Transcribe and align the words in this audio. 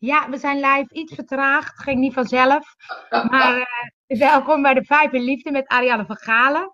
Ja, 0.00 0.30
we 0.30 0.38
zijn 0.38 0.56
live 0.56 0.94
iets 0.94 1.14
vertraagd. 1.14 1.78
Ging 1.78 1.98
niet 1.98 2.12
vanzelf. 2.12 2.74
Maar 3.30 3.56
uh, 4.06 4.18
welkom 4.18 4.62
bij 4.62 4.74
de 4.74 4.84
Vijf 4.84 5.12
in 5.12 5.22
Liefde 5.22 5.50
met 5.50 5.68
Ariane 5.68 6.06
van 6.06 6.16
Galen. 6.16 6.72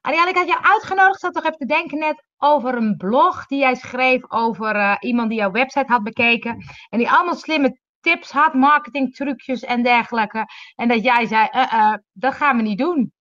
Ariane, 0.00 0.30
ik 0.30 0.36
had 0.36 0.48
jou 0.48 0.62
uitgenodigd. 0.62 1.20
zat 1.20 1.34
toch 1.34 1.44
even 1.44 1.58
te 1.58 1.66
denken 1.66 1.98
net 1.98 2.24
over 2.38 2.74
een 2.74 2.96
blog 2.96 3.46
die 3.46 3.58
jij 3.58 3.74
schreef 3.74 4.30
over 4.30 4.76
uh, 4.76 4.96
iemand 5.00 5.28
die 5.28 5.38
jouw 5.38 5.50
website 5.50 5.92
had 5.92 6.02
bekeken. 6.02 6.64
En 6.88 6.98
die 6.98 7.10
allemaal 7.10 7.34
slimme 7.34 7.78
tips 8.00 8.30
had, 8.30 8.54
marketingtrucjes 8.54 9.62
en 9.62 9.82
dergelijke. 9.82 10.46
En 10.74 10.88
dat 10.88 11.02
jij 11.02 11.26
zei, 11.26 11.48
uh, 11.52 11.94
dat 12.12 12.34
gaan 12.34 12.56
we 12.56 12.62
niet 12.62 12.78
doen. 12.78 13.12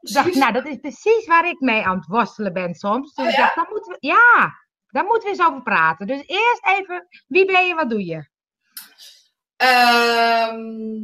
Ik 0.00 0.12
dacht, 0.12 0.34
nou, 0.34 0.52
dat 0.52 0.66
is 0.66 0.76
precies 0.76 1.26
waar 1.26 1.48
ik 1.48 1.60
mee 1.60 1.86
aan 1.86 1.96
het 1.96 2.06
worstelen 2.06 2.52
ben 2.52 2.74
soms. 2.74 3.14
Dus 3.14 3.26
oh, 3.26 3.30
ja? 3.30 3.36
ik 3.36 3.44
dacht, 3.44 3.54
dan 3.54 3.66
moeten 3.70 3.92
we, 3.92 3.96
ja, 4.00 4.52
daar 4.86 5.04
moeten 5.04 5.22
we 5.22 5.36
eens 5.36 5.46
over 5.46 5.62
praten. 5.62 6.06
Dus 6.06 6.22
eerst 6.26 6.66
even, 6.78 7.06
wie 7.26 7.44
ben 7.44 7.66
je, 7.66 7.74
wat 7.74 7.90
doe 7.90 8.04
je? 8.04 8.29
Um, 9.62 11.00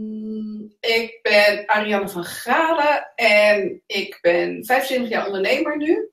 ik 0.80 1.19
ben 1.23 1.66
Ariane 1.66 2.09
van 2.09 2.24
Galen 2.24 3.12
en 3.14 3.83
ik 3.87 4.19
ben 4.20 4.64
25 4.64 5.09
jaar 5.09 5.27
ondernemer 5.27 5.77
nu. 5.77 6.10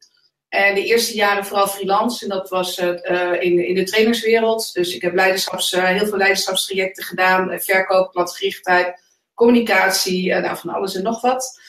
En 0.50 0.76
de 0.76 0.86
eerste 0.86 1.16
jaren 1.16 1.46
vooral 1.46 1.68
freelance. 1.68 2.24
En 2.24 2.30
dat 2.30 2.50
was 2.50 2.80
uh, 2.80 3.42
in, 3.42 3.68
in 3.68 3.76
de 3.76 3.84
trainerswereld. 3.84 4.74
Dus 4.74 4.96
ik 4.96 5.02
heb 5.02 5.14
leiderschaps, 5.14 5.74
uh, 5.74 5.84
heel 5.84 6.06
veel 6.06 6.18
leiderschapstrajecten 6.18 7.04
gedaan. 7.04 7.60
Verkoop, 7.60 8.12
klantgerichtheid, 8.12 9.02
communicatie, 9.34 10.34
nou, 10.34 10.58
van 10.58 10.70
alles 10.70 10.96
en 10.96 11.04
nog 11.04 11.22
wat. 11.22 11.60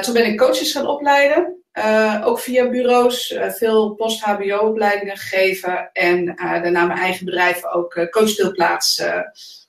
toen 0.00 0.14
ben 0.14 0.26
ik 0.26 0.38
coaches 0.38 0.72
gaan 0.72 0.86
opleiden. 0.86 1.62
ook 2.24 2.40
via 2.40 2.68
bureaus. 2.68 3.38
veel 3.48 3.94
post-HBO-opleidingen 3.94 5.16
gegeven. 5.16 5.90
En 5.92 6.24
daarna 6.36 6.86
mijn 6.86 6.98
eigen 6.98 7.24
bedrijf 7.24 7.64
ook 7.64 8.08
coachdeelplaats 8.10 9.02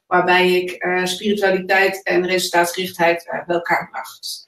waarbij 0.10 0.54
ik 0.54 0.84
uh, 0.86 1.06
spiritualiteit 1.06 2.04
en 2.04 2.28
resultaatgerichtheid 2.28 3.26
uh, 3.26 3.46
bij 3.46 3.56
elkaar 3.56 3.90
bracht. 3.92 4.46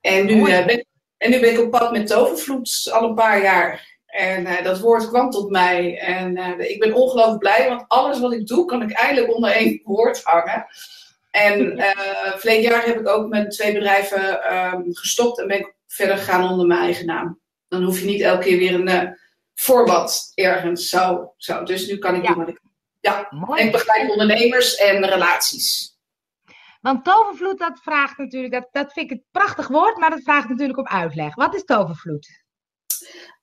En 0.00 0.26
nu, 0.26 0.34
uh, 0.34 0.66
ben, 0.66 0.86
en 1.16 1.30
nu 1.30 1.40
ben 1.40 1.52
ik 1.52 1.60
op 1.60 1.70
pad 1.70 1.92
met 1.92 2.06
tovervloed 2.06 2.88
al 2.92 3.08
een 3.08 3.14
paar 3.14 3.42
jaar. 3.42 3.98
En 4.06 4.64
dat 4.64 4.80
woord 4.80 5.08
kwam 5.08 5.30
tot 5.30 5.50
mij. 5.50 5.98
En 5.98 6.58
ik 6.58 6.80
ben 6.80 6.94
ongelooflijk 6.94 7.38
blij, 7.38 7.68
want 7.68 7.84
alles 7.88 8.20
wat 8.20 8.32
ik 8.32 8.46
doe, 8.46 8.64
kan 8.64 8.82
ik 8.82 8.92
eindelijk 8.92 9.34
onder 9.34 9.50
één 9.50 9.80
woord 9.84 10.22
hangen. 10.22 10.66
En 11.30 11.84
verleden 12.38 12.70
jaar 12.70 12.86
heb 12.86 13.00
ik 13.00 13.08
ook 13.08 13.28
met 13.28 13.50
twee 13.50 13.72
bedrijven 13.72 14.54
um, 14.56 14.84
gestopt 14.94 15.40
en 15.40 15.48
ben 15.48 15.58
ik 15.58 15.74
verder 15.86 16.16
gegaan 16.16 16.50
onder 16.50 16.66
mijn 16.66 16.80
eigen 16.80 17.06
naam. 17.06 17.40
Dan 17.68 17.82
hoef 17.82 18.00
je 18.00 18.06
niet 18.06 18.20
elke 18.20 18.44
keer 18.44 18.58
weer 18.58 18.74
een 18.74 19.18
voorbad 19.54 20.32
ergens. 20.34 20.88
Zo, 20.88 21.34
zo. 21.36 21.62
Dus 21.62 21.88
nu 21.88 21.98
kan 21.98 22.14
ik 22.14 22.22
ja. 22.22 22.28
doen 22.28 22.38
wat 22.38 22.48
ik 22.48 22.60
ja, 23.00 23.26
Mooi. 23.30 23.60
en 23.60 23.66
ik 23.66 23.72
begeleid 23.72 24.10
ondernemers 24.10 24.76
en 24.76 25.06
relaties. 25.06 25.98
Want 26.80 27.04
tovervloed, 27.04 27.58
dat 27.58 27.80
vraagt 27.82 28.18
natuurlijk, 28.18 28.52
dat, 28.52 28.68
dat 28.70 28.92
vind 28.92 29.10
ik 29.10 29.16
het 29.16 29.26
prachtig 29.30 29.68
woord, 29.68 29.96
maar 29.96 30.10
dat 30.10 30.22
vraagt 30.22 30.48
natuurlijk 30.48 30.78
om 30.78 30.86
uitleg. 30.86 31.34
Wat 31.34 31.54
is 31.54 31.64
tovervloed? 31.64 32.28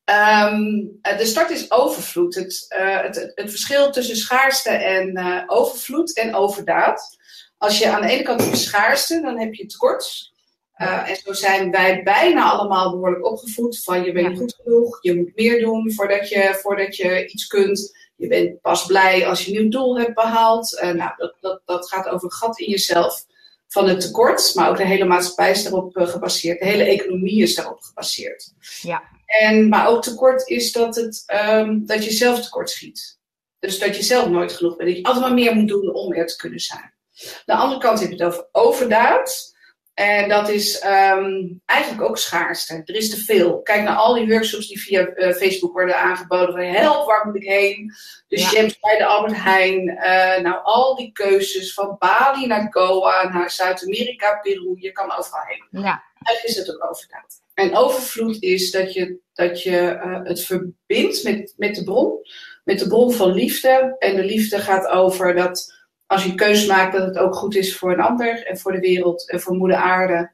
Um, 0.09 0.99
de 1.02 1.25
start 1.25 1.49
is 1.49 1.72
overvloed. 1.72 2.36
Het, 2.36 2.66
uh, 2.80 3.02
het, 3.02 3.31
het, 3.36 3.49
verschil 3.49 3.91
tussen 3.91 4.16
schaarste 4.16 4.69
en 4.69 5.17
uh, 5.17 5.44
overvloed 5.47 6.17
en 6.17 6.36
overdaad. 6.36 7.17
Als 7.58 7.80
je 7.80 7.89
aan 7.89 8.02
de 8.02 8.08
ene 8.08 8.23
kant 8.23 8.44
hebt 8.44 8.58
schaarste, 8.58 9.21
dan 9.21 9.39
heb 9.39 9.53
je 9.53 9.66
tekort. 9.66 10.31
Uh, 10.77 11.09
en 11.09 11.16
zo 11.16 11.33
zijn 11.33 11.71
wij 11.71 12.03
bijna 12.03 12.52
allemaal 12.52 12.92
behoorlijk 12.92 13.25
opgevoed. 13.25 13.83
Van 13.83 14.03
je 14.03 14.11
bent 14.11 14.31
ja. 14.31 14.36
goed 14.36 14.55
genoeg, 14.64 14.97
je 15.02 15.16
moet 15.16 15.36
meer 15.36 15.59
doen 15.59 15.94
voordat 15.94 16.30
je, 16.30 16.59
voordat 16.61 16.95
je 16.95 17.27
iets 17.27 17.47
kunt. 17.47 18.06
Je 18.18 18.28
bent 18.28 18.62
pas 18.62 18.86
blij 18.86 19.28
als 19.28 19.46
je 19.46 19.56
een 19.56 19.62
nieuw 19.62 19.70
doel 19.70 20.00
hebt 20.00 20.14
behaald. 20.14 20.80
Uh, 20.84 20.92
nou, 20.92 21.12
dat, 21.18 21.36
dat, 21.39 21.61
dat 21.66 21.89
gaat 21.89 22.08
over 22.08 22.26
een 22.26 22.32
gat 22.32 22.60
in 22.60 22.70
jezelf 22.70 23.26
van 23.67 23.88
het 23.88 24.02
tekort. 24.02 24.55
Maar 24.55 24.70
ook 24.70 24.78
de 24.78 24.86
hele 24.86 25.05
maatschappij 25.05 25.52
is 25.52 25.64
daarop 25.64 25.98
uh, 25.98 26.08
gebaseerd. 26.08 26.60
De 26.60 26.66
hele 26.66 26.83
economie 26.83 27.42
is 27.42 27.56
daarop 27.56 27.82
gebaseerd. 27.82 28.54
Ja. 28.82 29.04
En, 29.26 29.70
maar 29.70 29.88
ook 29.88 30.04
tekort 30.04 30.48
is 30.48 30.72
dat, 30.72 30.95
het, 30.95 31.23
um, 31.50 31.86
dat 31.86 32.04
je 32.04 32.11
zelf 32.11 32.42
tekort 32.42 32.70
schiet. 32.70 33.20
Dus 33.60 33.80
dat 33.80 33.95
je 33.95 34.04
zelf 34.04 34.30
nooit 34.30 34.52
genoeg 34.52 34.76
bent. 34.76 34.89
Dat 34.89 34.98
je 34.98 35.04
altijd 35.04 35.26
maar 35.26 35.33
meer 35.33 35.56
moet 35.56 35.67
doen 35.67 35.94
om 35.94 36.14
er 36.14 36.27
te 36.27 36.36
kunnen 36.36 36.60
zijn. 36.60 36.94
Aan 37.23 37.42
de 37.45 37.54
andere 37.54 37.80
kant 37.82 38.00
heb 38.00 38.10
je 38.10 38.16
het 38.16 38.23
over 38.23 38.48
overdaad. 38.52 39.56
En 39.97 40.30
dat 40.30 40.49
is 40.49 40.83
um, 40.83 41.61
eigenlijk 41.65 42.02
ook 42.02 42.17
schaarste. 42.17 42.81
Er 42.85 42.95
is 42.95 43.09
te 43.09 43.17
veel. 43.17 43.61
Kijk 43.61 43.83
naar 43.83 43.95
al 43.95 44.13
die 44.13 44.27
workshops 44.27 44.67
die 44.67 44.81
via 44.81 45.09
uh, 45.15 45.33
Facebook 45.33 45.73
worden 45.73 45.99
aangeboden. 45.99 46.52
Van 46.52 46.63
help, 46.63 47.08
waar 47.08 47.25
moet 47.25 47.35
ik 47.35 47.43
heen? 47.43 47.93
De 48.27 48.39
ja. 48.39 48.52
bij 48.81 48.97
de 48.97 49.05
Albert 49.05 49.35
Heijn. 49.35 49.89
Uh, 49.89 50.43
nou, 50.43 50.59
al 50.63 50.95
die 50.95 51.11
keuzes 51.11 51.73
van 51.73 51.95
Bali 51.99 52.47
naar 52.47 52.67
Goa, 52.69 53.30
naar 53.33 53.52
Zuid-Amerika, 53.52 54.39
Peru. 54.41 54.75
Je 54.75 54.91
kan 54.91 55.17
overal 55.17 55.43
heen. 55.47 55.81
Ja. 55.81 56.03
Eigenlijk 56.23 56.43
is 56.43 56.55
het 56.55 56.75
ook 56.75 56.89
overdaad. 56.89 57.41
En 57.53 57.75
overvloed 57.75 58.41
is 58.41 58.71
dat 58.71 58.93
je, 58.93 59.17
dat 59.33 59.64
je 59.64 60.02
uh, 60.05 60.19
het 60.23 60.41
verbindt 60.41 61.23
met, 61.23 61.53
met 61.58 61.75
de 61.75 61.83
bron. 61.83 62.19
Met 62.64 62.79
de 62.79 62.87
bron 62.87 63.14
van 63.14 63.31
liefde. 63.31 63.95
En 63.99 64.15
de 64.15 64.23
liefde 64.23 64.59
gaat 64.59 64.87
over 64.87 65.35
dat 65.35 65.77
als 66.08 66.23
je 66.23 66.36
keuze 66.36 66.68
maakt, 66.68 66.94
dat 66.94 67.06
het 67.08 67.18
ook 67.18 67.36
goed 67.36 67.56
is 67.56 67.78
voor 67.78 67.92
een 67.92 68.00
ander 68.00 68.45
en 68.45 68.58
voor 68.58 68.72
de 68.72 68.80
wereld 68.80 69.30
en 69.30 69.40
voor 69.40 69.56
moeder 69.56 69.78
aarde. 69.78 70.32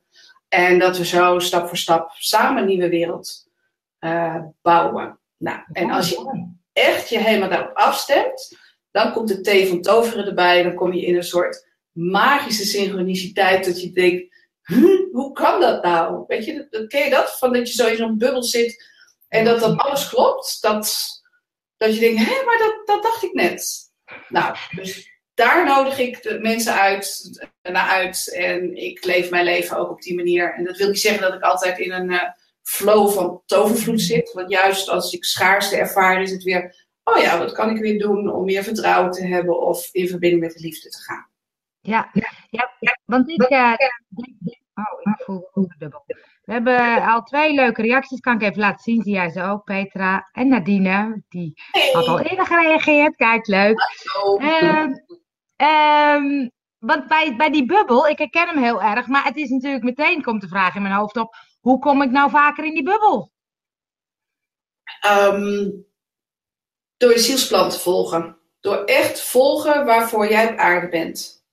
En 0.47 0.79
dat 0.79 0.97
we 0.97 1.05
zo 1.05 1.39
stap 1.39 1.67
voor 1.67 1.77
stap 1.77 2.11
samen 2.13 2.61
een 2.61 2.67
nieuwe 2.67 2.89
wereld 2.89 3.47
uh, 3.99 4.43
bouwen. 4.61 5.19
Nou, 5.37 5.59
en 5.71 5.91
als 5.91 6.09
je 6.09 6.47
echt 6.73 7.09
je 7.09 7.19
helemaal 7.19 7.49
daarop 7.49 7.75
afstemt, 7.77 8.57
dan 8.91 9.11
komt 9.11 9.27
de 9.27 9.41
thee 9.41 9.67
van 9.67 9.81
toveren 9.81 10.25
erbij. 10.25 10.63
Dan 10.63 10.73
kom 10.73 10.93
je 10.93 11.05
in 11.05 11.15
een 11.15 11.23
soort 11.23 11.67
magische 11.91 12.65
synchroniciteit 12.65 13.65
dat 13.65 13.81
je 13.81 13.91
denkt, 13.91 14.35
hm, 14.61 15.09
hoe 15.11 15.31
kan 15.31 15.61
dat 15.61 15.83
nou? 15.83 16.23
Weet 16.27 16.45
je, 16.45 16.67
dat, 16.69 16.87
ken 16.87 17.03
je 17.03 17.09
dat? 17.09 17.37
Van 17.37 17.53
dat 17.53 17.67
je 17.67 17.73
zo 17.73 17.87
in 17.87 17.97
zo'n 17.97 18.17
bubbel 18.17 18.43
zit 18.43 18.91
en 19.27 19.45
dat 19.45 19.59
dan 19.59 19.77
alles 19.77 20.09
klopt. 20.09 20.57
Dat, 20.61 21.07
dat 21.77 21.93
je 21.93 21.99
denkt, 21.99 22.17
hé, 22.17 22.45
maar 22.45 22.57
dat, 22.57 22.81
dat 22.85 23.03
dacht 23.03 23.23
ik 23.23 23.33
net. 23.33 23.91
Nou, 24.29 24.55
dus 24.75 25.12
daar 25.33 25.65
nodig 25.65 25.99
ik 25.99 26.21
de 26.21 26.39
mensen 26.39 26.73
uit, 26.73 27.39
naar 27.61 27.87
uit. 27.89 28.33
En 28.35 28.75
ik 28.75 29.05
leef 29.05 29.29
mijn 29.29 29.45
leven 29.45 29.77
ook 29.77 29.89
op 29.89 30.01
die 30.01 30.15
manier. 30.15 30.53
En 30.53 30.63
dat 30.63 30.77
wil 30.77 30.87
niet 30.87 30.99
zeggen 30.99 31.21
dat 31.21 31.33
ik 31.33 31.41
altijd 31.41 31.79
in 31.79 31.91
een 31.91 32.11
uh, 32.11 32.23
flow 32.61 33.09
van 33.09 33.41
tovervloed 33.45 34.01
zit. 34.01 34.31
Want 34.33 34.49
juist 34.49 34.89
als 34.89 35.13
ik 35.13 35.23
schaarste 35.23 35.77
ervaar, 35.77 36.21
is 36.21 36.31
het 36.31 36.43
weer... 36.43 36.81
Oh 37.03 37.21
ja, 37.21 37.37
wat 37.37 37.51
kan 37.51 37.75
ik 37.75 37.81
weer 37.81 37.99
doen 37.99 38.33
om 38.33 38.45
meer 38.45 38.63
vertrouwen 38.63 39.11
te 39.11 39.25
hebben 39.25 39.59
of 39.59 39.89
in 39.91 40.07
verbinding 40.07 40.41
met 40.41 40.53
de 40.53 40.59
liefde 40.59 40.89
te 40.89 41.01
gaan. 41.01 41.27
Ja, 41.79 42.09
ja, 42.13 42.29
ja 42.79 42.97
want 43.05 43.29
ik... 43.29 43.49
Uh, 43.49 43.73
oh, 44.73 45.13
ik 45.13 45.23
voel, 45.23 45.49
voel 45.51 45.67
dubbel. 45.77 46.05
We 46.43 46.53
hebben 46.53 47.01
al 47.01 47.23
twee 47.23 47.53
leuke 47.53 47.81
reacties. 47.81 48.19
Kan 48.19 48.35
ik 48.35 48.41
even 48.41 48.59
laten 48.59 48.83
zien. 48.83 49.01
Zie 49.01 49.13
jij 49.13 49.29
ze 49.29 49.43
ook, 49.43 49.63
Petra. 49.63 50.29
En 50.31 50.47
Nadine. 50.47 51.23
Die 51.29 51.53
hey. 51.71 51.89
had 51.93 52.07
al 52.07 52.19
eerder 52.19 52.45
gereageerd. 52.45 53.15
Kijk, 53.15 53.47
leuk. 53.47 53.79
Uh, 54.39 54.85
Um, 55.55 56.51
want 56.77 57.07
bij, 57.07 57.35
bij 57.35 57.49
die 57.49 57.65
bubbel, 57.65 58.07
ik 58.07 58.17
herken 58.17 58.47
hem 58.47 58.63
heel 58.63 58.81
erg, 58.81 59.07
maar 59.07 59.23
het 59.23 59.35
is 59.35 59.49
natuurlijk 59.49 59.83
meteen 59.83 60.23
komt 60.23 60.41
de 60.41 60.47
vraag 60.47 60.75
in 60.75 60.81
mijn 60.81 60.93
hoofd 60.93 61.17
op: 61.17 61.35
hoe 61.59 61.79
kom 61.79 62.01
ik 62.01 62.11
nou 62.11 62.29
vaker 62.29 62.65
in 62.65 62.73
die 62.73 62.83
bubbel? 62.83 63.31
Um, 65.05 65.85
door 66.97 67.11
je 67.11 67.19
zielsplan 67.19 67.69
te 67.69 67.79
volgen. 67.79 68.37
Door 68.59 68.83
echt 68.83 69.21
volgen 69.21 69.85
waarvoor 69.85 70.29
jij 70.29 70.51
op 70.51 70.57
aarde 70.57 70.89
bent. 70.89 71.45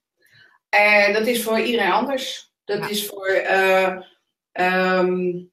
En 0.68 1.12
dat 1.12 1.26
is 1.26 1.42
voor 1.42 1.60
iedereen 1.60 1.92
anders. 1.92 2.52
Dat 2.64 2.78
ja. 2.78 2.88
is 2.88 3.06
voor. 3.06 3.28
Uh, 3.28 4.00
um, 4.52 5.49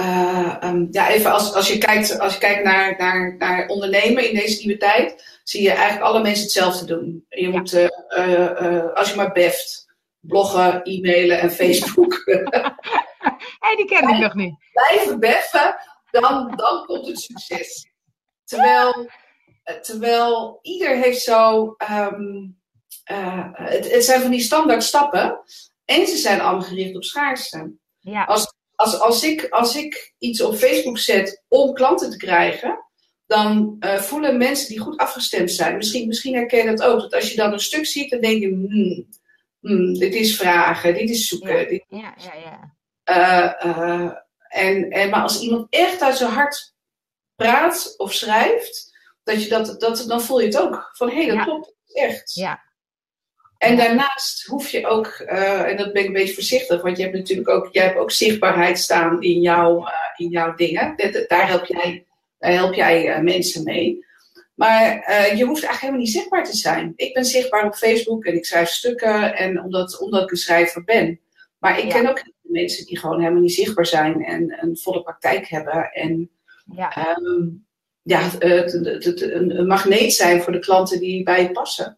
uh, 0.00 0.56
um, 0.64 0.88
ja, 0.90 1.08
even 1.08 1.32
als, 1.32 1.54
als 1.54 1.68
je 1.68 1.78
kijkt, 1.78 2.18
als 2.18 2.32
je 2.32 2.38
kijkt 2.38 2.64
naar, 2.64 2.96
naar, 2.98 3.36
naar 3.38 3.66
ondernemen 3.66 4.28
in 4.28 4.34
deze 4.34 4.58
nieuwe 4.58 4.80
tijd, 4.80 5.40
zie 5.44 5.62
je 5.62 5.70
eigenlijk 5.70 6.02
alle 6.02 6.22
mensen 6.22 6.42
hetzelfde 6.42 6.84
doen. 6.84 7.26
Je 7.28 7.42
ja. 7.42 7.50
moet, 7.50 7.72
uh, 7.74 7.88
uh, 8.18 8.92
als 8.94 9.10
je 9.10 9.16
maar 9.16 9.32
beft, 9.32 9.86
bloggen, 10.20 10.82
e-mailen 10.82 11.40
en 11.40 11.50
Facebook. 11.50 12.12
hey, 13.64 13.76
die 13.76 13.86
ken 13.86 14.08
ik 14.08 14.18
nog 14.18 14.34
niet. 14.34 14.54
Blijven 14.72 15.20
beffen, 15.20 15.76
dan, 16.10 16.52
dan 16.56 16.84
komt 16.86 17.06
het 17.06 17.20
succes. 17.20 17.90
Terwijl, 18.44 19.10
terwijl 19.82 20.58
ieder 20.62 20.96
heeft 20.96 21.22
zo. 21.22 21.76
Um, 21.90 22.60
het, 23.52 23.92
het 23.92 24.04
zijn 24.04 24.20
van 24.20 24.30
die 24.30 24.40
standaard 24.40 24.82
stappen. 24.82 25.40
En 25.84 26.06
ze 26.06 26.16
zijn 26.16 26.40
allemaal 26.40 26.68
gericht 26.68 26.96
op 26.96 27.04
schaarste. 27.04 27.72
Ja. 27.98 28.24
Als, 28.24 28.54
als, 28.82 29.00
als, 29.00 29.24
ik, 29.24 29.46
als 29.48 29.76
ik 29.76 30.14
iets 30.18 30.40
op 30.40 30.54
Facebook 30.54 30.98
zet 30.98 31.42
om 31.48 31.74
klanten 31.74 32.10
te 32.10 32.16
krijgen, 32.16 32.78
dan 33.26 33.76
uh, 33.80 33.94
voelen 33.94 34.36
mensen 34.36 34.68
die 34.68 34.78
goed 34.78 34.96
afgestemd 34.96 35.50
zijn. 35.50 35.76
Misschien, 35.76 36.06
misschien 36.06 36.34
herken 36.34 36.58
je 36.58 36.76
dat 36.76 36.82
ook. 36.82 37.00
Dat 37.00 37.14
als 37.14 37.30
je 37.30 37.36
dan 37.36 37.52
een 37.52 37.60
stuk 37.60 37.86
ziet, 37.86 38.10
dan 38.10 38.20
denk 38.20 38.40
je, 38.40 38.48
hmm, 38.48 39.08
hmm, 39.60 39.94
dit 39.94 40.14
is 40.14 40.36
vragen, 40.36 40.94
dit 40.94 41.10
is 41.10 41.28
zoeken. 41.28 41.58
Ja, 41.58 41.64
dit, 41.64 41.84
ja, 41.88 42.14
ja. 42.16 42.34
ja. 42.34 42.70
Uh, 43.64 43.70
uh, 43.70 44.12
en, 44.48 44.90
en, 44.90 45.10
maar 45.10 45.22
als 45.22 45.40
iemand 45.40 45.66
echt 45.70 46.02
uit 46.02 46.16
zijn 46.16 46.30
hart 46.30 46.74
praat 47.34 47.94
of 47.96 48.12
schrijft, 48.12 48.90
dat 49.22 49.42
je 49.42 49.48
dat, 49.48 49.80
dat, 49.80 50.04
dan 50.06 50.22
voel 50.22 50.40
je 50.40 50.46
het 50.46 50.58
ook. 50.58 50.90
Van 50.92 51.08
hé, 51.08 51.16
hey, 51.16 51.26
dat 51.26 51.34
ja. 51.36 51.44
klopt. 51.44 51.74
Echt. 51.86 52.34
Ja. 52.34 52.62
En 53.62 53.76
daarnaast 53.76 54.46
hoef 54.46 54.68
je 54.68 54.86
ook, 54.86 55.06
eh, 55.06 55.60
en 55.60 55.76
dat 55.76 55.92
ben 55.92 56.02
ik 56.02 56.08
een 56.08 56.14
beetje 56.14 56.34
voorzichtig, 56.34 56.82
want 56.82 56.96
je 56.96 57.02
hebt 57.02 57.16
natuurlijk 57.16 57.48
ook, 57.48 57.68
jij 57.72 57.84
hebt 57.84 57.98
ook 57.98 58.10
zichtbaarheid 58.10 58.78
staan 58.78 59.22
in, 59.22 59.40
jou, 59.40 59.86
eh, 59.86 59.92
in 60.16 60.28
jouw 60.28 60.54
dingen. 60.54 60.94
daar 61.28 61.48
help 61.48 61.64
jij, 61.64 62.06
daar 62.38 62.52
help 62.52 62.74
jij 62.74 63.16
uh, 63.16 63.22
mensen 63.22 63.62
mee. 63.62 64.06
Maar 64.54 64.86
je 65.36 65.44
hoeft 65.44 65.64
eigenlijk 65.64 65.80
helemaal 65.80 66.00
niet 66.00 66.12
zichtbaar 66.12 66.44
te 66.44 66.56
zijn. 66.56 66.92
Ik 66.96 67.14
ben 67.14 67.24
zichtbaar 67.24 67.66
op 67.66 67.74
Facebook 67.74 68.24
en 68.24 68.34
ik 68.34 68.44
schrijf 68.44 68.68
stukken 68.68 69.36
en 69.36 69.62
omdat, 69.62 70.00
omdat 70.00 70.22
ik 70.22 70.30
een 70.30 70.36
schrijver 70.36 70.84
ben. 70.84 71.20
Maar 71.58 71.78
ik 71.78 71.88
ken 71.88 72.08
ook 72.08 72.22
mensen 72.40 72.86
die 72.86 72.98
gewoon 72.98 73.20
helemaal 73.20 73.42
niet 73.42 73.54
zichtbaar 73.54 73.86
zijn 73.86 74.24
en 74.24 74.58
een 74.60 74.76
volle 74.76 75.02
praktijk 75.02 75.48
hebben. 75.48 75.90
En 75.92 76.30
ja. 76.76 77.16
Um, 77.18 77.66
ja, 78.02 78.20
het, 78.38 78.72
het, 79.04 79.20
een 79.20 79.66
magneet 79.66 80.12
zijn 80.12 80.42
voor 80.42 80.52
de 80.52 80.58
klanten 80.58 81.00
die 81.00 81.22
bij 81.22 81.42
je 81.42 81.50
passen. 81.50 81.96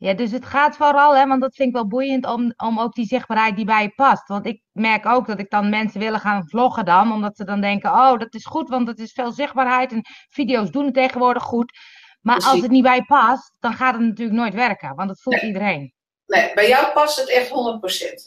Ja, 0.00 0.14
dus 0.14 0.30
het 0.30 0.46
gaat 0.46 0.76
vooral, 0.76 1.16
hè, 1.16 1.26
want 1.26 1.40
dat 1.40 1.54
vind 1.54 1.68
ik 1.68 1.74
wel 1.74 1.86
boeiend, 1.86 2.26
om, 2.26 2.52
om 2.56 2.80
ook 2.80 2.94
die 2.94 3.06
zichtbaarheid 3.06 3.56
die 3.56 3.64
bij 3.64 3.82
je 3.82 3.92
past. 3.94 4.28
Want 4.28 4.46
ik 4.46 4.62
merk 4.72 5.06
ook 5.06 5.26
dat 5.26 5.38
ik 5.38 5.50
dan 5.50 5.68
mensen 5.68 6.00
willen 6.00 6.20
gaan 6.20 6.48
vloggen 6.48 6.84
dan, 6.84 7.12
omdat 7.12 7.36
ze 7.36 7.44
dan 7.44 7.60
denken, 7.60 7.90
oh, 7.90 8.18
dat 8.18 8.34
is 8.34 8.46
goed, 8.46 8.68
want 8.68 8.88
het 8.88 8.98
is 8.98 9.12
veel 9.12 9.32
zichtbaarheid 9.32 9.92
en 9.92 10.04
video's 10.28 10.70
doen 10.70 10.84
het 10.84 10.94
tegenwoordig 10.94 11.42
goed. 11.42 11.78
Maar 12.20 12.36
als 12.36 12.60
het 12.60 12.70
niet 12.70 12.82
bij 12.82 12.96
je 12.96 13.04
past, 13.04 13.52
dan 13.58 13.72
gaat 13.72 13.94
het 13.94 14.02
natuurlijk 14.02 14.38
nooit 14.38 14.54
werken, 14.54 14.94
want 14.94 15.08
dat 15.08 15.22
voelt 15.22 15.42
iedereen. 15.42 15.92
Nee, 16.26 16.54
bij 16.54 16.68
jou 16.68 16.92
past 16.92 17.18
het 17.20 17.30
echt 17.30 17.48
100%. 17.48 17.52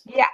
Ja. 0.03 0.29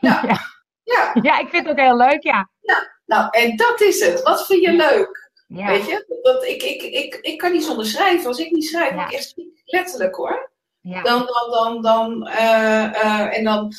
Ja. 0.00 0.20
ja. 0.22 0.40
ja. 0.84 1.10
ja. 1.22 1.38
ik 1.38 1.48
vind 1.48 1.66
het 1.66 1.78
ook 1.78 1.84
heel 1.84 1.96
leuk, 1.96 2.22
ja. 2.22 2.50
Ja, 2.60 3.00
nou, 3.04 3.28
en 3.30 3.56
dat 3.56 3.80
is 3.80 4.00
het. 4.00 4.22
Wat 4.22 4.46
vind 4.46 4.62
je 4.62 4.72
leuk? 4.72 5.30
Weet 5.46 5.86
je? 5.86 6.20
Want 6.22 6.44
ik, 6.44 6.62
ik, 6.62 6.82
ik, 6.82 7.14
ik 7.14 7.38
kan 7.38 7.52
niet 7.52 7.64
zonder 7.64 7.86
schrijven. 7.86 8.26
Als 8.26 8.38
ik 8.38 8.50
niet 8.50 8.64
schrijf, 8.64 8.94
ja. 8.94 9.06
ik 9.06 9.12
echt 9.12 9.34
letterlijk 9.64 10.14
hoor. 10.14 10.50
Ja. 10.80 11.02
Dan, 11.02 11.26
dan, 11.26 11.50
dan, 11.50 11.82
dan, 11.82 12.28
uh, 12.28 12.92
uh, 12.92 13.36
en 13.36 13.44
dan, 13.44 13.72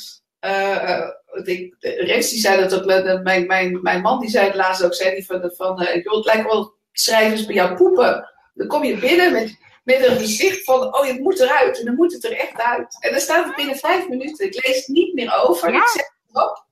uh, 0.44 1.08
ik, 1.44 1.74
Rens 1.78 2.30
die 2.30 2.40
zei 2.40 2.60
dat 2.60 2.74
ook, 2.74 2.88
dat 2.88 3.22
mijn, 3.22 3.46
mijn, 3.46 3.82
mijn 3.82 4.00
man 4.00 4.20
die 4.20 4.30
zei 4.30 4.46
het 4.46 4.54
laatst 4.54 4.84
ook, 4.84 4.94
zei 4.94 5.14
die 5.14 5.26
van, 5.26 5.52
van 5.56 5.88
joh, 6.02 6.16
het 6.16 6.24
lijkt 6.24 6.52
wel 6.52 6.74
schrijvers 6.92 7.46
bij 7.46 7.54
jou 7.54 7.76
poepen. 7.76 8.30
Dan 8.54 8.66
kom 8.66 8.84
je 8.84 8.98
binnen 8.98 9.32
met, 9.32 9.58
met 9.84 10.06
een 10.06 10.16
gezicht 10.16 10.64
van, 10.64 10.94
oh, 10.94 11.06
het 11.06 11.20
moet 11.20 11.40
eruit. 11.40 11.78
En 11.78 11.84
dan 11.84 11.94
moet 11.94 12.12
het 12.12 12.24
er 12.24 12.36
echt 12.36 12.60
uit. 12.60 12.96
En 13.00 13.10
dan 13.10 13.20
staat 13.20 13.44
het 13.44 13.56
binnen 13.56 13.76
vijf 13.76 14.08
minuten. 14.08 14.46
Ik 14.46 14.66
lees 14.66 14.76
het 14.76 14.88
niet 14.88 15.14
meer 15.14 15.42
over. 15.42 15.72
Ja. 15.72 15.82
Ik 15.82 15.88
zet 15.88 16.12
het 16.26 16.42
op. 16.44 16.66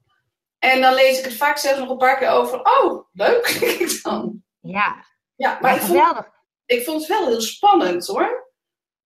En 0.59 0.81
dan 0.81 0.95
lees 0.95 1.19
ik 1.19 1.25
het 1.25 1.37
vaak 1.37 1.59
zelfs 1.59 1.79
nog 1.79 1.91
een 1.91 1.97
paar 1.97 2.19
keer 2.19 2.31
over. 2.31 2.61
Oh, 2.63 3.05
leuk. 3.13 3.59
dan. 4.03 4.43
Ja. 4.61 5.05
Ja, 5.37 5.59
maar 5.61 5.75
ik 5.75 5.81
vond, 5.81 6.23
ik 6.67 6.85
vond 6.85 6.99
het 7.01 7.09
wel 7.09 7.27
heel 7.27 7.41
spannend 7.41 8.07
hoor. 8.07 8.50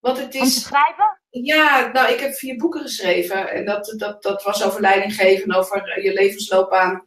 Want 0.05 0.17
het 0.17 0.33
is, 0.33 0.41
Om 0.41 0.47
te 0.47 0.59
schrijven? 0.59 1.19
Ja, 1.29 1.89
nou, 1.93 2.13
ik 2.13 2.19
heb 2.19 2.33
vier 2.33 2.55
boeken 2.55 2.81
geschreven. 2.81 3.49
En 3.49 3.65
dat, 3.65 3.93
dat, 3.97 4.23
dat 4.23 4.43
was 4.43 4.63
over 4.63 4.81
leiding 4.81 5.15
geven, 5.15 5.55
over 5.55 6.01
je 6.01 6.13
levensloopbaan. 6.13 7.05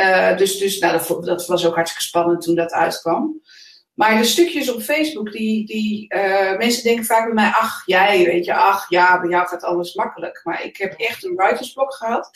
Uh, 0.00 0.36
dus 0.36 0.58
dus 0.58 0.78
nou, 0.78 0.98
dat, 0.98 1.24
dat, 1.24 1.46
was 1.46 1.66
ook 1.66 1.74
hartstikke 1.74 2.06
spannend 2.06 2.42
toen 2.42 2.54
dat 2.54 2.72
uitkwam. 2.72 3.40
Maar 3.94 4.18
de 4.18 4.24
stukjes 4.24 4.72
op 4.72 4.82
Facebook, 4.82 5.32
die, 5.32 5.66
die 5.66 6.14
uh, 6.14 6.56
mensen 6.56 6.82
denken 6.82 7.04
vaak 7.04 7.24
bij 7.24 7.34
mij, 7.34 7.50
ach 7.50 7.82
jij, 7.86 8.24
weet 8.24 8.44
je, 8.44 8.54
ach 8.54 8.90
ja, 8.90 9.20
bij 9.20 9.30
jou 9.30 9.48
gaat 9.48 9.62
alles 9.62 9.94
makkelijk. 9.94 10.40
Maar 10.44 10.64
ik 10.64 10.76
heb 10.76 10.92
echt 10.92 11.24
een 11.24 11.36
writersblok 11.36 11.94
gehad. 11.94 12.30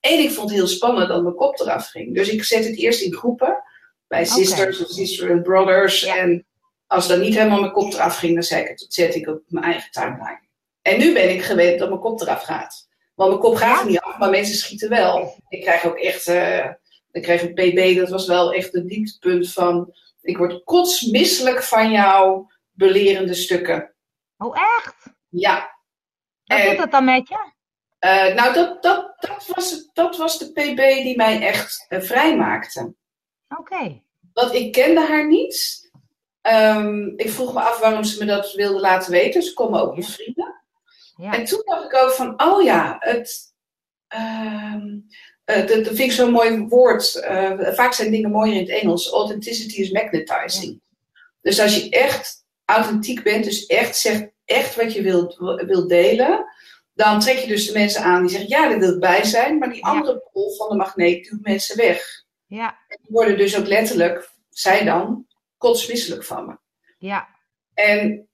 En 0.00 0.18
ik 0.18 0.30
vond 0.30 0.48
het 0.50 0.58
heel 0.58 0.68
spannend 0.68 1.08
dat 1.08 1.22
mijn 1.22 1.34
kop 1.34 1.60
eraf 1.60 1.88
ging. 1.88 2.14
Dus 2.14 2.28
ik 2.28 2.44
zet 2.44 2.64
het 2.64 2.76
eerst 2.76 3.02
in 3.02 3.14
groepen. 3.14 3.62
Bij 4.06 4.24
sisters 4.24 4.84
of 4.84 4.88
sister 4.88 5.30
and 5.30 5.42
brothers. 5.42 6.04
En 6.04 6.46
als 6.90 7.08
dan 7.08 7.20
niet 7.20 7.34
helemaal 7.34 7.60
mijn 7.60 7.72
kop 7.72 7.92
eraf 7.92 8.16
ging, 8.18 8.34
dan 8.34 8.42
zei 8.42 8.62
ik 8.62 8.68
het, 8.68 8.86
zet 8.88 9.14
ik 9.14 9.28
op 9.28 9.42
mijn 9.46 9.64
eigen 9.64 9.90
timeline. 9.90 10.40
En 10.82 10.98
nu 10.98 11.12
ben 11.12 11.30
ik 11.30 11.42
gewend 11.42 11.78
dat 11.78 11.88
mijn 11.88 12.00
kop 12.00 12.20
eraf 12.20 12.42
gaat. 12.42 12.88
Want 13.14 13.30
mijn 13.30 13.42
kop 13.42 13.54
gaat 13.54 13.80
er 13.80 13.86
niet 13.86 14.00
af, 14.00 14.18
maar 14.18 14.30
mensen 14.30 14.56
schieten 14.56 14.88
wel. 14.88 15.42
Ik 15.48 15.60
krijg 15.60 15.84
ook 15.84 15.98
echt, 15.98 16.28
uh, 16.28 16.66
ik 17.10 17.22
kreeg 17.22 17.42
een 17.42 17.54
PB, 17.54 17.96
dat 17.96 18.08
was 18.08 18.26
wel 18.26 18.52
echt 18.52 18.72
het 18.72 18.88
dieptepunt 18.88 19.52
van, 19.52 19.94
ik 20.20 20.36
word 20.36 20.64
kotsmisselijk 20.64 21.62
van 21.62 21.90
jouw 21.90 22.50
belerende 22.70 23.34
stukken. 23.34 23.94
Oh 24.36 24.56
echt? 24.76 24.96
Ja. 25.28 25.78
Wat 26.44 26.58
en, 26.58 26.68
doet 26.68 26.78
dat 26.78 26.90
dan 26.90 27.04
met 27.04 27.28
je? 27.28 27.52
Uh, 28.00 28.34
nou, 28.34 28.54
dat, 28.54 28.82
dat, 28.82 29.14
dat, 29.18 29.46
was, 29.46 29.88
dat 29.92 30.16
was 30.16 30.38
de 30.38 30.52
PB 30.52 31.02
die 31.02 31.16
mij 31.16 31.40
echt 31.40 31.86
uh, 31.88 32.00
vrijmaakte. 32.00 32.94
Oké. 33.58 34.02
Want 34.32 34.54
ik 34.54 34.72
kende 34.72 35.06
haar 35.06 35.28
niet. 35.28 35.89
Um, 36.50 37.12
ik 37.16 37.30
vroeg 37.30 37.54
me 37.54 37.60
af 37.60 37.78
waarom 37.80 38.04
ze 38.04 38.18
me 38.18 38.30
dat 38.30 38.52
wilde 38.52 38.80
laten 38.80 39.12
weten. 39.12 39.42
Ze 39.42 39.54
komen 39.54 39.80
ook 39.80 39.96
als 39.96 40.14
vrienden. 40.14 40.62
Ja. 41.16 41.32
En 41.32 41.44
toen 41.44 41.62
dacht 41.64 41.84
ik 41.84 41.94
ook 41.94 42.10
van, 42.10 42.42
oh 42.42 42.62
ja, 42.62 42.96
het, 42.98 43.54
um, 44.08 45.06
uh, 45.46 45.66
dat, 45.66 45.86
vind 45.86 45.98
ik 45.98 46.12
zo'n 46.12 46.30
mooi 46.30 46.58
woord. 46.58 47.14
Uh, 47.30 47.74
vaak 47.74 47.92
zijn 47.92 48.10
dingen 48.10 48.30
mooier 48.30 48.54
in 48.54 48.60
het 48.60 48.82
Engels. 48.82 49.10
Authenticity 49.10 49.80
is 49.80 49.90
magnetizing. 49.90 50.80
Dus 51.40 51.60
als 51.60 51.76
je 51.76 51.90
echt 51.90 52.44
authentiek 52.64 53.22
bent, 53.22 53.44
dus 53.44 53.66
echt 53.66 53.96
zegt 53.96 54.28
echt 54.44 54.76
wat 54.76 54.92
je 54.92 55.02
wilt, 55.02 55.36
wilt 55.66 55.88
delen, 55.88 56.44
dan 56.94 57.20
trek 57.20 57.38
je 57.38 57.46
dus 57.46 57.66
de 57.66 57.72
mensen 57.72 58.02
aan 58.02 58.20
die 58.20 58.30
zeggen, 58.30 58.48
ja, 58.48 58.68
daar 58.68 58.78
wil 58.78 58.94
ik 58.94 59.00
bij 59.00 59.24
zijn, 59.24 59.58
maar 59.58 59.72
die 59.72 59.84
andere 59.84 60.28
pol 60.32 60.54
van 60.56 60.68
de 60.68 60.74
magneet 60.74 61.30
duwt 61.30 61.42
mensen 61.42 61.76
weg. 61.76 62.24
Ja. 62.46 62.78
En 62.88 62.98
die 63.02 63.12
worden 63.12 63.38
dus 63.38 63.58
ook 63.58 63.66
letterlijk, 63.66 64.30
zij 64.48 64.84
dan, 64.84 65.26
kotsmisselijk 65.60 66.24
van 66.24 66.46
me. 66.46 66.58
Ja. 66.98 67.28
En 67.74 68.28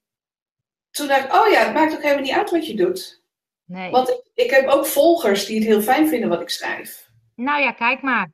toen 0.90 1.06
dacht 1.06 1.24
ik, 1.24 1.32
oh 1.32 1.48
ja, 1.48 1.64
het 1.64 1.74
maakt 1.74 1.94
ook 1.94 2.02
helemaal 2.02 2.22
niet 2.22 2.32
uit 2.32 2.50
wat 2.50 2.66
je 2.66 2.76
doet. 2.76 3.22
Nee. 3.64 3.90
Want 3.90 4.08
ik, 4.08 4.20
ik 4.34 4.50
heb 4.50 4.66
ook 4.66 4.86
volgers 4.86 5.46
die 5.46 5.56
het 5.58 5.66
heel 5.66 5.82
fijn 5.82 6.08
vinden 6.08 6.28
wat 6.28 6.40
ik 6.40 6.48
schrijf. 6.50 7.10
Nou 7.34 7.62
ja, 7.62 7.72
kijk 7.72 8.02
maar. 8.02 8.30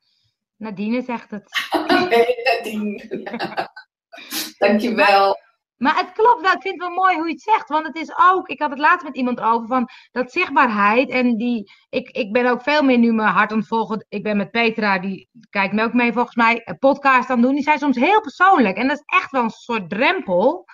Nadine 0.56 1.02
zegt 1.02 1.30
het. 1.30 1.44
nee, 2.10 2.36
Nadine. 2.44 3.68
Dankjewel. 4.58 5.38
Maar 5.82 5.96
het 5.96 6.12
klopt 6.12 6.40
wel. 6.40 6.52
Ik 6.52 6.62
vind 6.62 6.74
het 6.74 6.88
wel 6.88 7.04
mooi 7.04 7.16
hoe 7.16 7.26
je 7.26 7.32
het 7.32 7.42
zegt. 7.42 7.68
Want 7.68 7.86
het 7.86 7.96
is 7.96 8.12
ook, 8.30 8.48
ik 8.48 8.60
had 8.60 8.70
het 8.70 8.78
laatst 8.78 9.04
met 9.04 9.16
iemand 9.16 9.40
over, 9.40 9.66
van 9.66 9.88
dat 10.12 10.32
zichtbaarheid. 10.32 11.10
En 11.10 11.36
die, 11.36 11.72
ik, 11.88 12.10
ik 12.10 12.32
ben 12.32 12.46
ook 12.46 12.62
veel 12.62 12.82
meer 12.82 12.98
nu 12.98 13.12
mijn 13.12 13.28
hart 13.28 13.52
aan 13.52 13.58
het 13.58 13.66
volgen. 13.66 14.06
Ik 14.08 14.22
ben 14.22 14.36
met 14.36 14.50
Petra, 14.50 14.98
die 14.98 15.28
kijkt 15.50 15.74
me 15.74 15.82
ook 15.82 15.92
mee 15.92 16.12
volgens 16.12 16.34
mij, 16.34 16.62
een 16.64 16.78
podcast 16.78 17.30
aan 17.30 17.36
het 17.36 17.44
doen. 17.44 17.54
Die 17.54 17.62
zijn 17.62 17.78
soms 17.78 17.96
heel 17.96 18.20
persoonlijk. 18.20 18.76
En 18.76 18.88
dat 18.88 18.96
is 18.96 19.18
echt 19.18 19.30
wel 19.30 19.42
een 19.42 19.50
soort 19.50 19.90
drempel 19.90 20.64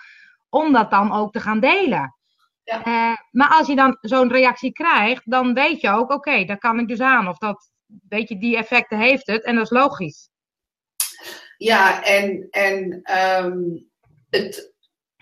om 0.49 0.73
dat 0.73 0.91
dan 0.91 1.11
ook 1.11 1.31
te 1.31 1.39
gaan 1.39 1.59
delen. 1.59 2.15
Ja. 2.63 2.79
Uh, 2.87 3.17
maar 3.31 3.49
als 3.49 3.67
je 3.67 3.75
dan 3.75 3.97
zo'n 4.01 4.31
reactie 4.31 4.71
krijgt, 4.71 5.31
dan 5.31 5.53
weet 5.53 5.81
je 5.81 5.89
ook, 5.89 6.01
oké, 6.01 6.13
okay, 6.13 6.45
daar 6.45 6.57
kan 6.57 6.79
ik 6.79 6.87
dus 6.87 7.01
aan. 7.01 7.27
Of 7.27 7.37
dat, 7.37 7.71
weet 8.09 8.29
je, 8.29 8.37
die 8.37 8.57
effecten 8.57 8.97
heeft 8.97 9.27
het. 9.27 9.43
En 9.43 9.55
dat 9.55 9.63
is 9.63 9.69
logisch. 9.69 10.29
Ja, 11.57 12.03
en, 12.03 12.47
en 12.49 13.01
um, 13.43 13.87
het, 14.29 14.77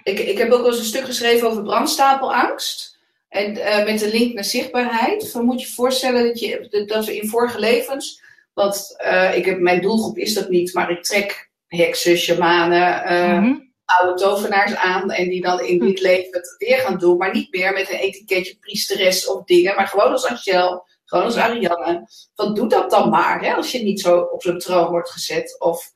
ik, 0.08 0.20
ik 0.20 0.38
heb 0.38 0.52
ook 0.52 0.62
wel 0.62 0.68
eens 0.68 0.80
een 0.80 0.86
stuk 0.86 1.06
geschreven 1.06 1.48
over 1.48 1.64
brandstapelangst. 1.64 2.98
En 3.30 3.58
uh, 3.58 3.86
met 3.86 4.00
de 4.00 4.10
link 4.10 4.34
naar 4.34 4.44
zichtbaarheid. 4.44 5.32
Van 5.32 5.46
moet 5.46 5.62
je 5.62 5.68
voorstellen 5.68 6.28
dat, 6.28 6.40
je, 6.40 6.86
dat 6.86 7.06
we 7.06 7.18
in 7.18 7.28
vorige 7.28 7.60
levens. 7.60 8.22
Want 8.54 8.96
uh, 9.06 9.38
ik 9.38 9.46
heb, 9.46 9.60
mijn 9.60 9.82
doelgroep 9.82 10.18
is 10.18 10.34
dat 10.34 10.50
niet, 10.50 10.74
maar 10.74 10.92
ik 10.92 11.04
trek 11.04 11.50
heksen, 11.68 12.18
shamanen, 12.18 13.12
uh, 13.12 13.38
mm 13.38 13.44
-hmm. 13.44 13.72
oude 13.86 14.22
tovenaars 14.22 14.76
aan. 14.76 15.12
En 15.12 15.30
die 15.30 15.42
dan 15.42 15.60
in 15.60 15.80
dit 15.80 16.02
leven 16.02 16.32
het 16.32 16.56
weer 16.58 16.78
gaan 16.78 16.98
doen. 16.98 17.18
Maar 17.18 17.34
niet 17.34 17.52
meer 17.52 17.74
met 17.74 17.90
een 17.90 18.00
etiketje 18.00 18.58
priesteres 18.60 19.28
of 19.28 19.44
dingen. 19.44 19.76
Maar 19.76 19.88
gewoon 19.88 20.12
als 20.12 20.26
Angel, 20.26 20.86
gewoon 21.06 21.26
als 21.26 21.36
Ariane. 21.36 22.08
Van 22.36 22.54
doe 22.54 22.68
dat 22.68 22.90
dan 22.90 23.10
maar, 23.10 23.42
hè, 23.42 23.54
als 23.54 23.72
je 23.72 23.84
niet 23.84 24.02
zo 24.02 24.20
op 24.20 24.42
zo'n 24.42 24.60
troon 24.60 24.90
wordt 24.90 25.10
gezet. 25.10 25.56
Of 25.60 25.92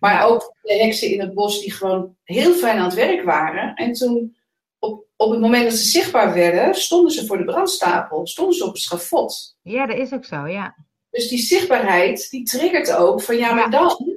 maar 0.00 0.26
ook 0.26 0.54
de 0.62 0.74
heksen 0.74 1.10
in 1.10 1.20
het 1.20 1.34
bos 1.34 1.60
die 1.60 1.72
gewoon 1.72 2.16
heel 2.22 2.54
fijn 2.54 2.78
aan 2.78 2.84
het 2.84 2.94
werk 2.94 3.24
waren. 3.24 3.74
En 3.74 3.92
toen, 3.92 4.36
op, 4.78 5.06
op 5.16 5.30
het 5.30 5.40
moment 5.40 5.64
dat 5.64 5.78
ze 5.78 5.84
zichtbaar 5.84 6.34
werden, 6.34 6.74
stonden 6.74 7.12
ze 7.12 7.26
voor 7.26 7.38
de 7.38 7.44
brandstapel. 7.44 8.26
Stonden 8.26 8.54
ze 8.54 8.64
op 8.64 8.72
het 8.72 8.82
schafot. 8.82 9.56
Ja, 9.62 9.86
dat 9.86 9.96
is 9.96 10.12
ook 10.12 10.24
zo, 10.24 10.46
ja. 10.46 10.76
Dus 11.10 11.28
die 11.28 11.38
zichtbaarheid, 11.38 12.30
die 12.30 12.44
triggert 12.44 12.92
ook 12.92 13.22
van 13.22 13.36
ja, 13.36 13.54
maar 13.54 13.70
dan, 13.70 14.16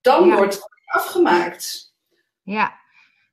dan 0.00 0.28
ja. 0.28 0.36
wordt 0.36 0.54
het 0.54 0.68
afgemaakt. 0.84 1.94
Ja. 2.42 2.80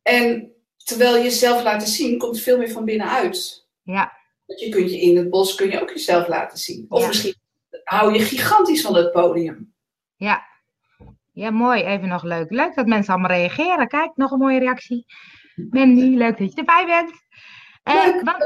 En 0.01 0.53
terwijl 0.77 1.15
je 1.15 1.23
jezelf 1.23 1.63
laten 1.63 1.87
zien, 1.87 2.17
komt 2.17 2.39
veel 2.39 2.57
meer 2.57 2.71
van 2.71 2.85
binnenuit. 2.85 3.67
Ja. 3.81 4.17
Want 4.45 4.59
je 4.59 4.69
kunt 4.69 4.91
je 4.91 4.99
in 4.99 5.17
het 5.17 5.29
bos 5.29 5.55
kun 5.55 5.69
je 5.69 5.81
ook 5.81 5.89
jezelf 5.89 6.27
laten 6.27 6.57
zien. 6.57 6.85
Of 6.89 7.01
ja. 7.01 7.07
misschien 7.07 7.35
hou 7.83 8.13
je 8.13 8.19
gigantisch 8.19 8.81
van 8.81 8.95
het 8.95 9.11
podium. 9.11 9.73
Ja, 10.15 10.48
ja, 11.39 11.51
mooi. 11.51 11.83
Even 11.83 12.07
nog 12.07 12.23
leuk. 12.23 12.49
Leuk 12.49 12.75
dat 12.75 12.85
mensen 12.85 13.13
allemaal 13.13 13.37
reageren. 13.37 13.87
Kijk, 13.87 14.11
nog 14.15 14.31
een 14.31 14.39
mooie 14.39 14.59
reactie. 14.59 15.05
Mandy, 15.69 16.15
leuk 16.15 16.37
dat 16.37 16.51
je 16.53 16.57
erbij 16.59 16.85
bent. 16.85 17.11
Uh, 17.83 18.23
wat... 18.23 18.37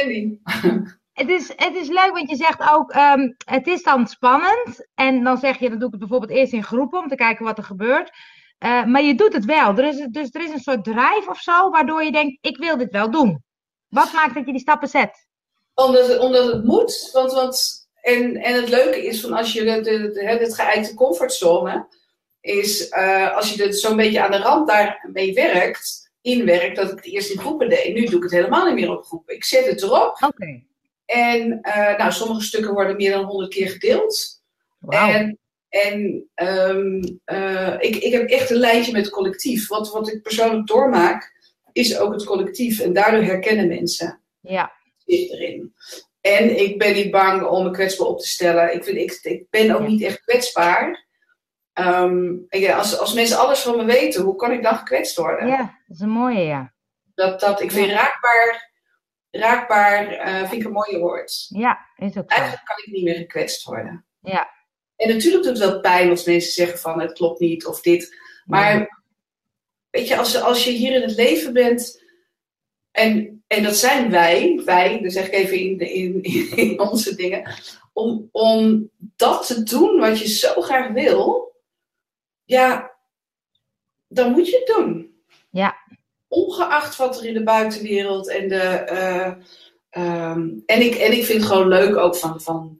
Mandy. 0.00 0.38
Het 1.12 1.28
is, 1.28 1.52
het 1.56 1.74
is 1.74 1.88
leuk, 1.88 2.10
want 2.12 2.30
je 2.30 2.36
zegt 2.36 2.70
ook, 2.72 2.94
um, 2.94 3.36
het 3.44 3.66
is 3.66 3.82
dan 3.82 4.06
spannend. 4.06 4.88
En 4.94 5.24
dan 5.24 5.38
zeg 5.38 5.58
je, 5.58 5.68
dan 5.68 5.78
doe 5.78 5.86
ik 5.86 5.92
het 5.92 6.00
bijvoorbeeld 6.00 6.38
eerst 6.38 6.52
in 6.52 6.64
groepen 6.64 6.98
om 6.98 7.08
te 7.08 7.14
kijken 7.14 7.44
wat 7.44 7.58
er 7.58 7.64
gebeurt. 7.64 8.10
Eh, 8.58 8.84
maar 8.84 9.02
je 9.02 9.14
doet 9.14 9.32
het 9.32 9.44
wel. 9.44 9.76
Er 9.76 9.84
is, 9.84 10.06
dus 10.10 10.28
er 10.32 10.44
is 10.44 10.50
een 10.50 10.60
soort 10.60 10.84
drijf 10.84 11.28
of 11.28 11.38
zo, 11.38 11.70
waardoor 11.70 12.02
je 12.02 12.12
denkt, 12.12 12.38
ik 12.40 12.56
wil 12.56 12.76
dit 12.76 12.90
wel 12.90 13.10
doen. 13.10 13.44
Wat 13.88 14.12
maakt 14.12 14.34
dat 14.34 14.46
je 14.46 14.52
die 14.52 14.60
stappen 14.60 14.88
zet? 14.88 15.26
Omdat 15.74 16.08
het, 16.08 16.18
omdat 16.18 16.52
het 16.52 16.64
moet. 16.64 17.10
Want, 17.12 17.32
want, 17.32 17.88
en, 18.00 18.36
en 18.36 18.54
het 18.54 18.68
leuke 18.68 19.06
is 19.06 19.20
van 19.20 19.32
als 19.32 19.52
je 19.52 19.64
de, 19.64 19.80
de, 19.80 20.10
de, 20.10 20.24
het 20.24 20.54
geëikte 20.54 20.94
comfortzone 20.94 21.88
is, 22.40 22.90
uh, 22.90 23.36
als 23.36 23.54
je 23.54 23.72
zo'n 23.72 23.96
beetje 23.96 24.22
aan 24.22 24.30
de 24.30 24.38
rand 24.38 24.68
daarmee 24.68 25.34
werkt, 25.34 26.10
inwerkt, 26.20 26.76
dat 26.76 26.90
ik 26.90 26.96
het 26.96 27.04
eerst 27.04 27.30
in 27.30 27.38
groepen 27.38 27.68
deed. 27.68 27.94
Nu 27.94 28.04
doe 28.04 28.16
ik 28.16 28.22
het 28.22 28.32
helemaal 28.32 28.66
niet 28.66 28.74
meer 28.74 28.96
op 28.96 29.04
groepen. 29.04 29.34
Ik 29.34 29.44
zet 29.44 29.66
het 29.66 29.82
erop. 29.82 30.22
Oké. 30.26 30.62
En 31.04 31.60
uh, 31.62 31.98
nou, 31.98 32.12
sommige 32.12 32.42
stukken 32.42 32.72
worden 32.72 32.96
meer 32.96 33.10
dan 33.12 33.24
honderd 33.24 33.52
keer 33.52 33.68
gedeeld. 33.68 34.42
Wauw. 34.78 35.10
En, 35.10 35.38
en 35.68 36.28
um, 36.34 37.20
uh, 37.26 37.74
ik, 37.78 37.96
ik 37.96 38.12
heb 38.12 38.28
echt 38.28 38.50
een 38.50 38.56
lijntje 38.56 38.92
met 38.92 39.04
het 39.04 39.12
collectief. 39.12 39.68
Wat, 39.68 39.92
wat 39.92 40.12
ik 40.12 40.22
persoonlijk 40.22 40.66
doormaak, 40.66 41.32
is 41.72 41.98
ook 41.98 42.12
het 42.12 42.24
collectief. 42.24 42.80
En 42.80 42.92
daardoor 42.92 43.22
herkennen 43.22 43.68
mensen 43.68 44.20
Ja. 44.40 44.72
zich 45.06 45.30
erin. 45.30 45.74
En 46.20 46.60
ik 46.60 46.78
ben 46.78 46.94
niet 46.94 47.10
bang 47.10 47.46
om 47.46 47.64
me 47.64 47.70
kwetsbaar 47.70 48.06
op 48.06 48.20
te 48.20 48.28
stellen. 48.28 48.74
Ik, 48.74 48.84
vind, 48.84 48.96
ik, 48.96 49.18
ik 49.22 49.50
ben 49.50 49.70
ook 49.70 49.86
niet 49.86 50.02
echt 50.02 50.20
kwetsbaar. 50.20 51.08
Um, 51.86 52.46
ja, 52.48 52.76
als, 52.76 52.98
als 52.98 53.12
mensen 53.14 53.38
alles 53.38 53.60
van 53.60 53.76
me 53.76 53.84
weten, 53.84 54.22
hoe 54.22 54.36
kan 54.36 54.52
ik 54.52 54.62
dan 54.62 54.76
gekwetst 54.76 55.16
worden? 55.16 55.46
ja, 55.46 55.56
dat 55.56 55.96
is 55.96 56.00
een 56.00 56.08
mooie, 56.08 56.40
ja. 56.40 56.72
Dat, 57.14 57.40
dat, 57.40 57.60
ik 57.60 57.70
vind 57.72 57.90
raakbaar, 57.90 58.72
raakbaar 59.30 60.12
uh, 60.12 60.48
vind 60.48 60.60
ik 60.60 60.66
een 60.66 60.72
mooie 60.72 60.98
woord. 60.98 61.46
Ja, 61.48 61.78
is 61.96 62.16
ook. 62.16 62.30
Eigenlijk 62.30 62.64
kan 62.64 62.76
ik 62.78 62.86
niet 62.92 63.04
meer 63.04 63.14
gekwetst 63.14 63.64
worden. 63.64 64.04
Ja. 64.20 64.50
En 64.96 65.08
natuurlijk 65.08 65.44
doet 65.44 65.58
het 65.58 65.70
wel 65.70 65.80
pijn 65.80 66.10
als 66.10 66.24
mensen 66.24 66.52
zeggen 66.52 66.78
van 66.78 67.00
het 67.00 67.12
klopt 67.12 67.40
niet 67.40 67.66
of 67.66 67.80
dit. 67.80 68.16
Maar 68.44 68.78
Ja. 68.78 69.00
weet 69.90 70.08
je, 70.08 70.16
als, 70.16 70.40
als 70.40 70.64
je 70.64 70.70
hier 70.70 70.94
in 70.94 71.02
het 71.02 71.16
leven 71.16 71.52
bent 71.52 72.04
en, 72.90 73.42
en 73.46 73.62
dat 73.62 73.76
zijn 73.76 74.10
wij, 74.10 74.62
wij, 74.64 75.00
dan 75.00 75.10
zeg 75.10 75.26
ik 75.26 75.32
even 75.32 75.58
in, 75.58 75.78
in, 75.80 76.22
in 76.56 76.80
onze 76.80 77.14
dingen, 77.14 77.54
om, 77.92 78.28
om 78.32 78.90
dat 79.16 79.46
te 79.46 79.62
doen 79.62 80.00
wat 80.00 80.18
je 80.18 80.28
zo 80.28 80.60
graag 80.60 80.88
wil, 80.92 81.49
ja, 82.50 82.90
dan 84.08 84.30
moet 84.30 84.48
je 84.48 84.56
het 84.56 84.76
doen. 84.76 85.22
Ja. 85.50 85.76
Ongeacht 86.28 86.96
wat 86.96 87.18
er 87.18 87.26
in 87.26 87.34
de 87.34 87.42
buitenwereld 87.42 88.28
en 88.28 88.48
de. 88.48 88.88
Uh, 89.92 90.30
um, 90.30 90.62
en, 90.66 90.80
ik, 90.80 90.94
en 90.94 91.12
ik 91.12 91.24
vind 91.24 91.40
het 91.40 91.50
gewoon 91.50 91.68
leuk 91.68 91.96
ook 91.96 92.16
van. 92.16 92.40
van 92.40 92.78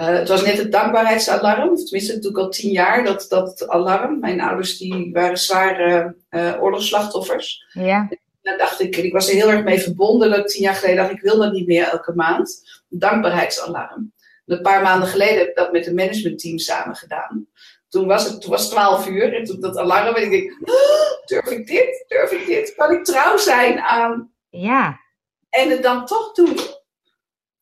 uh, 0.00 0.06
het 0.06 0.28
was 0.28 0.42
net 0.42 0.58
het 0.58 0.72
dankbaarheidsalarm, 0.72 1.76
tenminste, 1.76 2.12
dat 2.12 2.22
doe 2.22 2.30
ik 2.30 2.38
al 2.38 2.48
tien 2.48 2.70
jaar, 2.70 3.04
dat, 3.04 3.26
dat 3.28 3.68
alarm. 3.68 4.18
Mijn 4.18 4.40
ouders 4.40 4.78
die 4.78 5.12
waren 5.12 5.38
zware 5.38 6.16
uh, 6.30 6.62
oorlogsslachtoffers. 6.62 7.66
Ja. 7.72 8.08
Dan 8.42 8.58
dacht 8.58 8.80
ik, 8.80 8.96
ik 8.96 9.12
was 9.12 9.28
er 9.28 9.34
heel 9.34 9.50
erg 9.50 9.64
mee 9.64 9.80
verbonden. 9.80 10.30
Dat 10.30 10.48
tien 10.48 10.62
jaar 10.62 10.74
geleden 10.74 10.96
dacht 10.96 11.10
ik, 11.10 11.16
ik 11.16 11.22
wil 11.22 11.38
dat 11.38 11.52
niet 11.52 11.66
meer 11.66 11.84
elke 11.84 12.12
maand. 12.14 12.80
Dankbaarheidsalarm. 12.88 14.12
En 14.46 14.56
een 14.56 14.62
paar 14.62 14.82
maanden 14.82 15.08
geleden 15.08 15.38
heb 15.38 15.48
ik 15.48 15.56
dat 15.56 15.72
met 15.72 15.86
een 15.86 15.94
managementteam 15.94 16.58
samen 16.58 16.96
gedaan. 16.96 17.46
Toen 17.92 18.06
was 18.06 18.24
het, 18.28 18.40
toen 18.40 18.50
was 18.50 18.62
het 18.62 18.70
12 18.70 19.06
uur 19.06 19.34
en 19.34 19.44
toen 19.44 19.60
dat 19.60 19.76
alarm 19.76 20.14
en 20.14 20.22
ik 20.22 20.30
denk, 20.30 20.68
oh, 20.70 21.26
durf 21.26 21.50
ik 21.50 21.66
dit? 21.66 22.04
Durf 22.08 22.30
ik 22.32 22.46
dit? 22.46 22.74
Kan 22.74 22.90
ik 22.92 23.04
trouw 23.04 23.36
zijn 23.36 23.80
aan? 23.80 24.32
Ja. 24.48 25.00
En 25.50 25.70
het 25.70 25.82
dan 25.82 26.06
toch 26.06 26.32
doen. 26.32 26.56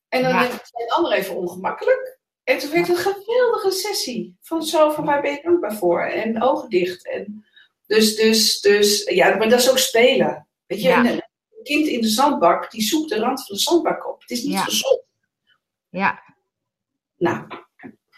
En 0.09 0.23
dan 0.23 0.31
Ja. 0.31 0.39
werd 0.41 0.53
het 0.53 0.71
een 0.73 0.89
ander 0.91 1.13
even 1.13 1.37
ongemakkelijk. 1.37 2.19
En 2.45 2.59
toen 2.59 2.71
werd 2.71 2.87
het 2.89 2.97
een 3.07 3.13
geweldige 3.15 3.71
sessie. 3.71 4.37
Van 4.41 4.63
zo, 4.63 4.91
van 4.91 5.05
waar 5.05 5.21
ben 5.23 5.31
je 5.31 5.41
dankbaar 5.43 5.75
voor? 5.75 6.03
En 6.03 6.43
ogen 6.43 6.69
dicht. 6.71 7.07
En 7.09 7.47
dus, 7.87 8.17
dus, 8.17 8.61
dus, 8.61 9.05
ja, 9.05 9.37
maar 9.37 9.49
dat 9.49 9.59
is 9.61 9.71
ook 9.71 9.79
spelen. 9.79 10.49
Weet 10.67 10.83
je, 10.83 10.89
Ja. 10.89 11.05
een 11.05 11.23
kind 11.63 11.87
in 11.87 12.01
de 12.01 12.09
zandbak, 12.09 12.71
die 12.71 12.83
zoekt 12.83 13.09
de 13.11 13.19
rand 13.19 13.47
van 13.47 13.57
de 13.57 13.63
zandbak 13.63 14.09
op. 14.09 14.21
Het 14.21 14.31
is 14.31 14.43
niet 14.43 14.53
Ja. 14.53 14.63
gezond. 14.63 15.03
Ja. 15.89 16.23
Nou, 17.17 17.47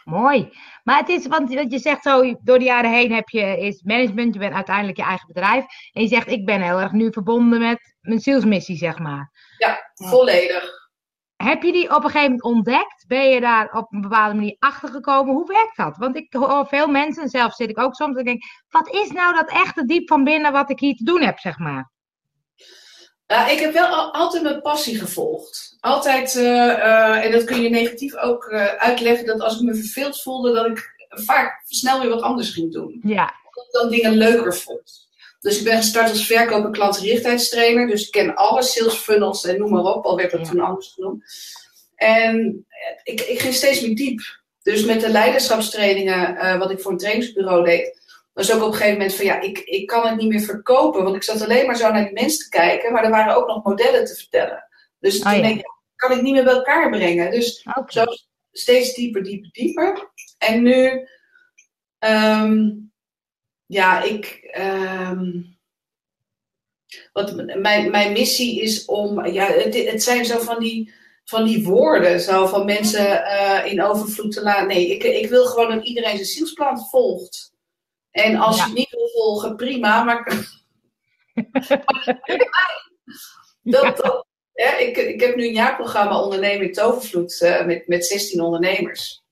Mooi. 0.05 0.53
Maar 0.85 0.99
het 0.99 1.09
is, 1.09 1.27
want 1.27 1.55
wat 1.55 1.73
je 1.73 1.79
zegt 1.79 2.03
zo, 2.03 2.35
door 2.43 2.59
de 2.59 2.65
jaren 2.65 2.93
heen 2.93 3.13
heb 3.13 3.29
je 3.29 3.59
is 3.59 3.83
management, 3.83 4.35
je 4.35 4.41
bent 4.41 4.55
uiteindelijk 4.55 4.97
je 4.97 5.03
eigen 5.05 5.27
bedrijf. 5.27 5.65
En 5.93 6.03
je 6.03 6.09
zegt, 6.09 6.31
ik 6.31 6.45
ben 6.45 6.61
heel 6.61 6.81
erg 6.81 6.93
nu 6.93 7.13
verbonden 7.13 7.61
met 7.61 7.97
mijn 8.01 8.21
salesmissie, 8.21 8.77
zeg 8.77 8.99
maar. 8.99 9.31
ja, 9.59 9.69
Ja. 9.95 10.09
volledig. 10.09 10.81
Heb 11.37 11.63
je 11.63 11.73
die 11.73 11.91
op 11.95 12.05
een 12.05 12.11
gegeven 12.11 12.23
moment 12.23 12.43
ontdekt? 12.43 13.05
Ben 13.07 13.29
je 13.31 13.41
daar 13.41 13.73
op 13.73 13.93
een 13.93 14.01
bepaalde 14.01 14.35
manier 14.35 14.57
achter 14.59 14.89
gekomen? 14.89 15.35
Hoe 15.35 15.47
werkt 15.47 15.77
dat? 15.77 15.97
Want 15.97 16.17
ik 16.17 16.33
hoor 16.33 16.67
veel 16.67 16.87
mensen, 16.89 17.23
en 17.23 17.29
zelf 17.29 17.55
zit 17.55 17.71
ik 17.71 17.79
ook 17.79 17.95
soms, 17.95 18.17
en 18.17 18.25
denk, 18.25 18.43
wat 18.69 18.89
is 18.95 19.11
nou 19.11 19.35
dat 19.35 19.51
echte 19.51 19.85
diep 19.85 20.09
van 20.09 20.25
binnen 20.25 20.53
wat 20.53 20.71
ik 20.71 20.79
hier 20.81 20.95
te 20.95 21.05
doen 21.05 21.21
heb, 21.23 21.39
zeg 21.39 21.59
maar? 21.59 21.92
Ja, 23.27 23.49
ik 23.49 23.59
heb 23.59 23.73
wel 23.73 23.87
al- 23.87 24.13
altijd 24.15 24.43
mijn 24.43 24.61
passie 24.63 24.99
gevolgd. 24.99 25.77
Altijd, 25.81 26.37
eh, 26.37 26.71
eh, 26.71 27.25
en 27.25 27.33
dat 27.33 27.45
kun 27.45 27.63
je 27.63 27.69
negatief 27.71 28.17
ook 28.17 28.53
uitleggen, 28.79 29.27
dat 29.27 29.41
als 29.41 29.55
ik 29.57 29.63
me 29.63 29.75
verveeld 29.75 30.23
voelde, 30.23 30.53
dat 30.53 30.67
ik 30.67 30.91
vaak 31.09 31.63
snel 31.67 32.01
weer 32.01 32.09
wat 32.09 32.23
anders 32.23 32.51
ging 32.51 32.73
doen. 32.73 33.01
Ja, 33.05 33.35
Dat 33.55 33.65
ik 33.67 33.73
dan 33.73 33.91
dingen 33.91 34.13
leuker 34.13 34.55
vond. 34.57 35.09
Dus 35.41 35.59
ik 35.59 35.65
ben 35.65 35.77
gestart 35.77 36.11
als 36.11 36.27
verkoop- 36.27 36.65
en 36.65 36.73
klantgerichtheidstrainer. 36.73 37.87
Dus 37.87 38.05
ik 38.07 38.11
ken 38.11 38.35
alle 38.35 38.63
sales 38.63 38.95
funnels 38.95 39.45
en 39.45 39.59
noem 39.59 39.71
maar 39.71 39.83
op, 39.95 40.05
al 40.05 40.17
werd 40.17 40.31
dat 40.31 40.41
Ja. 40.41 40.47
toen 40.51 40.61
anders 40.61 40.93
genoemd. 40.95 41.25
En 41.95 42.67
ik, 43.03 43.21
ik 43.21 43.41
ging 43.41 43.55
steeds 43.55 43.81
meer 43.81 43.95
diep. 43.97 44.21
Dus 44.63 44.85
met 44.85 45.01
de 45.01 45.09
leiderschapstrainingen, 45.11 46.59
wat 46.59 46.71
ik 46.71 46.81
voor 46.81 46.91
een 46.93 46.99
trainingsbureau 46.99 47.65
deed, 47.65 48.02
was 48.33 48.53
ook 48.53 48.63
op 48.63 48.67
een 48.67 48.73
gegeven 48.73 48.99
moment 48.99 49.15
van 49.15 49.25
ja, 49.25 49.41
ik, 49.41 49.59
ik 49.59 49.87
kan 49.87 50.07
het 50.07 50.17
niet 50.17 50.29
meer 50.29 50.41
verkopen. 50.41 51.05
Want 51.05 51.17
ik 51.17 51.23
zat 51.23 51.43
alleen 51.43 51.67
maar 51.67 51.77
zo 51.77 51.91
naar 51.91 52.05
die 52.05 52.13
mensen 52.13 52.45
te 52.45 52.49
kijken, 52.49 52.93
maar 52.93 53.05
er 53.05 53.11
waren 53.11 53.37
ook 53.37 53.47
nog 53.47 53.65
modellen 53.65 54.05
te 54.05 54.15
vertellen. 54.15 54.69
Dus 54.99 55.21
toen 55.21 55.31
Oh 55.31 55.37
ja. 55.37 55.43
denk 55.43 55.59
ik, 55.59 55.73
kan 55.97 56.13
ik 56.13 56.23
niet 56.23 56.33
meer 56.33 56.45
bij 56.45 56.53
elkaar 56.55 56.91
brengen. 56.91 57.31
Dus 57.31 57.67
zo 57.87 58.05
steeds 58.53 58.95
dieper, 58.95 59.23
dieper, 59.23 59.51
dieper. 59.53 60.11
En 60.39 60.63
nu, 60.63 61.09
ehm, 61.99 62.71
ja, 63.67 64.03
ik. 64.03 64.49
ehm, 64.53 65.31
wat 67.13 67.57
mijn, 67.57 67.91
mijn 67.91 68.13
missie 68.13 68.61
is 68.61 68.85
om. 68.85 69.27
Ja, 69.27 69.47
het, 69.47 69.75
het 69.75 70.03
zijn 70.03 70.25
zo 70.25 70.39
van 70.39 70.61
die, 70.61 70.93
van 71.25 71.45
die 71.45 71.65
woorden, 71.65 72.21
zo 72.21 72.47
van 72.47 72.65
mensen 72.65 73.25
eh, 73.25 73.73
in 73.73 73.83
overvloed 73.83 74.33
te 74.33 74.43
laten. 74.43 74.67
Nee, 74.67 74.91
ik, 74.91 75.03
ik 75.03 75.29
wil 75.29 75.45
gewoon 75.47 75.75
dat 75.75 75.87
iedereen 75.87 76.15
zijn 76.15 76.27
zielsplan 76.27 76.79
volgt. 76.79 77.52
En 78.13 78.37
als 78.37 78.57
Ja. 78.57 78.67
je 78.67 78.73
niet 78.73 78.91
wil 78.91 79.09
volgen, 79.09 79.57
prima, 79.57 80.03
maar. 80.03 80.25
dat, 83.63 83.97
dat, 83.97 84.27
ja, 84.53 84.77
ik, 84.77 84.97
ik 84.97 85.21
heb 85.21 85.37
nu 85.37 85.47
een 85.47 85.53
jaarprogramma 85.53 86.23
Ondernemen 86.23 86.67
in 86.67 86.73
Tovervloed 86.73 87.41
eh, 87.41 87.65
met, 87.65 87.87
met 87.87 88.07
16 88.07 88.41
ondernemers. 88.41 89.23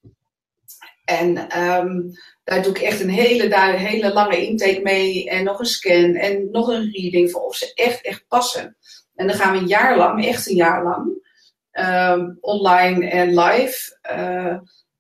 En 1.04 1.48
ehm, 1.48 2.00
daar 2.44 2.62
doe 2.62 2.72
ik 2.74 2.82
echt 2.82 3.00
een 3.00 3.10
hele, 3.10 3.48
daar 3.48 3.78
hele 3.78 4.12
lange 4.12 4.46
intake 4.46 4.80
mee 4.82 5.30
en 5.30 5.44
nog 5.44 5.58
een 5.58 5.66
scan 5.66 6.14
en 6.14 6.50
nog 6.50 6.68
een 6.68 6.90
reading 6.92 7.30
voor 7.30 7.40
of 7.42 7.56
ze 7.56 7.72
echt, 7.74 8.02
echt 8.04 8.24
passen. 8.28 8.76
En 9.14 9.26
dan 9.26 9.36
gaan 9.36 9.52
we 9.52 9.58
een 9.58 9.66
jaar 9.66 9.96
lang, 9.96 10.26
echt 10.26 10.48
een 10.48 10.56
jaar 10.56 10.84
lang, 10.84 11.28
ehm, 11.70 12.32
online 12.40 13.08
en 13.08 13.38
live, 13.38 13.98
eh, 14.02 14.56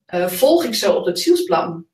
eh, 0.06 0.28
volg 0.28 0.64
ik 0.64 0.74
ze 0.74 0.96
op 0.96 1.04
het 1.04 1.20
zielsplan. 1.20 1.86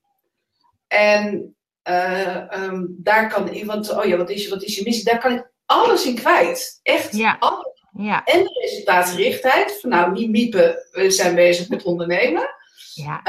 En 0.87 1.57
eh, 1.87 2.53
ehm, 2.53 2.85
daar 2.89 3.29
kan 3.29 3.49
ik, 3.49 3.65
want 3.65 3.91
oh 3.97 4.05
ja, 4.05 4.17
wat 4.17 4.31
is, 4.31 4.43
je- 4.45 4.51
wat 4.51 4.63
is 4.63 4.77
je 4.77 4.83
missie? 4.85 5.05
Daar 5.05 5.19
kan 5.19 5.33
ik 5.33 5.51
alles 5.67 6.05
in 6.07 6.15
kwijt. 6.15 6.81
Echt 6.83 7.17
Ja. 7.17 7.37
alles 7.39 7.75
Ja, 7.99 8.25
en 8.25 8.43
de 8.43 8.59
resultaatgerichtheid. 8.61 9.81
Van 9.81 9.91
nou, 9.91 10.13
niet 10.13 10.31
miepen, 10.31 10.87
we 10.91 11.11
zijn 11.11 11.35
bezig 11.35 11.69
met 11.69 11.83
ondernemen. 11.83 12.51
ja. 12.95 13.21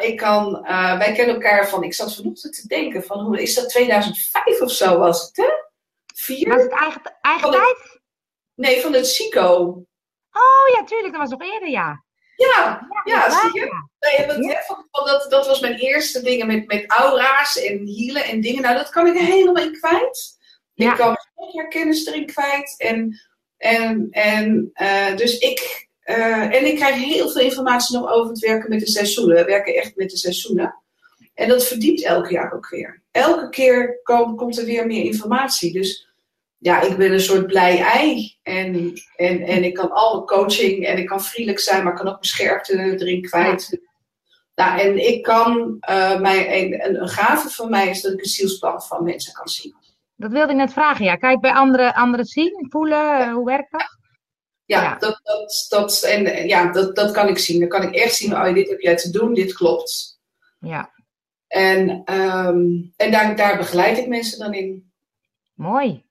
Uh, 0.00 0.08
ik 0.08 0.16
kan, 0.16 0.64
uh, 0.66 0.98
wij 0.98 1.12
kennen 1.12 1.34
elkaar 1.34 1.68
van, 1.68 1.82
ik 1.82 1.94
zat 1.94 2.14
vanochtend 2.14 2.54
te 2.60 2.66
denken 2.68 3.04
van, 3.04 3.20
hoe 3.20 3.42
is 3.42 3.54
dat 3.54 3.68
2005 3.68 4.60
of 4.60 4.70
zo 4.70 4.98
was 4.98 5.22
het, 5.26 5.36
hè? 5.36 5.48
Vier? 6.14 6.48
Was 6.48 6.62
het 6.62 6.72
eigen, 7.20 7.50
tijd? 7.50 8.00
Nee, 8.54 8.80
van 8.80 8.92
het 8.92 9.06
SICO. 9.06 9.56
Oh 10.32 10.74
ja, 10.76 10.84
tuurlijk, 10.84 11.12
dat 11.12 11.20
was 11.28 11.30
nog 11.38 11.52
eerder, 11.52 11.68
ja. 11.68 12.03
Ja, 12.36 12.86
ja, 13.04 13.30
zie 13.30 13.60
je? 13.60 13.86
Nee, 14.38 14.56
van, 14.66 14.86
dat, 14.90 15.26
dat 15.28 15.46
was 15.46 15.60
mijn 15.60 15.74
eerste 15.74 16.22
dingen 16.22 16.46
met, 16.46 16.66
met 16.66 16.84
aura's 16.86 17.56
en 17.62 17.86
hielen 17.86 18.24
en 18.24 18.40
dingen. 18.40 18.62
Nou, 18.62 18.76
dat 18.76 18.90
kan 18.90 19.06
ik 19.06 19.18
helemaal 19.18 19.64
in 19.64 19.72
kwijt. 19.72 20.38
Ja. 20.74 20.90
Ik 20.90 20.96
kan 20.96 21.16
mijn 21.52 21.68
kennis 21.68 22.06
erin 22.06 22.26
kwijt. 22.26 22.74
En, 22.78 23.20
en, 23.56 24.08
en 24.10 24.70
uh, 24.74 25.16
dus 25.16 25.38
ik, 25.38 25.88
uh, 26.04 26.54
en 26.54 26.66
ik 26.66 26.76
krijg 26.76 26.94
heel 26.94 27.28
veel 27.28 27.42
informatie 27.42 27.98
nog 27.98 28.10
over 28.10 28.30
het 28.30 28.38
werken 28.38 28.70
met 28.70 28.80
de 28.80 28.90
seizoenen. 28.90 29.36
We 29.36 29.44
werken 29.44 29.74
echt 29.74 29.96
met 29.96 30.10
de 30.10 30.16
seizoenen. 30.16 30.82
En 31.34 31.48
dat 31.48 31.66
verdiept 31.66 32.02
elk 32.02 32.30
jaar 32.30 32.52
ook 32.52 32.68
weer. 32.68 33.02
Elke 33.10 33.48
keer 33.48 34.00
kom, 34.02 34.36
komt 34.36 34.58
er 34.58 34.64
weer 34.64 34.86
meer 34.86 35.04
informatie. 35.04 35.72
Dus 35.72 36.08
ja, 36.64 36.80
ik 36.80 36.96
ben 36.96 37.12
een 37.12 37.20
soort 37.20 37.46
blij 37.46 37.80
ei. 37.80 38.36
En, 38.42 38.92
en, 39.16 39.40
en 39.40 39.64
ik 39.64 39.74
kan 39.74 39.90
alle 39.90 40.24
coaching 40.24 40.86
en 40.86 40.98
ik 40.98 41.06
kan 41.06 41.22
vriendelijk 41.22 41.62
zijn, 41.62 41.82
maar 41.82 41.92
ik 41.92 41.98
kan 41.98 42.06
ook 42.06 42.12
mijn 42.12 42.24
scherpte 42.24 42.96
erin 42.98 43.22
kwijt. 43.22 43.80
Nou, 44.54 44.80
en 44.80 45.06
ik 45.06 45.22
kan, 45.22 45.76
uh, 45.90 46.20
mij, 46.20 46.62
een, 46.62 47.00
een, 47.00 47.08
gave 47.08 47.50
van 47.50 47.70
mij 47.70 47.88
is 47.88 48.00
dat 48.00 48.12
ik 48.12 48.20
een 48.20 48.30
zielsplan 48.30 48.82
van 48.82 49.04
mensen 49.04 49.32
kan 49.32 49.48
zien. 49.48 49.74
Dat 50.16 50.30
wilde 50.30 50.52
ik 50.52 50.58
net 50.58 50.72
vragen, 50.72 51.04
ja. 51.04 51.16
Kijk 51.16 51.40
bij 51.40 51.52
anderen 51.52 51.94
andere 51.94 52.24
zien, 52.24 52.66
voelen, 52.68 53.20
eh, 53.20 53.32
hoe 53.32 53.44
werkt 53.44 53.72
dat? 53.72 53.98
Ja, 54.64 54.82
ja, 54.82 54.96
Dat, 54.98 55.20
dat, 55.22 55.66
dat, 55.68 56.02
en, 56.02 56.48
ja 56.48 56.72
dat, 56.72 56.96
dat 56.96 57.10
kan 57.10 57.28
ik 57.28 57.38
zien. 57.38 57.60
Dan 57.60 57.68
kan 57.68 57.82
ik 57.82 57.94
echt 57.94 58.14
zien, 58.14 58.32
oh, 58.32 58.54
dit 58.54 58.68
heb 58.68 58.80
jij 58.80 58.96
te 58.96 59.10
doen, 59.10 59.34
dit 59.34 59.52
klopt. 59.52 60.20
Ja. 60.58 60.90
En, 61.46 61.88
um, 62.14 62.92
en 62.96 63.10
daar, 63.10 63.36
daar 63.36 63.56
begeleid 63.56 63.98
ik 63.98 64.08
mensen 64.08 64.38
dan 64.38 64.54
in. 64.54 64.92
Mooi. 65.54 66.04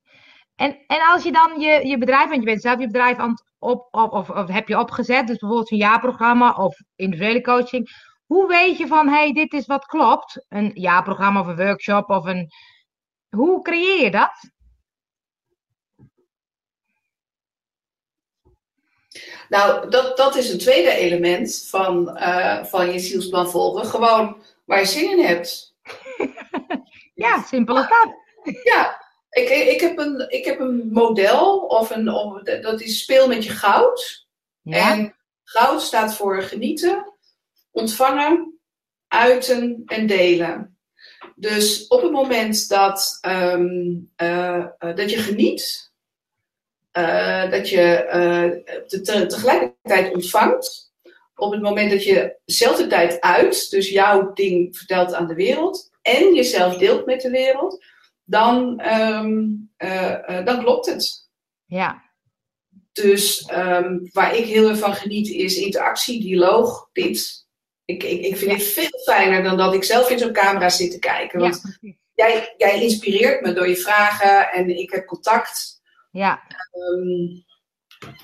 En, 0.56 0.78
en 0.88 1.02
als 1.02 1.24
je 1.24 1.32
dan 1.32 1.60
je, 1.60 1.88
je 1.88 1.98
bedrijf, 1.98 2.30
want 2.30 2.40
je 2.40 2.46
bent 2.46 2.62
zelf 2.62 2.80
je 2.80 2.86
bedrijf 2.86 3.18
aan 3.18 3.30
het 3.30 3.44
op, 3.60 3.88
op, 3.92 4.12
of, 4.14 4.30
of 4.30 4.48
heb 4.48 4.68
je 4.68 4.80
opgezet, 4.80 5.28
dus 5.28 5.38
bijvoorbeeld 5.38 5.72
een 5.72 5.78
jaarprogramma 5.78 6.54
of 6.54 6.78
individuele 6.96 7.42
coaching. 7.42 7.90
Hoe 8.26 8.48
weet 8.48 8.78
je 8.78 8.88
van, 8.88 9.08
hey, 9.08 9.34
dit 9.34 9.54
is 9.54 9.66
wat 9.66 9.86
klopt? 9.86 10.46
Een 10.50 10.72
jaarprogramma 10.74 11.40
of 11.40 11.48
een 11.48 11.56
workshop 11.56 12.10
of 12.10 12.26
een... 12.26 12.52
Hoe 13.30 13.62
creëer 13.62 14.04
je 14.04 14.12
dat? 14.12 14.52
Nou, 19.50 19.90
dat, 19.90 20.18
dat 20.18 20.36
is 20.36 20.50
een 20.50 20.60
tweede 20.60 20.92
element 20.92 21.68
van, 21.70 22.18
uh, 22.18 22.64
van 22.64 22.92
je 22.92 23.00
zielsplan 23.00 23.50
volgen. 23.50 23.86
Gewoon 23.86 24.44
waar 24.66 24.80
je 24.80 24.86
zin 24.86 25.12
in 25.12 25.26
hebt. 25.26 25.76
ja, 27.24 27.42
simpel 27.42 27.78
als 27.78 27.88
dat. 27.88 28.16
Ja, 28.64 29.03
ik, 29.34 29.50
ik, 29.50 29.82
heb 29.82 29.98
een, 29.98 30.25
ik 30.30 30.46
heb 30.46 30.60
een 30.60 30.90
model, 30.92 31.60
of 31.60 31.90
een, 31.90 32.10
of, 32.10 32.42
dat 32.42 32.82
is 32.82 33.02
speel 33.02 33.28
met 33.28 33.44
je 33.44 33.50
goud. 33.50 34.28
Ja. 34.62 34.92
En 34.92 35.16
goud 35.44 35.82
staat 35.82 36.16
voor 36.16 36.42
genieten, 36.42 37.13
ontvangen, 37.72 38.60
uiten 39.08 39.84
en 39.86 40.08
delen. 40.08 40.78
Dus 41.36 41.88
op 41.88 42.02
het 42.02 42.12
moment 42.12 42.70
dat, 42.70 43.20
um, 43.28 44.12
uh, 44.18 44.66
dat 44.78 45.10
je 45.12 45.18
geniet, 45.18 45.92
uh, 46.98 47.52
dat 47.52 47.70
je 47.70 48.06
uh, 48.06 48.78
te, 48.88 49.02
te, 49.02 49.25
tegelijkertijd 49.25 50.13
ontvangt, 50.13 50.92
op 51.36 51.52
het 51.52 51.62
moment 51.62 51.92
dat 51.92 52.04
je 52.04 52.36
dezelfde 52.46 52.88
tijd 52.88 53.22
uit, 53.22 53.70
dus 53.70 53.90
jouw 53.90 54.34
ding 54.34 54.78
vertelt 54.78 55.13
aan 55.13 55.28
de 55.28 55.34
wereld 55.34 55.92
en 56.02 56.34
jezelf 56.34 56.78
deelt 56.78 57.06
met 57.06 57.22
de 57.22 57.30
wereld, 57.30 57.84
dan, 58.24 58.82
um, 58.86 59.72
uh, 59.77 60.46
dan 60.46 60.60
klopt 60.60 60.86
het. 60.86 61.30
Ja. 61.65 62.03
Dus 62.92 63.50
um, 63.53 64.10
waar 64.12 64.36
ik 64.36 64.46
heel 64.46 64.70
erg 64.70 64.77
van 64.77 64.94
geniet 64.94 65.30
is 65.30 65.58
interactie, 65.58 66.22
dialoog, 66.22 66.89
dit. 66.92 67.48
Ik, 67.86 68.03
ik, 68.03 68.22
ik 68.22 68.38
vind 68.38 68.51
ja. 68.51 68.58
het 68.58 68.68
veel 68.68 69.00
fijner 69.03 69.44
dan 69.44 69.58
dat 69.58 69.74
ik 69.74 69.84
zelf 69.84 70.10
in 70.10 70.20
zo'n 70.20 70.34
camera 70.34 70.70
zit 70.70 70.92
te 70.92 71.00
kijken. 71.00 71.39
Want 71.39 71.77
ja. 71.82 71.94
jij, 72.13 72.53
jij 72.58 72.82
inspireert 72.82 73.42
me 73.42 73.53
door 73.53 73.68
je 73.68 73.75
vragen 73.75 74.51
en 74.51 74.77
ik 74.77 74.92
heb 74.92 75.06
contact. 75.06 75.82
Ja. 76.12 76.42
Um, 76.74 77.46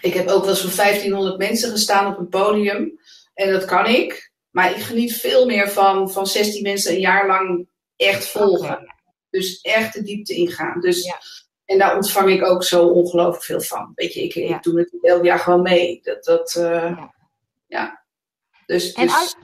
ik 0.02 0.14
heb 0.14 0.28
ook 0.28 0.46
wel 0.46 0.56
zo'n 0.56 0.76
1500 0.76 1.38
mensen 1.38 1.70
gestaan 1.70 2.12
op 2.14 2.18
een 2.18 2.30
podium. 2.30 3.00
En 3.34 3.52
dat 3.52 3.66
kan 3.66 3.86
ik. 3.86 4.32
Maar 4.50 4.72
ik 4.72 4.82
geniet 4.82 5.14
veel 5.14 5.46
meer 5.46 5.70
van, 5.70 6.12
van 6.12 6.28
16 6.28 6.62
mensen 6.62 6.94
een 6.94 7.00
jaar 7.00 7.28
lang 7.28 7.68
echt 7.96 8.26
volgen. 8.28 8.74
Okay. 8.74 8.98
Dus 9.30 9.62
echt 9.62 9.94
de 9.94 10.02
diepte 10.02 10.34
ingaan. 10.34 10.80
Dus, 10.80 11.06
ja. 11.06 11.18
En 11.66 11.78
daar 11.78 11.96
ontvang 11.96 12.30
ik 12.30 12.46
ook 12.46 12.64
zo 12.64 12.88
ongelooflijk 12.88 13.44
veel 13.44 13.62
van. 13.62 13.92
Weet 13.96 14.14
je, 14.14 14.24
ik, 14.24 14.34
ja. 14.34 14.56
ik 14.56 14.64
doe 14.64 14.80
het 14.80 14.98
elk 15.02 15.24
jaar 15.24 15.40
gewoon 15.40 15.62
mee. 15.62 16.00
Dat, 16.02 16.24
dat, 16.24 16.56
uh, 16.56 16.64
ja. 16.66 17.14
ja. 17.68 18.04
Dus, 18.66 18.94
en 18.94 19.06
dus 19.06 19.16
als, 19.16 19.36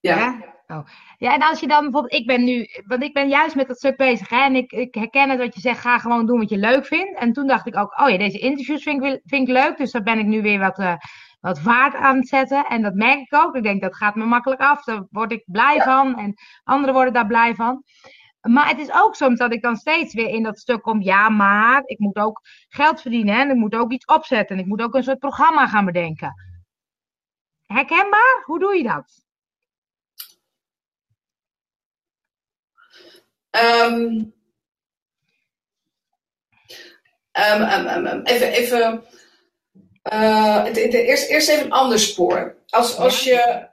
ja. 0.00 0.50
Oh. 0.66 0.86
ja, 1.18 1.34
en 1.34 1.42
als 1.42 1.60
je 1.60 1.66
dan 1.66 1.82
bijvoorbeeld, 1.82 2.12
ik 2.12 2.26
ben 2.26 2.44
nu, 2.44 2.66
want 2.86 3.02
ik 3.02 3.12
ben 3.12 3.28
juist 3.28 3.54
met 3.54 3.68
dat 3.68 3.76
stuk 3.76 3.96
bezig. 3.96 4.28
Hè, 4.28 4.40
en 4.40 4.56
ik, 4.56 4.72
ik 4.72 4.94
herken 4.94 5.30
het 5.30 5.38
wat 5.38 5.54
je 5.54 5.60
zegt, 5.60 5.80
ga 5.80 5.98
gewoon 5.98 6.26
doen 6.26 6.38
wat 6.38 6.50
je 6.50 6.56
leuk 6.56 6.86
vindt. 6.86 7.18
En 7.18 7.32
toen 7.32 7.46
dacht 7.46 7.66
ik 7.66 7.76
ook, 7.76 8.00
oh 8.00 8.08
ja, 8.08 8.18
deze 8.18 8.38
interviews 8.38 8.82
vind 8.82 9.04
ik, 9.04 9.20
vind 9.24 9.48
ik 9.48 9.54
leuk. 9.54 9.76
Dus 9.76 9.90
daar 9.90 10.02
ben 10.02 10.18
ik 10.18 10.26
nu 10.26 10.42
weer 10.42 10.58
wat, 10.58 10.78
uh, 10.78 10.94
wat 11.40 11.60
vaart 11.60 11.94
aan 11.94 12.16
het 12.16 12.28
zetten. 12.28 12.66
En 12.66 12.82
dat 12.82 12.94
merk 12.94 13.18
ik 13.18 13.34
ook. 13.34 13.54
Ik 13.54 13.62
denk, 13.62 13.82
dat 13.82 13.96
gaat 13.96 14.14
me 14.14 14.24
makkelijk 14.24 14.60
af. 14.60 14.84
Daar 14.84 15.06
word 15.10 15.32
ik 15.32 15.42
blij 15.46 15.74
ja. 15.74 15.84
van. 15.84 16.18
En 16.18 16.34
anderen 16.64 16.94
worden 16.94 17.12
daar 17.12 17.26
blij 17.26 17.54
van. 17.54 17.84
Maar 18.42 18.68
het 18.68 18.78
is 18.78 18.92
ook 18.92 19.14
soms 19.14 19.38
dat 19.38 19.52
ik 19.52 19.62
dan 19.62 19.76
steeds 19.76 20.14
weer 20.14 20.28
in 20.28 20.42
dat 20.42 20.58
stuk 20.58 20.82
kom. 20.82 21.02
Ja, 21.02 21.28
maar 21.28 21.82
ik 21.84 21.98
moet 21.98 22.16
ook 22.16 22.40
geld 22.68 23.00
verdienen. 23.00 23.40
En 23.40 23.50
ik 23.50 23.56
moet 23.56 23.74
ook 23.74 23.92
iets 23.92 24.04
opzetten. 24.04 24.56
En 24.56 24.62
ik 24.62 24.68
moet 24.68 24.82
ook 24.82 24.94
een 24.94 25.02
soort 25.02 25.18
programma 25.18 25.66
gaan 25.66 25.84
bedenken. 25.84 26.34
Herkenbaar? 27.66 28.42
Hoe 28.44 28.58
doe 28.58 28.76
je 28.76 28.82
dat? 28.82 29.20
Um, 33.50 34.32
um, 37.32 38.06
um, 38.06 38.20
even, 38.24 38.48
even 38.48 39.04
uh, 40.12 40.64
het, 40.64 40.76
eerst, 40.76 41.28
eerst 41.28 41.48
even 41.48 41.64
een 41.64 41.72
ander 41.72 41.98
spoor. 41.98 42.56
Als, 42.68 42.96
als 42.96 43.24
je, 43.24 43.68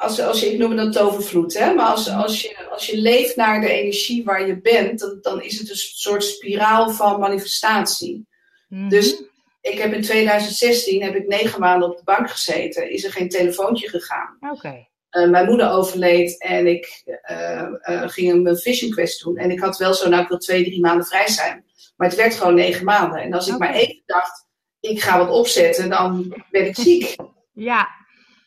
als, 0.00 0.20
als 0.20 0.40
je, 0.40 0.52
ik 0.52 0.58
noem 0.58 0.78
het 0.78 0.92
tovervloed, 0.92 1.58
hè? 1.58 1.74
maar 1.74 1.86
als, 1.86 2.10
als, 2.10 2.42
je, 2.42 2.68
als 2.70 2.86
je 2.86 2.98
leeft 2.98 3.36
naar 3.36 3.60
de 3.60 3.72
energie 3.72 4.24
waar 4.24 4.46
je 4.46 4.60
bent, 4.60 5.00
dan, 5.00 5.18
dan 5.20 5.42
is 5.42 5.58
het 5.58 5.70
een 5.70 5.76
soort 5.76 6.24
spiraal 6.24 6.90
van 6.90 7.20
manifestatie. 7.20 8.26
Mhm. 8.68 8.88
Dus 8.88 9.22
ik 9.60 9.78
heb 9.78 9.92
in 9.92 10.02
2016 10.02 11.02
heb 11.02 11.14
ik 11.14 11.26
negen 11.26 11.60
maanden 11.60 11.90
op 11.90 11.96
de 11.96 12.04
bank 12.04 12.30
gezeten, 12.30 12.90
is 12.90 13.04
er 13.04 13.12
geen 13.12 13.28
telefoontje 13.28 13.88
gegaan. 13.88 14.36
Oké. 14.40 14.88
Uh, 15.10 15.30
mijn 15.30 15.46
moeder 15.46 15.70
overleed 15.70 16.42
en 16.42 16.66
ik 16.66 17.02
uh, 17.30 17.68
uh, 17.88 18.08
ging 18.08 18.46
een 18.46 18.56
vision 18.56 18.90
quest 18.90 19.22
doen. 19.22 19.36
En 19.36 19.50
ik 19.50 19.60
had 19.60 19.78
wel 19.78 19.94
zo, 19.94 20.08
nou 20.08 20.22
ik 20.22 20.28
wil 20.28 20.38
twee, 20.38 20.64
drie 20.64 20.80
maanden 20.80 21.06
vrij 21.06 21.28
zijn. 21.28 21.64
Maar 21.96 22.08
het 22.08 22.16
werd 22.16 22.34
gewoon 22.34 22.54
negen 22.54 22.84
maanden. 22.84 23.20
En 23.20 23.32
als 23.32 23.48
ik 23.48 23.58
maar 23.58 23.74
even 23.74 24.02
dacht, 24.06 24.46
ik 24.80 25.02
ga 25.02 25.18
wat 25.18 25.30
opzetten, 25.30 25.90
dan 25.90 26.34
werd 26.50 26.66
ik 26.66 26.84
ziek. 26.84 27.16
Ja, 27.52 27.88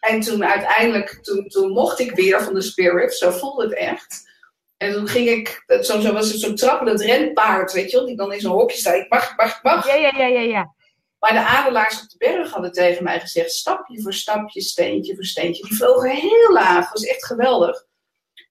En 0.04 0.20
toen 0.20 0.46
uiteindelijk, 0.46 1.20
toen, 1.22 1.48
toen 1.48 1.72
mocht 1.72 2.00
ik 2.00 2.12
weer 2.12 2.44
van 2.44 2.54
de 2.54 2.62
spirit, 2.62 3.14
zo 3.14 3.32
voelde 3.32 3.64
het 3.64 3.76
echt. 3.76 4.32
En 4.78 4.94
toen 4.94 5.08
ging 5.08 5.30
ik, 5.30 5.64
zo, 5.82 6.00
zo 6.00 6.14
was 6.14 6.32
het 6.32 6.40
zo'n 6.40 6.56
trappelend 6.56 7.02
renpaard, 7.02 7.74
weet 7.74 7.92
je 7.92 7.98
wel, 7.98 8.06
die 8.06 8.16
dan 8.16 8.34
in 8.34 8.40
zo'n 8.40 8.52
hokje 8.52 8.78
staat. 8.78 8.96
Ik 8.96 9.10
mag, 9.10 9.32
ik 9.32 9.38
mag, 9.38 9.58
ik 9.58 9.64
mag. 9.64 9.88
ja, 9.88 9.94
ja, 9.94 10.18
ja, 10.18 10.26
ja. 10.26 10.40
ja. 10.40 10.74
Maar 11.20 11.34
de 11.34 11.40
adelaars 11.40 12.02
op 12.02 12.10
de 12.10 12.18
berg 12.18 12.52
hadden 12.52 12.72
tegen 12.72 13.04
mij 13.04 13.20
gezegd, 13.20 13.52
stapje 13.52 14.02
voor 14.02 14.14
stapje, 14.14 14.62
steentje 14.62 15.16
voor 15.16 15.24
steentje. 15.24 15.68
Die 15.68 15.78
vlogen 15.78 16.10
heel 16.10 16.52
laag, 16.52 16.84
dat 16.84 17.00
was 17.00 17.04
echt 17.04 17.26
geweldig. 17.26 17.86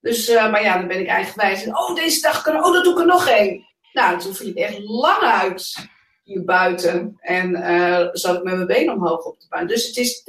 Dus, 0.01 0.29
uh, 0.29 0.51
maar 0.51 0.63
ja, 0.63 0.77
dan 0.77 0.87
ben 0.87 0.99
ik 0.99 1.07
eigenwijs. 1.07 1.63
En, 1.63 1.77
oh, 1.77 1.95
deze 1.95 2.21
dag 2.21 2.41
kan, 2.41 2.65
oh, 2.65 2.73
dat 2.73 2.83
doe 2.83 2.93
ik 2.93 2.99
er 2.99 3.05
nog 3.05 3.27
één. 3.27 3.65
Nou, 3.93 4.19
toen 4.19 4.35
viel 4.35 4.47
ik 4.47 4.55
echt 4.55 4.79
lang 4.79 5.21
uit 5.21 5.75
hier 6.23 6.43
buiten. 6.43 7.17
En 7.19 7.49
uh, 7.51 8.07
zat 8.11 8.37
ik 8.37 8.43
met 8.43 8.55
mijn 8.55 8.67
been 8.67 8.91
omhoog 8.91 9.25
op 9.25 9.39
de 9.39 9.45
baan. 9.49 9.67
Dus 9.67 9.87
het 9.87 9.97
is, 9.97 10.23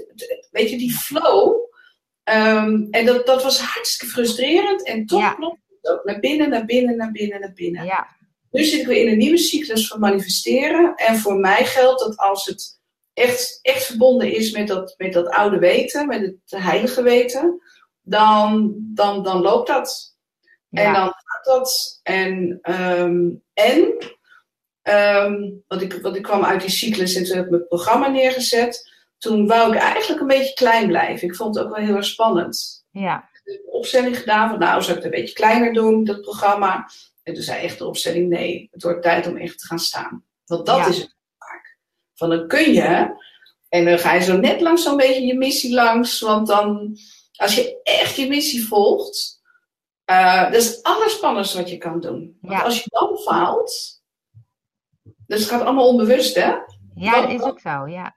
weet 0.50 0.70
je, 0.70 0.78
die 0.78 0.92
flow. 0.92 1.62
Um, 2.24 2.88
en 2.90 3.06
dat, 3.06 3.26
dat 3.26 3.42
was 3.42 3.60
hartstikke 3.60 4.14
frustrerend. 4.14 4.86
En 4.86 5.06
toch 5.06 5.20
Ja. 5.20 5.34
klopt 5.34 5.58
het 5.80 5.92
ook. 5.92 6.04
Naar 6.04 6.20
binnen, 6.20 6.50
naar 6.50 6.64
binnen, 6.64 6.96
naar 6.96 7.12
binnen, 7.12 7.40
naar 7.40 7.52
binnen. 7.52 7.84
ja. 7.84 8.06
Nu 8.50 8.64
zit 8.64 8.80
ik 8.80 8.86
weer 8.86 9.02
in 9.06 9.12
een 9.12 9.18
nieuwe 9.18 9.38
cyclus 9.38 9.86
van 9.86 10.00
manifesteren. 10.00 10.94
En 10.94 11.16
voor 11.16 11.36
mij 11.36 11.64
geldt 11.64 12.00
dat 12.00 12.16
als 12.16 12.46
het 12.46 12.80
echt, 13.12 13.58
echt 13.62 13.84
verbonden 13.84 14.32
is 14.32 14.50
met 14.52 14.68
dat, 14.68 14.94
met 14.96 15.12
dat 15.12 15.28
oude 15.28 15.58
weten, 15.58 16.06
met 16.06 16.20
het 16.20 16.62
heilige 16.62 17.02
weten, 17.02 17.60
dan, 18.02 18.74
dan, 18.78 19.22
dan 19.22 19.40
loopt 19.40 19.68
dat. 19.68 20.16
En 20.70 20.92
dan 20.92 21.12
gaat 21.14 21.44
dat. 21.44 22.00
En, 22.02 22.58
um, 22.62 23.42
en 23.52 23.94
um, 24.88 25.62
want, 25.68 25.82
ik, 25.82 25.92
want 26.02 26.16
ik 26.16 26.22
kwam 26.22 26.44
uit 26.44 26.60
die 26.60 26.70
cyclus 26.70 27.14
en 27.14 27.24
toen 27.24 27.36
heb 27.36 27.44
ik 27.44 27.50
mijn 27.50 27.66
programma 27.68 28.08
neergezet. 28.08 28.92
Toen 29.18 29.46
wou 29.46 29.72
ik 29.74 29.78
eigenlijk 29.80 30.20
een 30.20 30.26
beetje 30.26 30.54
klein 30.54 30.86
blijven. 30.86 31.28
Ik 31.28 31.34
vond 31.36 31.54
het 31.54 31.64
ook 31.64 31.76
wel 31.76 31.84
heel 31.86 31.96
erg 31.96 32.04
spannend. 32.04 32.84
ja. 32.90 33.28
Ik 33.44 33.52
heb 33.52 33.60
een 33.66 33.72
opstelling 33.72 34.18
gedaan 34.18 34.48
van 34.48 34.58
nou, 34.58 34.82
zou 34.82 34.96
ik 34.96 35.02
het 35.02 35.12
een 35.12 35.20
beetje 35.20 35.34
kleiner 35.34 35.72
doen, 35.72 36.04
dat 36.04 36.20
programma. 36.20 36.90
En 37.22 37.34
toen 37.34 37.42
zei 37.42 37.62
echt 37.62 37.78
de 37.78 37.86
opstelling, 37.86 38.28
nee, 38.28 38.68
het 38.72 38.82
wordt 38.82 39.02
tijd 39.02 39.26
om 39.26 39.36
echt 39.36 39.58
te 39.58 39.66
gaan 39.66 39.78
staan. 39.78 40.24
Want 40.44 40.66
dat 40.66 40.76
Ja. 40.78 40.86
is 40.86 40.96
het 40.98 41.16
vaak. 41.38 41.78
Van 42.14 42.28
dan 42.30 42.48
kun 42.48 42.72
je, 42.72 43.14
en 43.68 43.84
dan 43.84 43.98
ga 43.98 44.12
je 44.14 44.22
zo 44.22 44.36
net 44.36 44.60
langs 44.60 44.82
zo'n 44.82 44.96
beetje 44.96 45.26
je 45.26 45.34
missie 45.34 45.74
langs. 45.74 46.20
Want 46.20 46.46
dan, 46.46 46.96
als 47.36 47.54
je 47.54 47.80
echt 47.82 48.16
je 48.16 48.28
missie 48.28 48.66
volgt, 48.66 49.40
uh, 50.10 50.42
dat 50.44 50.54
is 50.54 50.66
het 50.66 50.82
allerspannendste 50.82 51.56
wat 51.56 51.70
je 51.70 51.78
kan 51.78 52.00
doen. 52.00 52.38
Want 52.40 52.54
Ja. 52.58 52.62
als 52.64 52.82
je 52.84 52.90
dan 52.90 53.18
faalt, 53.18 53.93
dus 55.26 55.40
het 55.40 55.48
gaat 55.48 55.60
allemaal 55.62 55.88
onbewust 55.88 56.34
hè. 56.34 56.54
Ja, 56.94 57.20
dat 57.20 57.30
is 57.30 57.40
ook 57.42 57.60
zo, 57.60 57.86
ja. 57.86 58.16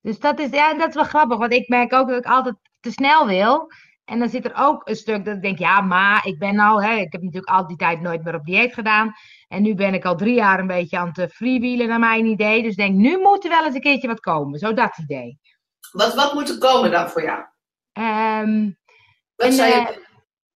Dus 0.00 0.18
dat 0.18 0.38
is, 0.38 0.50
ja, 0.50 0.74
dat 0.74 0.88
is 0.88 0.94
wel 0.94 1.04
grappig, 1.04 1.38
want 1.38 1.52
ik 1.52 1.68
merk 1.68 1.92
ook 1.92 2.08
dat 2.08 2.18
ik 2.18 2.26
altijd 2.30 2.54
te 2.80 2.90
snel 2.90 3.26
wil. 3.26 3.70
En 4.04 4.18
dan 4.18 4.28
zit 4.28 4.44
er 4.44 4.52
ook 4.56 4.88
een 4.88 4.96
stuk 4.96 5.24
dat 5.24 5.36
ik 5.36 5.42
denk, 5.42 5.58
ja, 5.58 5.80
maar 5.80 6.26
ik 6.26 6.38
ben 6.38 6.58
al, 6.58 6.82
hè, 6.82 6.94
ik 6.94 7.12
heb 7.12 7.22
natuurlijk 7.22 7.52
al 7.52 7.66
die 7.66 7.76
tijd 7.76 8.00
nooit 8.00 8.24
meer 8.24 8.34
op 8.34 8.44
dieet 8.44 8.74
gedaan. 8.74 9.12
En 9.48 9.62
nu 9.62 9.74
ben 9.74 9.94
ik 9.94 10.04
al 10.04 10.16
drie 10.16 10.34
jaar 10.34 10.58
een 10.58 10.66
beetje 10.66 10.98
aan 10.98 11.10
het 11.12 11.32
freewheelen 11.32 11.88
naar 11.88 11.98
mijn 11.98 12.26
idee. 12.26 12.62
Dus 12.62 12.70
ik 12.70 12.76
denk, 12.76 12.94
nu 12.96 13.18
moet 13.18 13.44
er 13.44 13.50
wel 13.50 13.64
eens 13.64 13.74
een 13.74 13.80
keertje 13.80 14.08
wat 14.08 14.20
komen. 14.20 14.58
Zo 14.58 14.72
dat 14.74 14.98
idee. 14.98 15.38
Wat, 15.92 16.14
wat 16.14 16.32
moet 16.34 16.48
er 16.48 16.58
komen 16.58 16.90
dan 16.90 17.08
voor 17.10 17.22
jou? 17.22 17.44
Ehm, 17.92 18.70
Wat 19.36 19.46
En, 19.46 19.52
zou 19.52 19.68
je 19.68 19.74
eh, 19.74 19.96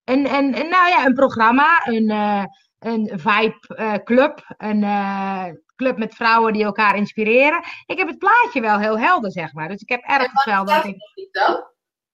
een, 0.05 0.35
een, 0.35 0.61
een- 0.61 0.69
nou 0.69 0.89
ja, 0.89 1.05
een 1.07 1.15
programma, 1.15 1.87
een, 1.87 2.11
eh 2.11 2.45
een 2.87 3.11
vibe 3.15 3.75
eh, 3.77 3.95
club, 3.95 4.55
een 4.57 4.83
eh, 4.83 5.45
club 5.77 5.99
met 5.99 6.15
vrouwen 6.15 6.53
die 6.53 6.65
elkaar 6.65 6.97
inspireren. 6.97 7.65
Ik 7.87 7.99
heb 7.99 8.09
het 8.09 8.19
plaatje 8.19 8.61
wel 8.61 8.79
heel 8.79 8.99
helder, 8.99 9.31
zeg 9.31 9.53
maar. 9.53 9.69
Dus 9.69 9.81
ik 9.81 9.89
heb 9.89 10.03
ergens 10.03 10.45
wel 10.45 10.65
dat 10.65 10.75
staat 10.75 10.85
ik... 10.85 10.91
het 10.91 11.01
nog 11.01 11.15
niet 11.15 11.33
dan? 11.33 11.65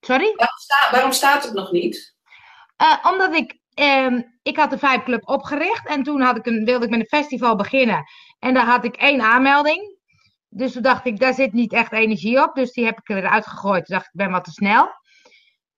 Sorry? 0.01 0.33
Waarom, 0.37 0.59
sta- 0.59 0.91
waarom 0.91 1.13
staat 1.13 1.45
het 1.45 1.53
nog 1.53 1.73
niet? 1.73 2.17
Eh, 2.77 3.07
omdat 3.13 3.35
ik, 3.35 3.59
ehm, 3.75 4.23
ik 4.43 4.57
had 4.57 4.71
de 4.71 4.79
Vibe 4.79 5.03
Club 5.03 5.29
opgericht 5.29 5.87
en 5.87 6.03
toen 6.03 6.21
had 6.21 6.37
ik 6.37 6.47
een, 6.47 6.65
wilde 6.65 6.85
ik 6.85 6.91
met 6.91 7.01
een 7.01 7.19
festival 7.21 7.57
beginnen. 7.57 8.05
En 8.39 8.55
daar 8.55 8.67
had 8.67 8.85
ik 8.85 8.97
één 8.97 9.21
aanmelding. 9.21 10.01
Dus 10.49 10.73
toen 10.73 10.83
dacht 10.83 11.07
ik, 11.07 11.19
daar 11.19 11.35
zit 11.35 11.53
niet 11.53 11.73
echt 11.73 11.93
energie 11.93 12.43
op. 12.43 12.55
Dus 12.55 12.73
die 12.73 12.85
heb 12.85 12.99
ik 12.99 13.09
eruit 13.09 13.47
gegooid. 13.47 13.85
Toen 13.85 13.97
dacht 13.97 14.07
ik, 14.07 14.13
ik 14.13 14.19
ben 14.19 14.31
wat 14.31 14.45
te 14.45 14.51
snel. 14.51 14.89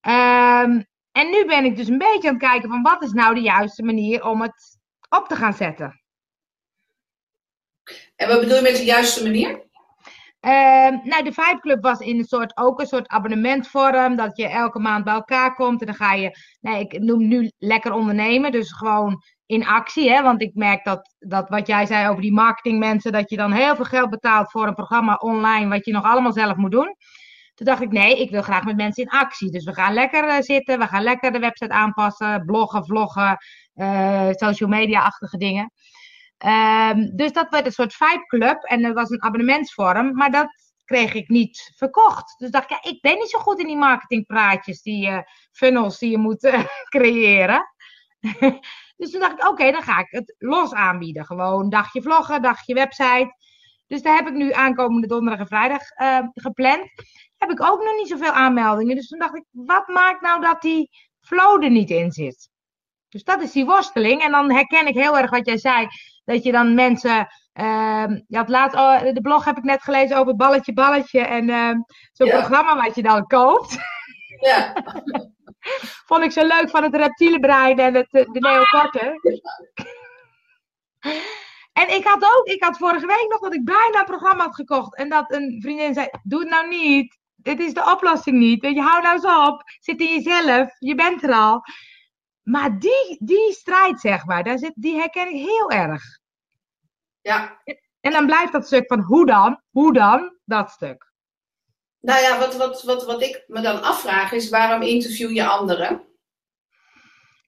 Ehm, 0.01 0.83
en 1.13 1.31
nu 1.31 1.45
ben 1.47 1.65
ik 1.65 1.77
dus 1.77 1.89
een 1.89 1.99
beetje 1.99 2.29
aan 2.29 2.35
het 2.35 2.43
kijken 2.43 2.69
van 2.69 2.83
wat 2.83 3.03
is 3.03 3.13
nou 3.13 3.35
de 3.35 3.41
juiste 3.41 3.83
manier 3.83 4.25
om 4.25 4.43
het 4.43 4.74
op 5.17 5.29
te 5.29 5.37
gaan 5.37 5.55
zetten. 5.55 6.03
En 8.17 8.29
wat 8.29 8.41
bedoel 8.41 8.57
je 8.57 8.63
met 8.63 8.77
de 8.77 8.85
juiste 8.85 9.23
manier? 9.23 9.63
Ehm, 10.41 10.99
nou, 11.03 11.25
de 11.25 11.33
Vibe 11.33 11.61
Club 11.61 11.83
was 11.83 11.99
in 11.99 12.19
een 12.19 12.25
soort, 12.25 12.57
ook 12.57 12.81
een 12.81 12.87
soort 12.87 13.09
abonnementvorm. 13.09 14.17
Dat 14.17 14.37
je 14.37 14.49
elke 14.49 14.79
maand 14.79 15.05
bij 15.05 15.15
elkaar 15.15 15.55
komt. 15.55 15.81
En 15.81 15.87
dan 15.87 15.95
ga 15.95 16.13
je, 16.13 16.37
nee, 16.61 16.81
ik 16.81 16.99
noem 16.99 17.29
nu 17.29 17.51
lekker 17.59 17.93
ondernemen. 17.93 18.53
Dus 18.53 18.73
gewoon 18.73 19.23
in 19.47 19.67
actie. 19.67 20.11
Hè? 20.11 20.23
Want 20.23 20.43
ik 20.43 20.55
merk 20.55 20.85
dat, 20.85 21.15
dat 21.19 21.49
wat 21.49 21.67
jij 21.67 21.87
zei 21.87 22.09
over 22.09 22.23
die 22.23 22.33
marketingmensen. 22.33 23.13
Dat 23.13 23.31
je 23.31 23.37
dan 23.37 23.53
heel 23.53 23.77
veel 23.77 23.85
geld 23.85 24.11
betaalt 24.11 24.51
voor 24.51 24.67
een 24.67 24.75
programma 24.75 25.15
online. 25.15 25.69
Wat 25.69 25.85
je 25.85 25.93
nog 25.93 26.05
allemaal 26.05 26.33
zelf 26.33 26.57
moet 26.57 26.71
doen. 26.71 26.97
Toen 27.55 27.67
dacht 27.67 27.83
ik, 27.83 27.91
nee, 27.91 28.21
ik 28.21 28.31
wil 28.31 28.43
graag 28.43 28.65
met 28.65 28.77
mensen 28.77 29.03
in 29.03 29.11
actie. 29.11 29.51
Dus 29.51 29.65
we 29.65 29.75
gaan 29.75 29.95
lekker 29.95 30.29
eh, 30.29 30.41
zitten. 30.41 30.79
We 30.79 30.87
gaan 30.87 31.03
lekker 31.03 31.33
de 31.33 31.39
website 31.39 31.73
aanpassen. 31.73 32.45
Bloggen, 32.45 32.85
vloggen. 32.85 33.37
Eh, 33.75 34.31
social 34.31 34.69
media-achtige 34.69 35.37
dingen. 35.37 35.73
Ehm, 36.39 37.17
dus 37.17 37.33
dat 37.33 37.51
werd 37.51 37.67
een 37.67 37.73
soort 37.73 37.95
Vibe 37.95 38.27
Club 38.27 38.63
en 38.63 38.83
dat 38.83 38.95
was 38.95 39.11
een 39.11 39.23
abonnementsvorm, 39.23 40.15
maar 40.15 40.31
dat 40.31 40.73
kreeg 40.85 41.15
ik 41.15 41.29
niet 41.29 41.73
verkocht. 41.77 42.39
Dus 42.39 42.51
dacht 42.51 42.65
ik, 42.65 42.71
ja, 42.71 42.91
ik 42.91 43.01
ben 43.01 43.15
niet 43.15 43.31
zo 43.31 43.39
goed 43.39 43.59
in 43.59 43.67
die 43.67 43.77
marketingpraatjes, 43.77 44.83
die 44.83 45.07
eh, 45.07 45.19
funnels 45.53 45.99
die 45.99 46.11
je 46.11 46.19
moet 46.19 46.45
eh, 46.45 46.65
creëren. 46.97 47.65
dus 48.97 49.11
toen 49.11 49.21
dacht 49.21 49.33
ik, 49.33 49.49
oké, 49.49 49.71
dan 49.71 49.83
ga 49.83 49.99
ik 49.99 50.07
het 50.11 50.35
los 50.39 50.73
aanbieden. 50.73 51.25
Gewoon 51.25 51.69
dagje 51.69 52.03
vloggen, 52.03 52.43
dagje 52.43 52.75
website. 52.75 53.35
Dus 53.87 54.03
daar 54.03 54.17
heb 54.17 54.27
ik 54.27 54.35
nu 54.35 54.53
aankomende 54.53 55.07
donderdag 55.07 55.41
en 55.41 55.47
vrijdag 55.47 55.91
eh, 55.91 56.27
gepland. 56.35 56.91
Heb 57.37 57.51
ik 57.51 57.63
ook 57.63 57.83
nog 57.83 57.97
niet 57.97 58.09
zoveel 58.09 58.33
aanmeldingen. 58.33 58.97
Dus 58.97 59.09
toen 59.09 59.19
dacht 59.19 59.37
ik, 59.37 59.45
wat 59.51 59.89
maakt 59.89 60.21
nou 60.21 60.41
dat 60.41 60.63
die 60.63 60.91
flow 61.21 61.63
er 61.63 61.71
niet 61.71 61.91
in 61.91 62.13
zit? 62.13 62.53
Dus 63.15 63.25
dat 63.25 63.43
is 63.43 63.53
die 63.53 63.65
worsteling. 63.65 64.23
En 64.23 64.31
dan 64.31 64.53
herken 64.53 64.87
ik 64.87 64.95
heel 64.95 65.19
erg 65.19 65.31
wat 65.31 65.47
jij 65.47 65.59
zei. 65.59 65.87
Dat 66.25 66.43
je 66.43 66.53
dan 66.53 66.75
mensen. 66.75 67.27
ehm 67.53 68.21
je 68.29 68.37
had 68.37 68.49
laatst, 68.49 68.77
oh, 68.77 69.03
de 69.13 69.21
blog 69.21 69.45
heb 69.45 69.57
ik 69.57 69.63
net 69.63 69.83
gelezen 69.83 70.17
over 70.17 70.37
balletje, 70.37 70.73
balletje. 70.73 71.21
En 71.21 71.51
ehm, 71.51 71.77
zo'n 72.13 72.27
Ja. 72.27 72.39
programma 72.39 72.83
wat 72.83 72.95
je 72.95 73.03
dan 73.03 73.27
koopt. 73.27 73.77
Ja, 74.41 74.73
Vond 76.09 76.25
ik 76.25 76.33
zo 76.33 76.47
leuk 76.47 76.71
van 76.71 76.83
het 76.83 76.97
reptiele 76.97 77.41
brein 77.41 77.79
en 77.79 77.95
het, 77.95 78.13
eh, 78.15 78.25
de 78.33 78.41
neocorten. 78.41 79.21
En 81.73 81.95
ik 81.95 82.05
had 82.05 82.23
ook, 82.23 82.47
ik 82.47 82.63
had 82.63 82.79
vorige 82.79 83.07
week 83.07 83.27
nog 83.29 83.41
dat 83.41 83.55
ik 83.55 83.65
bijna 83.65 83.99
een 83.99 84.05
programma 84.05 84.45
had 84.45 84.55
gekocht. 84.55 84.97
En 84.97 85.09
dat 85.09 85.33
een 85.33 85.59
vriendin 85.63 85.95
zei: 85.95 86.09
Doe 86.23 86.41
het 86.41 86.49
nou 86.49 86.69
niet. 86.69 87.19
Dit 87.37 87.61
is 87.61 87.75
de 87.75 87.91
oplossing 87.93 88.39
niet. 88.39 88.61
Weet 88.63 88.75
je, 88.75 88.81
hou 88.81 89.03
nou 89.03 89.15
eens 89.15 89.49
op. 89.49 89.63
Zit 89.81 90.01
in 90.01 90.21
jezelf. 90.23 90.69
Je 90.79 90.95
bent 90.95 91.23
er 91.23 91.33
al. 91.33 91.63
Maar 92.45 92.79
die, 92.79 93.17
die 93.21 93.53
strijd, 93.53 94.01
zeg 94.01 94.25
maar, 94.25 94.45
daar 94.45 94.59
zit, 94.59 94.73
die 94.75 94.97
herken 94.97 95.29
ik 95.35 95.47
heel 95.47 95.71
erg. 95.71 96.03
ja. 97.21 97.63
En 98.01 98.13
dan 98.13 98.27
blijft 98.27 98.53
dat 98.53 98.67
stuk 98.67 98.87
van 98.87 99.01
hoe 99.01 99.27
dan? 99.27 99.63
Hoe 99.71 99.93
dan? 99.93 100.37
Dat 100.45 100.71
stuk. 100.71 101.13
Nou 102.01 102.21
ja, 102.23 102.39
wat, 102.39 102.57
wat, 102.57 102.83
wat, 102.83 103.07
wat 103.07 103.23
ik 103.23 103.45
me 103.47 103.61
dan 103.61 103.83
afvraag 103.83 104.33
is, 104.33 104.49
waarom 104.51 104.83
interview 104.83 105.31
je 105.31 105.47
anderen? 105.47 106.03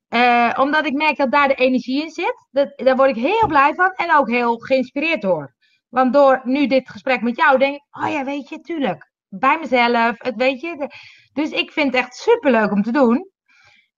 Eh, 0.08 0.52
omdat 0.60 0.86
ik 0.86 0.92
merk 0.92 1.16
dat 1.16 1.30
daar 1.30 1.48
de 1.48 1.54
energie 1.54 2.02
in 2.02 2.10
zit. 2.10 2.46
Dat, 2.50 2.72
daar 2.76 2.96
word 2.96 3.10
ik 3.16 3.22
heel 3.22 3.46
blij 3.46 3.74
van 3.74 3.90
en 3.92 4.14
ook 4.14 4.28
heel 4.30 4.58
geïnspireerd 4.58 5.22
door. 5.22 5.54
Want 5.88 6.12
door 6.12 6.40
nu 6.44 6.66
dit 6.66 6.88
gesprek 6.90 7.22
met 7.22 7.36
jou 7.36 7.58
denk 7.58 7.74
ik, 7.74 7.82
oh 7.90 8.10
ja, 8.10 8.24
weet 8.24 8.48
je, 8.48 8.60
tuurlijk. 8.60 9.10
Bij 9.28 9.58
mezelf, 9.58 10.14
het 10.18 10.34
weet 10.36 10.60
je. 10.60 10.76
de- 10.76 10.90
Dus 11.32 11.50
ik 11.50 11.72
vind 11.72 11.92
het 11.94 12.02
echt 12.04 12.14
superleuk 12.14 12.70
om 12.72 12.82
te 12.82 12.92
doen. 12.92 13.30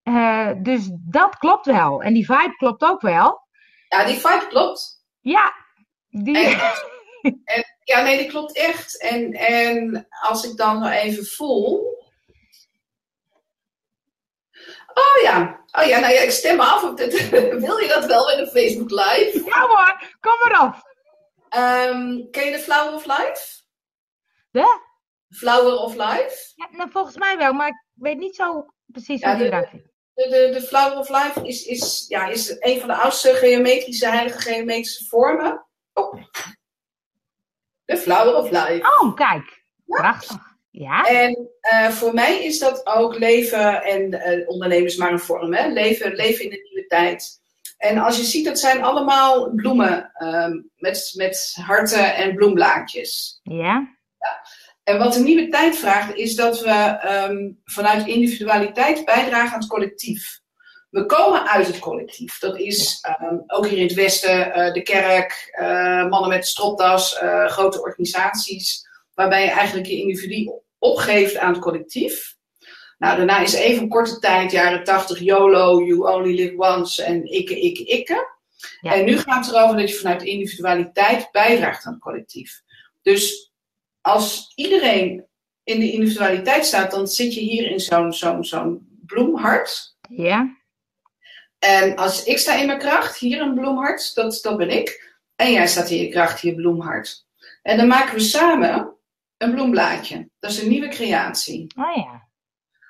Eh, 0.08 0.50
dus 0.56 0.88
dat 0.92 1.36
klopt 1.38 1.66
wel. 1.66 2.02
En 2.02 2.14
die 2.14 2.26
vibe 2.26 2.56
klopt 2.56 2.82
ook 2.82 3.00
wel. 3.00 3.40
Ja, 3.88 4.04
die 4.04 4.14
vibe 4.14 4.46
klopt. 4.48 5.04
Ja, 5.20 5.54
die, 6.08 6.38
En, 6.38 6.60
en, 7.44 7.64
ja, 7.84 8.02
nee, 8.02 8.18
die 8.18 8.26
klopt 8.26 8.56
echt. 8.56 9.00
En, 9.00 9.32
en 9.32 10.06
als 10.20 10.44
ik 10.44 10.56
dan 10.56 10.78
nog 10.78 10.90
even 10.90 11.26
voel. 11.26 11.96
Oh 14.94 15.22
ja, 15.22 15.64
oh 15.72 15.84
ja, 15.84 15.98
nou 15.98 16.12
ja, 16.12 16.20
ik 16.20 16.30
stem 16.30 16.56
me 16.56 16.62
af 16.62 16.82
op 16.82 16.96
dit. 16.96 17.28
Wil 17.66 17.78
je 17.78 17.88
dat 17.88 18.04
wel 18.04 18.30
in 18.30 18.38
een 18.38 18.46
Facebook 18.46 18.90
Live? 18.90 19.42
ja 19.46 19.66
hoor, 19.66 20.16
kom 20.20 20.52
erop. 20.52 20.74
Ehm, 21.48 22.30
ken 22.30 22.44
je 22.44 22.52
de 22.52 22.58
Flower 22.58 22.94
of 22.94 23.06
Life? 23.06 23.62
De? 24.50 24.80
Flower 25.28 25.76
of 25.76 25.94
Life? 25.94 26.52
Ja, 26.54 26.68
nou, 26.70 26.90
volgens 26.90 27.16
mij 27.16 27.36
wel, 27.36 27.52
maar 27.52 27.68
ik 27.68 27.84
weet 27.94 28.18
niet 28.18 28.36
zo 28.36 28.66
precies 28.86 29.20
Ja, 29.20 29.28
hoe 29.28 29.38
die 29.38 29.46
eruit 29.46 29.68
ziet. 29.70 29.87
De, 30.18 30.28
de, 30.28 30.58
de 30.60 30.66
Flower 30.66 30.98
of 30.98 31.08
Life 31.08 31.46
is, 31.46 31.64
is, 31.64 32.04
ja, 32.08 32.28
is 32.28 32.56
een 32.58 32.78
van 32.80 32.88
de 32.88 32.94
oudste 32.94 33.34
geometrische, 33.34 34.08
heilige 34.08 34.40
geometrische 34.40 35.04
vormen. 35.04 35.66
Oh. 35.92 36.22
De 37.84 37.96
Flower 37.96 38.34
of 38.34 38.50
Life. 38.50 39.00
Oh, 39.00 39.14
kijk. 39.14 39.62
Prachtig. 39.86 40.56
Ja? 40.70 41.04
En 41.04 41.48
eh, 41.60 41.88
voor 41.88 42.14
mij 42.14 42.44
is 42.44 42.58
dat 42.58 42.86
ook 42.86 43.18
leven, 43.18 43.82
en 43.82 44.12
eh 44.12 44.48
ondernemen 44.48 44.86
is 44.86 44.96
maar 44.96 45.12
een 45.12 45.20
vorm, 45.20 45.54
hè? 45.54 45.68
Leven, 45.68 46.14
leven 46.14 46.44
in 46.44 46.50
de 46.50 46.68
nieuwe 46.68 46.86
tijd. 46.86 47.40
En 47.76 47.98
als 47.98 48.16
je 48.16 48.22
ziet, 48.22 48.44
dat 48.44 48.58
zijn 48.58 48.82
allemaal 48.82 49.50
bloemen 49.54 50.10
ehm, 50.12 50.60
met, 50.76 51.12
met 51.16 51.56
harten 51.60 52.14
en 52.14 52.34
bloemblaadjes. 52.34 53.40
Ja? 53.42 53.97
En 54.88 54.98
wat 54.98 55.12
de 55.12 55.20
nieuwe 55.20 55.48
tijd 55.48 55.76
vraagt, 55.76 56.14
is 56.14 56.34
dat 56.34 56.60
we 56.60 56.70
ehm, 56.70 57.50
vanuit 57.64 58.06
individualiteit 58.06 59.04
bijdragen 59.04 59.52
aan 59.52 59.60
het 59.60 59.68
collectief. 59.68 60.40
We 60.90 61.06
komen 61.06 61.48
uit 61.48 61.66
het 61.66 61.78
collectief. 61.78 62.38
Dat 62.38 62.58
is 62.58 62.98
ehm, 63.00 63.36
ook 63.46 63.66
hier 63.66 63.78
in 63.78 63.86
het 63.86 63.94
Westen 63.94 64.52
eh, 64.52 64.72
de 64.72 64.82
kerk, 64.82 65.50
eh, 65.52 66.08
mannen 66.08 66.28
met 66.28 66.46
stropdas, 66.46 67.18
eh, 67.18 67.46
grote 67.46 67.82
organisaties, 67.82 68.88
waarbij 69.14 69.44
je 69.44 69.50
eigenlijk 69.50 69.86
je 69.86 70.00
individu 70.00 70.50
opgeeft 70.78 71.36
aan 71.36 71.52
het 71.52 71.62
collectief. 71.62 72.36
Nou, 72.98 73.16
daarna 73.16 73.38
is 73.40 73.54
even 73.54 73.82
een 73.82 73.88
korte 73.88 74.18
tijd, 74.18 74.50
jaren 74.50 74.84
80, 74.84 75.18
YOLO, 75.18 75.82
You 75.82 76.14
Only 76.14 76.34
Live 76.34 76.56
Once 76.56 77.02
en 77.02 77.24
ikke, 77.24 77.60
ikke, 77.60 77.84
ikke. 77.84 78.36
Ja. 78.80 78.94
En 78.94 79.04
nu 79.04 79.18
gaat 79.18 79.46
het 79.46 79.54
erover 79.54 79.76
dat 79.76 79.90
je 79.90 79.96
vanuit 79.96 80.22
individualiteit 80.22 81.28
bijdraagt 81.32 81.84
aan 81.84 81.92
het 81.92 82.02
collectief. 82.02 82.62
Dus 83.02 83.47
als 84.08 84.52
iedereen 84.54 85.26
in 85.64 85.80
de 85.80 85.92
individualiteit 85.92 86.66
staat, 86.66 86.90
dan 86.90 87.06
zit 87.06 87.34
je 87.34 87.40
hier 87.40 87.70
in 87.70 87.80
zo'n 87.80 88.12
zo'n 88.12 88.44
zo'n 88.44 88.98
bloemhart. 89.06 89.96
Ja? 90.08 90.56
En 91.58 91.96
als 91.96 92.24
ik 92.24 92.38
sta 92.38 92.54
in 92.54 92.66
mijn 92.66 92.78
kracht, 92.78 93.18
hier 93.18 93.40
een 93.40 93.54
bloemhart, 93.54 94.14
dat, 94.14 94.38
dat 94.42 94.56
ben 94.56 94.70
ik. 94.70 95.16
En 95.36 95.52
jij 95.52 95.66
staat 95.66 95.90
in 95.90 95.98
je 95.98 96.08
kracht, 96.08 96.40
hier 96.40 96.54
bloemhart. 96.54 97.26
En 97.62 97.76
dan 97.76 97.86
maken 97.86 98.14
we 98.14 98.20
samen 98.20 98.96
een 99.36 99.54
bloemblaadje. 99.54 100.28
Dat 100.38 100.50
is 100.50 100.62
een 100.62 100.68
nieuwe 100.68 100.88
creatie. 100.88 101.66
Oh 101.76 101.96
ja. 101.96 102.26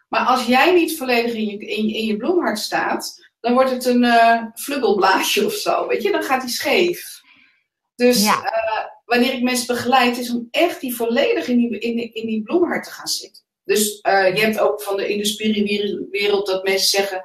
Maar 0.08 0.26
als 0.26 0.46
jij 0.46 0.72
niet 0.74 0.96
volledig 0.98 1.34
in 1.34 1.44
je, 1.46 1.58
in, 1.58 1.88
in 1.94 2.04
je 2.06 2.16
bloemhart 2.16 2.58
staat, 2.58 3.28
dan 3.40 3.52
wordt 3.52 3.70
het 3.70 3.84
een 3.84 4.04
eh 4.04 4.42
vluggelblaadje 4.54 5.46
of 5.46 5.52
zo. 5.52 5.86
Weet 5.86 6.02
je, 6.02 6.10
dan 6.10 6.22
gaat 6.22 6.40
die 6.40 6.50
scheef. 6.50 7.20
Dus 7.94 8.24
Ja. 8.24 8.42
eh, 8.42 8.84
wanneer 9.08 9.32
ik 9.34 9.42
mensen 9.42 9.66
begeleid, 9.66 10.18
is 10.18 10.30
om 10.32 10.48
echt 10.50 10.80
die 10.80 10.94
volledig 10.96 11.48
in 11.48 11.56
die, 11.56 11.78
in, 11.78 11.96
die- 11.96 12.12
in 12.12 12.26
die 12.26 12.42
bloemhart 12.42 12.84
te 12.84 12.90
gaan 12.90 13.06
zitten. 13.06 13.42
Dus 13.64 14.00
eh, 14.00 14.34
je 14.36 14.40
hebt 14.40 14.58
ook 14.58 14.82
van 14.82 14.96
de 14.96 15.08
industriewereld 15.08 16.46
dat 16.46 16.64
mensen 16.64 16.88
zeggen: 16.88 17.22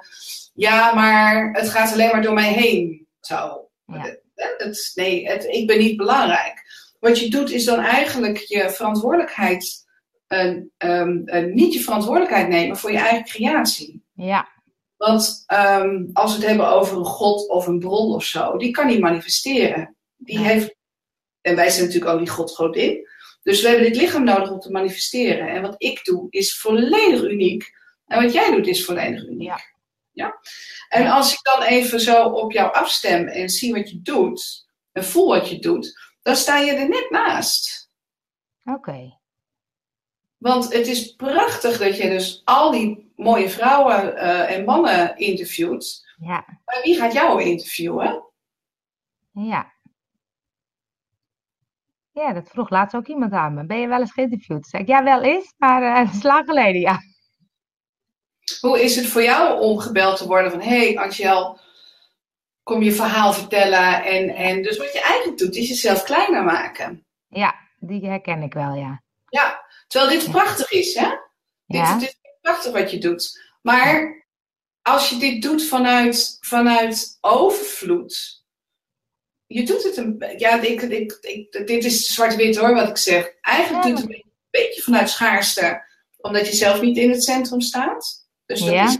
ja, 0.53 0.93
maar 0.93 1.51
het 1.51 1.69
gaat 1.69 1.91
alleen 1.93 2.09
maar 2.11 2.21
door 2.21 2.33
mij 2.33 2.53
heen. 2.53 3.07
Zo. 3.19 3.69
Ja. 3.85 4.05
Eh, 4.05 4.13
Het, 4.57 4.91
nee, 4.95 5.27
het, 5.27 5.45
ik 5.45 5.67
ben 5.67 5.77
niet 5.79 5.97
belangrijk. 5.97 6.61
Wat 6.99 7.19
je 7.19 7.29
doet 7.29 7.51
is 7.51 7.65
dan 7.65 7.79
eigenlijk 7.79 8.37
je 8.37 8.69
verantwoordelijkheid, 8.69 9.85
eh, 10.27 10.55
ehm, 10.77 11.21
eh, 11.25 11.43
niet 11.53 11.73
je 11.73 11.79
verantwoordelijkheid 11.79 12.47
nemen 12.47 12.77
voor 12.77 12.91
je 12.91 12.97
eigen 12.97 13.23
creatie. 13.25 14.03
Ja. 14.13 14.47
Want 14.97 15.43
ehm, 15.47 16.03
als 16.13 16.31
we 16.31 16.37
het 16.39 16.47
hebben 16.47 16.67
over 16.67 16.97
een 16.97 17.05
god 17.05 17.49
of 17.49 17.67
een 17.67 17.79
bron 17.79 18.13
of 18.13 18.23
zo, 18.23 18.57
die 18.57 18.71
kan 18.71 18.87
niet 18.87 18.99
manifesteren. 18.99 19.95
Die 20.17 20.39
heeft, 20.39 20.75
en 21.43 21.55
wij 21.55 21.69
zijn 21.69 21.85
natuurlijk 21.85 22.11
ook 22.11 22.19
die 22.19 22.29
god 22.29 22.55
godin, 22.55 23.07
Dus 23.43 23.61
we 23.61 23.67
hebben 23.67 23.85
dit 23.91 24.01
lichaam 24.01 24.23
nodig 24.23 24.51
om 24.51 24.59
te 24.59 24.71
manifesteren. 24.71 25.47
En 25.47 25.61
wat 25.61 25.75
ik 25.77 26.03
doe 26.03 26.27
is 26.29 26.57
volledig 26.57 27.21
uniek. 27.21 27.71
En 28.07 28.23
wat 28.23 28.33
jij 28.33 28.51
doet 28.51 28.67
is 28.67 28.85
volledig 28.85 29.25
uniek. 29.25 29.47
Ja. 29.47 29.59
ja? 30.11 30.39
En 30.89 31.07
als 31.07 31.33
ik 31.33 31.39
dan 31.41 31.61
even 31.61 31.99
zo 31.99 32.23
op 32.23 32.51
jou 32.51 32.73
afstem 32.73 33.27
en 33.27 33.49
zie 33.49 33.73
wat 33.73 33.89
je 33.89 34.01
doet, 34.01 34.67
en 34.91 35.03
voel 35.03 35.27
wat 35.27 35.49
je 35.49 35.59
doet, 35.59 35.99
dan 36.21 36.35
sta 36.35 36.57
je 36.57 36.71
er 36.71 36.89
net 36.89 37.09
naast. 37.09 37.89
Oké. 38.63 39.19
Want 40.37 40.73
het 40.73 40.87
is 40.87 41.15
prachtig 41.15 41.77
dat 41.77 41.97
je 41.97 42.09
dus 42.09 42.41
al 42.43 42.71
die 42.71 43.11
mooie 43.15 43.49
vrouwen 43.49 44.15
eh, 44.17 44.55
en 44.55 44.65
mannen 44.65 45.17
interviewt. 45.17 46.15
Ja. 46.17 46.45
Maar 46.65 46.81
wie 46.83 46.95
gaat 46.95 47.13
jou 47.13 47.43
interviewen? 47.43 48.23
Ja. 49.31 49.72
Ja, 52.13 52.33
dat 52.33 52.49
vroeg 52.49 52.69
laatst 52.69 52.95
ook 52.95 53.07
iemand 53.07 53.33
aan 53.33 53.53
me. 53.53 53.65
Ben 53.65 53.79
je 53.79 53.87
wel 53.87 53.99
eens 53.99 54.11
geïnterviewd? 54.11 54.67
Zei 54.67 54.83
ik, 54.83 54.89
ja, 54.89 55.03
wel 55.03 55.21
eens, 55.21 55.53
maar 55.57 55.81
uh, 55.89 55.97
het 55.97 56.15
is 56.15 56.23
lang 56.23 56.45
geleden, 56.45 56.81
ja. 56.81 56.99
Hoe 58.59 58.83
is 58.83 58.95
het 58.95 59.07
voor 59.07 59.23
jou 59.23 59.61
om 59.61 59.79
gebeld 59.79 60.17
te 60.17 60.27
worden 60.27 60.51
van... 60.51 60.61
Hé, 60.61 60.93
hey, 60.93 60.97
Angel, 60.97 61.59
kom 62.63 62.81
je 62.81 62.91
verhaal 62.91 63.33
vertellen. 63.33 64.03
En, 64.03 64.29
en 64.29 64.61
dus 64.61 64.77
wat 64.77 64.93
je 64.93 65.01
eigenlijk 65.01 65.37
doet, 65.37 65.55
is 65.55 65.67
jezelf 65.67 66.03
kleiner 66.03 66.43
maken. 66.43 67.05
Ja, 67.27 67.55
die 67.79 68.05
herken 68.05 68.41
ik 68.41 68.53
wel, 68.53 68.73
ja. 68.73 69.03
Ja, 69.29 69.65
terwijl 69.87 70.19
dit 70.19 70.31
prachtig 70.31 70.71
is, 70.71 70.95
hè? 70.95 71.07
Ja. 71.65 71.91
Dit, 71.91 71.99
dit 71.99 72.09
is 72.21 72.37
prachtig 72.41 72.71
wat 72.71 72.91
je 72.91 72.97
doet. 72.97 73.41
Maar 73.61 74.23
als 74.81 75.09
je 75.09 75.17
dit 75.17 75.41
doet 75.41 75.67
vanuit, 75.67 76.37
vanuit 76.39 77.17
overvloed... 77.21 78.42
Je 79.53 79.63
doet 79.65 79.83
het 79.83 79.97
een... 79.97 80.33
Ja, 80.37 80.61
ik, 80.61 80.81
ik, 80.81 81.17
ik, 81.21 81.67
dit 81.67 81.83
is 81.85 82.05
zwart-wit 82.13 82.57
hoor, 82.57 82.73
wat 82.73 82.89
ik 82.89 82.97
zeg. 82.97 83.33
Eigenlijk 83.41 83.85
Ja. 83.85 83.89
doet 83.89 83.99
het 84.01 84.09
een 84.09 84.31
beetje 84.49 84.81
vanuit 84.81 85.09
schaarste. 85.09 85.83
Omdat 86.17 86.47
je 86.47 86.53
zelf 86.55 86.81
niet 86.81 86.97
in 86.97 87.09
het 87.09 87.23
centrum 87.23 87.61
staat. 87.61 88.27
Dus 88.45 88.59
dat 88.59 88.69
Ja. 88.73 88.85
is 88.85 88.97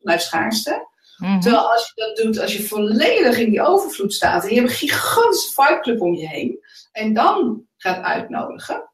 vanuit 0.00 0.22
schaarste. 0.22 0.88
Mhm. 1.16 1.40
Terwijl 1.40 1.70
als 1.72 1.92
je 1.94 2.02
dat 2.04 2.16
doet, 2.16 2.38
als 2.38 2.52
je 2.56 2.62
volledig 2.66 3.38
in 3.38 3.50
die 3.50 3.62
overvloed 3.62 4.14
staat 4.14 4.42
en 4.42 4.48
je 4.48 4.54
hebt 4.60 4.68
een 4.70 4.76
gigantische 4.76 5.52
vibe 5.62 5.80
club 5.80 6.00
om 6.00 6.14
je 6.14 6.28
heen 6.28 6.58
en 6.92 7.14
dan 7.14 7.66
gaat 7.76 8.04
uitnodigen, 8.04 8.90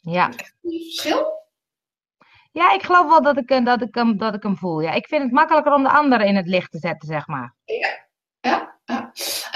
Ja. 0.00 0.30
verschil? 0.62 1.34
ja, 2.52 2.72
ik 2.72 2.82
geloof 2.82 3.08
wel 3.08 3.22
dat 3.22 3.36
ik, 3.36 3.50
eh, 3.50 3.64
dat, 3.64 3.82
ik 3.82 3.94
hem, 3.94 4.18
dat 4.18 4.34
ik 4.34 4.42
hem 4.42 4.56
voel. 4.56 4.80
Ja. 4.80 4.92
Ik 4.92 5.06
vind 5.06 5.22
het 5.22 5.32
makkelijker 5.32 5.72
om 5.72 5.82
de 5.82 5.90
anderen 5.90 6.26
in 6.26 6.36
het 6.36 6.46
licht 6.46 6.70
te 6.70 6.78
zetten, 6.78 7.08
zeg 7.08 7.26
maar. 7.26 7.54
Ja, 7.64 8.06
ja. 8.40 8.74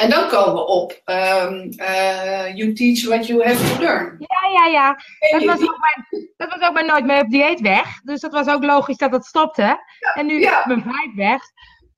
En 0.00 0.10
dan 0.10 0.28
komen 0.28 0.54
we 0.54 0.66
op 0.66 1.00
ehm, 1.04 1.68
eh, 1.76 2.56
you 2.56 2.72
teach 2.72 3.04
what 3.04 3.26
you 3.26 3.44
have 3.44 3.74
to 3.74 3.82
learn. 3.82 4.16
Ja, 4.18 4.50
ja, 4.50 4.66
ja. 4.66 4.98
Dat 5.30 5.44
was, 5.44 5.68
ook 5.68 5.78
mijn, 5.78 6.30
dat 6.36 6.48
was 6.48 6.68
ook 6.68 6.72
mijn 6.72 6.86
Nooit 6.86 7.04
meer 7.04 7.20
op 7.20 7.30
dieet 7.30 7.60
weg. 7.60 8.00
Dus 8.00 8.20
dat 8.20 8.32
was 8.32 8.46
ook 8.48 8.64
logisch 8.64 8.96
dat 8.96 9.12
het 9.12 9.24
stopte. 9.24 9.78
en 10.14 10.26
nu 10.26 10.40
ja. 10.40 10.58
is 10.58 10.64
mijn 10.64 10.82
vibe 10.82 11.16
weg. 11.16 11.42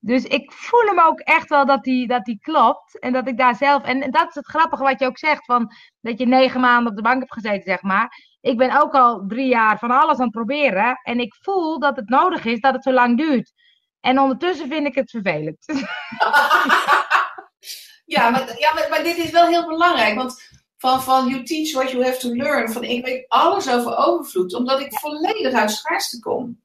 Dus 0.01 0.25
ik 0.25 0.53
voel 0.53 0.87
hem 0.87 1.01
ook 1.01 1.21
echt 1.21 1.49
wel 1.49 1.67
dat 1.67 1.83
die, 1.83 2.07
dat 2.07 2.25
die 2.25 2.39
klopt. 2.41 2.99
En 2.99 3.13
dat 3.13 3.29
ik 3.29 3.39
daar 3.39 3.55
zelf... 3.55 3.83
En, 3.83 4.03
en 4.03 4.11
dat 4.11 4.29
is 4.29 4.35
het 4.35 4.47
grappige 4.47 4.83
wat 4.83 5.01
je 5.01 5.07
ook 5.07 5.19
zegt. 5.19 5.45
Van, 5.45 5.73
dat 6.01 6.19
je 6.19 6.27
negen 6.27 6.61
maanden 6.61 6.91
op 6.91 6.97
de 6.97 7.03
bank 7.03 7.19
hebt 7.19 7.33
gezeten, 7.33 7.63
zeg 7.63 7.83
maar. 7.83 8.13
Ik 8.41 8.57
ben 8.57 8.81
ook 8.81 8.95
al 8.95 9.25
drie 9.27 9.49
jaar 9.49 9.79
van 9.79 9.91
alles 9.91 10.17
aan 10.17 10.25
het 10.25 10.31
proberen. 10.31 11.01
En 11.03 11.21
ik 11.21 11.35
voel 11.41 11.79
dat 11.79 11.97
het 11.97 12.09
nodig 12.09 12.45
is 12.45 12.61
dat 12.61 12.75
het 12.75 12.83
zo 12.83 12.93
lang 12.93 13.17
duurt. 13.17 13.53
En 14.01 14.19
ondertussen 14.19 14.69
vind 14.69 14.87
ik 14.87 14.95
het 14.95 15.11
vervelend. 15.11 15.65
Ja, 18.13 18.31
maar, 18.31 18.55
ja 18.59 18.75
maar, 18.75 18.87
maar 18.91 19.03
dit 19.03 19.17
is 19.17 19.31
wel 19.31 19.47
heel 19.47 19.67
belangrijk, 19.67 20.15
want 20.15 20.43
van, 20.77 21.03
van 21.03 21.29
you 21.29 21.43
teach 21.45 21.73
what 21.73 21.91
you 21.91 22.05
have 22.05 22.19
to 22.19 22.29
learn, 22.35 22.73
van 22.73 22.83
ik 22.85 23.05
weet 23.05 23.25
alles 23.29 23.71
over 23.71 23.97
overvloed, 23.97 24.55
omdat 24.55 24.81
ik 24.81 24.99
volledig 24.99 25.53
uit 25.53 25.71
schaarste 25.71 26.21
kom. 26.21 26.61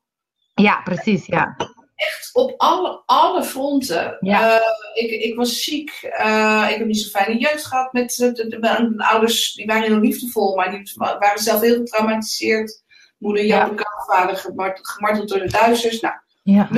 ja, 0.53 0.81
precies, 0.83 1.25
ja. 1.25 1.55
echt 1.95 2.29
op 2.33 2.53
alle, 2.57 3.01
alle 3.05 3.43
fronten. 3.43 4.17
Ja. 4.19 4.55
Eh, 4.59 4.61
ik, 5.03 5.11
ik 5.23 5.35
was 5.35 5.63
ziek. 5.63 5.89
eh, 6.01 6.67
ik 6.71 6.77
heb 6.77 6.87
niet 6.87 6.99
zo'n 7.01 7.21
fijne 7.21 7.39
jeugd 7.39 7.65
gehad 7.65 7.93
met 7.93 8.15
de, 8.15 8.31
de- 8.31 8.47
de- 8.47 8.59
mijn 8.59 8.99
ouders. 8.99 9.53
Die 9.53 9.65
waren 9.65 9.83
heel 9.83 9.99
liefdevol, 9.99 10.55
maar 10.55 10.71
die 10.71 10.91
wa- 10.95 11.17
waren 11.17 11.39
zelf 11.41 11.61
heel 11.61 11.75
getraumatiseerd. 11.75 12.83
Moeder 13.17 13.45
ja. 13.45 13.71
vader 14.07 14.37
gemart- 14.37 14.87
gemarteld 14.89 15.29
door 15.29 15.39
de 15.39 15.47
Duitsers. 15.51 15.99
Nou, 15.99 16.15
Ja, 16.43 16.69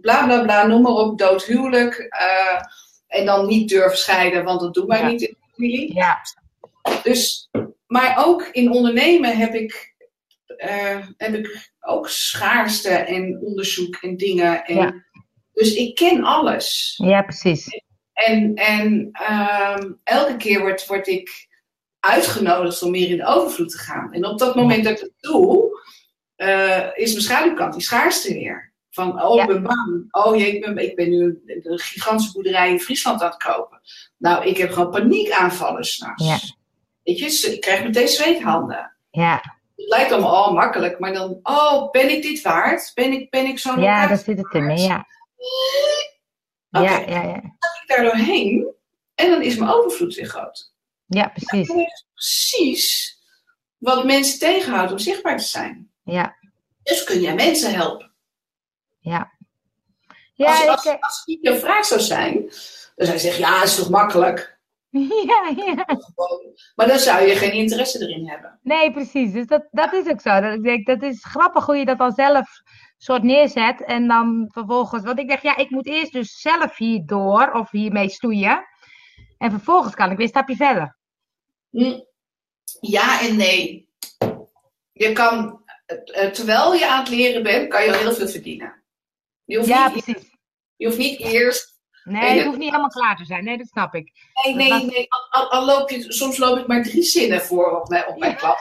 bla 0.00 0.24
bla 0.24 0.42
bla, 0.42 0.66
noem 0.66 0.82
maar 0.82 0.92
op, 0.92 1.18
dood 1.18 1.44
huwelijk. 1.44 2.08
En 3.16 3.26
dan 3.26 3.46
niet 3.46 3.68
durven 3.68 3.98
scheiden, 3.98 4.44
want 4.44 4.60
dat 4.60 4.74
doen 4.74 4.86
wij 4.86 5.00
Ja. 5.00 5.08
niet 5.08 5.22
in 5.22 5.36
de 5.40 5.46
familie. 5.54 5.94
ja, 5.94 6.18
Dus, 7.02 7.50
maar 7.86 8.24
ook 8.26 8.42
in 8.52 8.70
ondernemen 8.70 9.36
heb 9.36 9.54
ik, 9.54 9.94
eh, 10.56 11.06
heb 11.16 11.34
ik 11.34 11.70
ook 11.80 12.08
schaarste 12.08 12.88
en 12.90 13.40
onderzoek 13.42 13.96
en 13.96 14.16
dingen. 14.16 14.64
En, 14.64 14.74
Ja. 14.76 15.04
Dus 15.52 15.74
ik 15.74 15.94
ken 15.94 16.24
alles. 16.24 16.94
ja 17.04 17.22
precies. 17.22 17.68
En, 18.12 18.54
en 18.54 19.08
ehm, 19.12 19.92
elke 20.04 20.36
keer 20.36 20.60
word, 20.60 20.86
word 20.86 21.06
ik 21.06 21.48
uitgenodigd 22.00 22.82
om 22.82 22.90
meer 22.90 23.10
in 23.10 23.16
de 23.16 23.26
overvloed 23.26 23.70
te 23.70 23.78
gaan. 23.78 24.12
En 24.12 24.24
op 24.26 24.38
dat 24.38 24.54
moment 24.54 24.84
dat 24.84 24.92
ik 24.92 25.00
het 25.00 25.12
doe, 25.20 25.80
eh, 26.36 26.86
is 26.94 27.10
mijn 27.12 27.24
schaduwkant, 27.24 27.72
die 27.72 27.82
schaarste 27.82 28.32
weer. 28.34 28.65
Van, 28.96 29.22
oh, 29.22 29.34
Ja. 29.34 29.42
ik 29.42 29.48
ben 29.48 29.62
bang. 29.62 30.06
Oh 30.10 30.36
jee, 30.36 30.54
ik 30.54 30.60
ben, 30.60 30.78
ik 30.78 30.96
ben 30.96 31.10
nu 31.10 31.42
een, 31.46 31.78
gigantische 31.78 32.32
boerderij 32.32 32.70
in 32.70 32.80
Friesland 32.80 33.22
aan 33.22 33.28
het 33.30 33.42
kopen. 33.42 33.80
Nou, 34.16 34.44
ik 34.44 34.56
heb 34.56 34.72
gewoon 34.72 34.90
paniekaanvallen 34.90 35.84
s'nachts. 35.84 36.24
Ja. 36.24 36.38
Weet 37.02 37.18
je, 37.18 37.52
ik 37.52 37.60
krijg 37.60 37.82
meteen 37.82 38.08
zweethanden. 38.08 38.96
Ja, 39.10 39.34
Het 39.76 39.88
lijkt 39.88 40.12
allemaal 40.12 40.44
oh, 40.44 40.52
makkelijk, 40.52 40.98
maar 40.98 41.12
dan, 41.12 41.38
oh, 41.42 41.90
ben 41.90 42.10
ik 42.10 42.22
dit 42.22 42.42
waard? 42.42 42.90
Ben 42.94 43.12
ik, 43.12 43.30
ben 43.30 43.46
ik 43.46 43.58
zo'n 43.58 43.80
ja 43.80 44.06
daar 44.06 44.18
zit 44.18 44.38
het 44.38 44.54
in. 44.54 44.76
Ja, 44.76 45.06
ja, 46.68 46.98
ja, 46.98 47.22
ja. 47.22 47.36
ik 47.36 47.84
daar 47.86 48.02
doorheen 48.02 48.74
en 49.14 49.30
dan 49.30 49.42
is 49.42 49.56
mijn 49.56 49.70
overvloed 49.70 50.14
weer 50.14 50.26
groot. 50.26 50.74
ja, 51.06 51.28
precies. 51.28 51.68
Dat 51.68 51.76
is 51.76 52.06
precies 52.12 53.18
wat 53.78 54.04
mensen 54.04 54.38
tegenhoudt 54.38 54.92
om 54.92 54.98
zichtbaar 54.98 55.36
te 55.36 55.44
zijn. 55.44 55.90
Ja, 56.02 56.36
Dus 56.82 57.04
kun 57.04 57.20
jij 57.20 57.34
mensen 57.34 57.74
helpen. 57.74 58.14
Ja. 59.10 59.32
als, 60.36 60.60
Ja, 60.60 60.70
als, 60.70 60.84
ik, 60.84 60.92
eh, 60.92 61.00
als 61.00 61.22
niet 61.24 61.42
jouw 61.42 61.54
vraag 61.54 61.84
zou 61.84 62.00
zijn, 62.00 62.34
dan 62.94 63.06
zou 63.06 63.12
je 63.12 63.18
zeggen, 63.18 63.40
ja, 63.40 63.62
is 63.62 63.76
toch 63.76 63.90
makkelijk. 63.90 64.58
ja, 65.30 65.52
ja. 65.56 65.84
Maar 66.74 66.86
dan 66.86 66.98
zou 66.98 67.26
je 67.26 67.36
geen 67.36 67.52
interesse 67.52 68.00
erin 68.00 68.28
hebben. 68.28 68.58
Nee, 68.62 68.92
precies. 68.92 69.32
Dus 69.32 69.46
dat, 69.46 69.68
dat 69.70 69.92
is 69.92 70.08
ook 70.08 70.20
zo. 70.20 70.40
Dat 70.40 70.54
ik 70.54 70.62
denk, 70.62 70.86
dat 70.86 71.02
is 71.02 71.24
grappig 71.24 71.66
hoe 71.66 71.76
je 71.76 71.84
dat 71.84 71.98
dan 71.98 72.12
zelf 72.12 72.48
soort 72.98 73.22
neerzet. 73.22 73.84
En 73.84 74.08
dan 74.08 74.48
vervolgens, 74.52 75.04
want 75.04 75.18
ik 75.18 75.28
dacht, 75.28 75.42
ja, 75.42 75.56
ik 75.56 75.70
moet 75.70 75.86
eerst 75.86 76.12
dus 76.12 76.40
zelf 76.40 76.76
hierdoor 76.76 77.52
of 77.52 77.70
hiermee 77.70 78.08
stoeien. 78.08 78.64
En 79.38 79.50
vervolgens 79.50 79.94
kan 79.94 80.10
ik 80.10 80.16
weer 80.16 80.26
een 80.26 80.32
stapje 80.32 80.56
verder. 80.56 80.96
Hm. 81.70 82.00
Ja 82.80 83.20
en 83.20 83.36
nee. 83.36 83.88
Je 84.92 85.12
kan, 85.12 85.62
eh, 85.86 86.30
terwijl 86.30 86.74
je 86.74 86.88
aan 86.88 86.98
het 86.98 87.08
leren 87.08 87.42
bent, 87.42 87.68
kan 87.68 87.82
je 87.84 87.92
al 87.92 87.98
heel 87.98 88.12
veel 88.12 88.28
verdienen. 88.28 88.82
Je 89.46 89.56
hoeft, 89.56 89.68
Ja, 89.68 89.88
niet, 89.88 90.04
precies. 90.04 90.30
je 90.76 90.86
hoeft 90.86 90.98
niet 90.98 91.20
eerst 91.20 91.74
Nee, 92.04 92.36
het 92.36 92.44
hoeft 92.44 92.58
niet 92.58 92.68
helemaal 92.70 92.88
klaar 92.90 93.16
te 93.16 93.24
zijn. 93.24 93.44
Nee, 93.44 93.58
dat 93.58 93.66
snap 93.66 93.94
ik. 93.94 94.12
Nee, 94.44 94.54
nee, 94.54 94.68
was- 94.68 94.82
nee. 94.82 95.06
Al, 95.48 95.64
loop 95.64 95.90
je, 95.90 96.12
soms 96.12 96.36
loop 96.36 96.58
ik 96.58 96.66
maar 96.66 96.82
drie 96.82 97.02
zinnen 97.02 97.40
voor 97.40 97.80
op 97.80 97.88
mijn, 97.88 98.06
op 98.06 98.18
mijn 98.18 98.36
klap. 98.36 98.58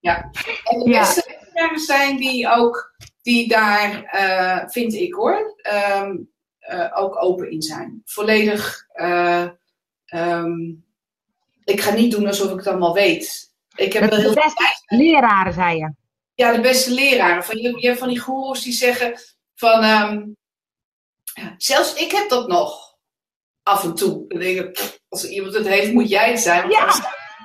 Ja. 0.00 0.30
En 0.64 0.78
de 0.78 0.90
Ja. 0.90 0.98
beste 1.00 1.38
leraren 1.52 1.78
zijn 1.78 2.16
die 2.16 2.48
ook, 2.48 2.94
die 3.22 3.48
daar, 3.48 4.02
eh, 4.04 4.68
vind 4.68 4.92
ik 4.94 5.14
hoor, 5.14 5.54
ehm, 5.62 6.16
eh, 6.58 6.90
ook 6.98 7.22
open 7.22 7.50
in 7.50 7.62
zijn. 7.62 8.02
Volledig, 8.04 8.84
eh, 8.92 9.48
ehm, 10.06 10.54
ik 11.64 11.80
ga 11.80 11.90
niet 11.94 12.10
doen 12.10 12.26
alsof 12.26 12.50
ik 12.50 12.56
het 12.56 12.66
allemaal 12.66 12.94
weet. 12.94 13.52
Ik 13.74 13.92
heb 13.92 14.02
Dat 14.02 14.10
wel 14.10 14.18
is 14.18 14.24
heel 14.24 14.34
de 14.34 14.40
beste 14.40 14.96
leraren, 14.96 15.52
zei 15.52 15.78
je. 15.78 15.92
ja, 16.34 16.52
de 16.52 16.60
beste 16.60 16.90
leraren. 16.90 17.44
Van, 17.44 17.56
je, 17.58 17.80
je 17.80 17.86
hebt 17.86 17.98
van 17.98 18.08
die 18.08 18.18
goeroes 18.18 18.62
die 18.62 18.72
zeggen 18.72 19.20
van... 19.60 19.82
ehm, 19.82 20.26
zelfs 21.56 21.94
ik 21.94 22.10
heb 22.10 22.28
dat 22.28 22.48
nog. 22.48 22.88
Af 23.62 23.84
en 23.84 23.94
toe. 23.94 24.24
Dan 24.28 24.38
denk 24.38 24.58
ik, 24.60 24.98
als 25.08 25.24
iemand 25.24 25.54
het 25.54 25.66
heeft, 25.66 25.92
moet 25.92 26.08
jij 26.08 26.30
het 26.30 26.40
zijn. 26.40 26.60
Want 26.60 26.72
Ja. 26.72 26.80
anders 26.80 27.00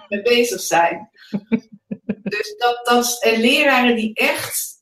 mee 0.08 0.21
bezig 0.21 0.60
zijn. 0.62 1.10
dus 2.23 2.56
dat, 2.58 2.86
dat 2.86 3.04
is- 3.04 3.17
en 3.17 3.39
leraren 3.39 3.95
die 3.95 4.13
echt... 4.13 4.73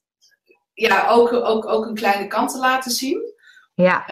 Ja, 0.73 1.09
ook, 1.09 1.33
ook, 1.33 1.65
ook 1.67 1.85
een 1.85 1.93
kleine 1.95 2.27
kant 2.27 2.51
te 2.51 2.57
laten 2.57 2.91
zien. 2.91 3.33
Ja, 3.75 4.05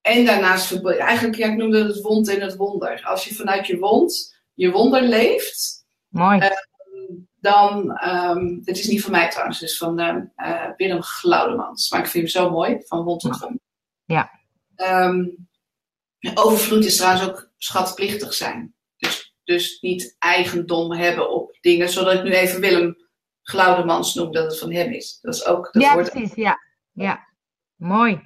En 0.00 0.24
daarnaast, 0.24 0.84
eigenlijk, 0.84 1.36
ja, 1.36 1.46
ik 1.46 1.56
noemde 1.56 1.84
het 1.84 2.00
wond 2.00 2.28
en 2.28 2.40
het 2.40 2.56
wonder. 2.56 3.02
Als 3.04 3.24
je 3.24 3.34
vanuit 3.34 3.66
je 3.66 3.78
wond 3.78 4.36
je 4.54 4.70
wonder 4.70 5.02
leeft, 5.02 5.84
mooi. 6.08 6.38
Eh, 6.38 6.50
dan, 7.46 7.90
het 8.64 8.78
is 8.78 8.86
niet 8.86 9.02
van 9.02 9.10
mij 9.10 9.30
trouwens, 9.30 9.60
het 9.60 9.68
is 9.68 9.76
van 9.76 9.98
ehm, 9.98 10.24
eh, 10.36 10.70
Willem 10.76 11.02
Glaudemans. 11.02 11.90
Maar 11.90 12.00
ik 12.00 12.06
vind 12.06 12.32
hem 12.32 12.42
zo 12.42 12.50
mooi, 12.50 12.82
van 12.86 13.04
Wond 13.04 13.20
tot. 13.20 13.48
Ja. 14.04 14.30
Ehm, 14.74 15.24
overvloed 16.34 16.84
is 16.84 16.96
trouwens 16.96 17.28
ook 17.28 17.50
schatplichtig 17.56 18.34
zijn. 18.34 18.74
Dus 18.96 19.34
dus 19.44 19.80
niet 19.80 20.16
eigendom 20.18 20.92
hebben 20.92 21.30
op 21.30 21.58
dingen, 21.60 21.88
zodat 21.88 22.14
ik 22.14 22.22
nu 22.22 22.32
even 22.32 22.60
Willem 22.60 22.96
Glaudemans 23.42 24.14
noem 24.14 24.32
dat 24.32 24.44
het 24.44 24.58
van 24.58 24.72
hem 24.72 24.92
is. 24.92 25.18
Dat 25.22 25.34
is 25.34 25.44
ook. 25.44 25.72
Dat 25.72 25.82
ja, 25.82 25.94
precies. 25.94 26.34
Ja, 26.34 26.58
ja. 26.92 27.26
mooi. 27.76 28.20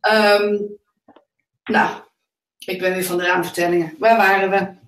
Ehm, 0.00 0.58
nou, 1.64 2.00
ik 2.58 2.78
ben 2.78 2.92
weer 2.92 3.04
van 3.04 3.16
de 3.16 3.24
raamvertellingen. 3.24 3.94
Waar 3.98 4.16
waren 4.16 4.50
we? 4.50 4.80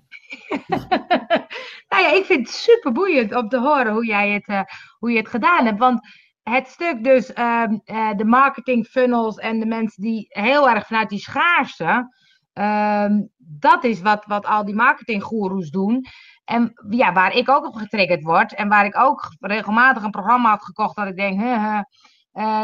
nou 1.95 2.07
ja, 2.07 2.13
ik 2.13 2.25
vind 2.25 2.47
het 2.47 2.55
super 2.55 2.91
boeiend 2.91 3.35
om 3.35 3.49
te 3.49 3.59
horen 3.59 3.93
hoe 3.93 4.05
jij 4.05 4.29
het, 4.29 4.47
uh, 4.47 4.61
hoe 4.99 5.11
je 5.11 5.17
het 5.17 5.27
gedaan 5.27 5.65
hebt. 5.65 5.79
Want 5.79 6.07
het 6.43 6.67
stuk 6.67 7.03
dus 7.03 7.29
um, 7.37 7.81
uh, 7.85 8.11
de 8.15 8.25
marketing 8.25 8.85
funnels 8.85 9.37
en 9.37 9.59
de 9.59 9.65
mensen 9.65 10.01
die 10.01 10.25
heel 10.29 10.69
erg 10.69 10.87
vanuit 10.87 11.09
die 11.09 11.19
schaarste, 11.19 12.15
um, 12.53 13.29
dat 13.37 13.83
is 13.83 14.01
wat, 14.01 14.25
wat 14.25 14.45
al 14.45 14.65
die 14.65 14.75
marketinggoeroes 14.75 15.69
doen. 15.69 16.05
En 16.45 16.73
ja, 16.89 17.13
waar 17.13 17.35
ik 17.35 17.49
ook 17.49 17.65
op 17.65 17.75
getriggerd 17.75 18.23
word 18.23 18.53
en 18.53 18.69
waar 18.69 18.85
ik 18.85 18.99
ook 18.99 19.35
regelmatig 19.39 20.03
een 20.03 20.11
programma 20.11 20.49
had 20.49 20.63
gekocht 20.63 20.95
dat 20.95 21.07
ik 21.07 21.15
denk, 21.15 21.41
uh, 21.41 21.81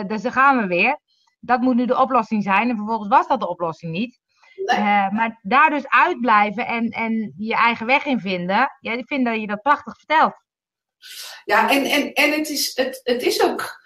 daar 0.08 0.32
gaan 0.32 0.58
we 0.58 0.68
weer. 0.68 1.00
Dat 1.40 1.62
moet 1.62 1.76
nu 1.76 1.86
de 1.86 2.00
oplossing 2.00 2.44
zijn. 2.44 2.70
En 2.70 2.76
vervolgens 2.76 3.10
was 3.10 3.28
dat 3.28 3.40
de 3.40 3.50
oplossing 3.50 3.92
niet. 3.92 4.21
Uh, 4.66 5.12
maar 5.12 5.40
daar 5.42 5.70
dus 5.70 5.88
uitblijven 5.88 6.68
en, 6.68 6.90
en 6.90 7.34
je 7.38 7.56
eigen 7.56 7.86
weg 7.86 8.06
in 8.06 8.20
vinden. 8.20 8.78
Ja, 8.80 8.92
ik 8.92 9.08
vind 9.08 9.26
dat 9.26 9.40
je 9.40 9.48
dat 9.48 9.62
prachtig 9.62 9.98
vertelt. 9.98 10.34
Ja, 11.46 11.70
en, 11.70 11.86
en, 11.86 12.14
en 12.14 12.32
het, 12.32 12.50
is, 12.50 12.72
het, 12.76 13.02
het 13.04 13.22
is 13.24 13.44
ook. 13.44 13.80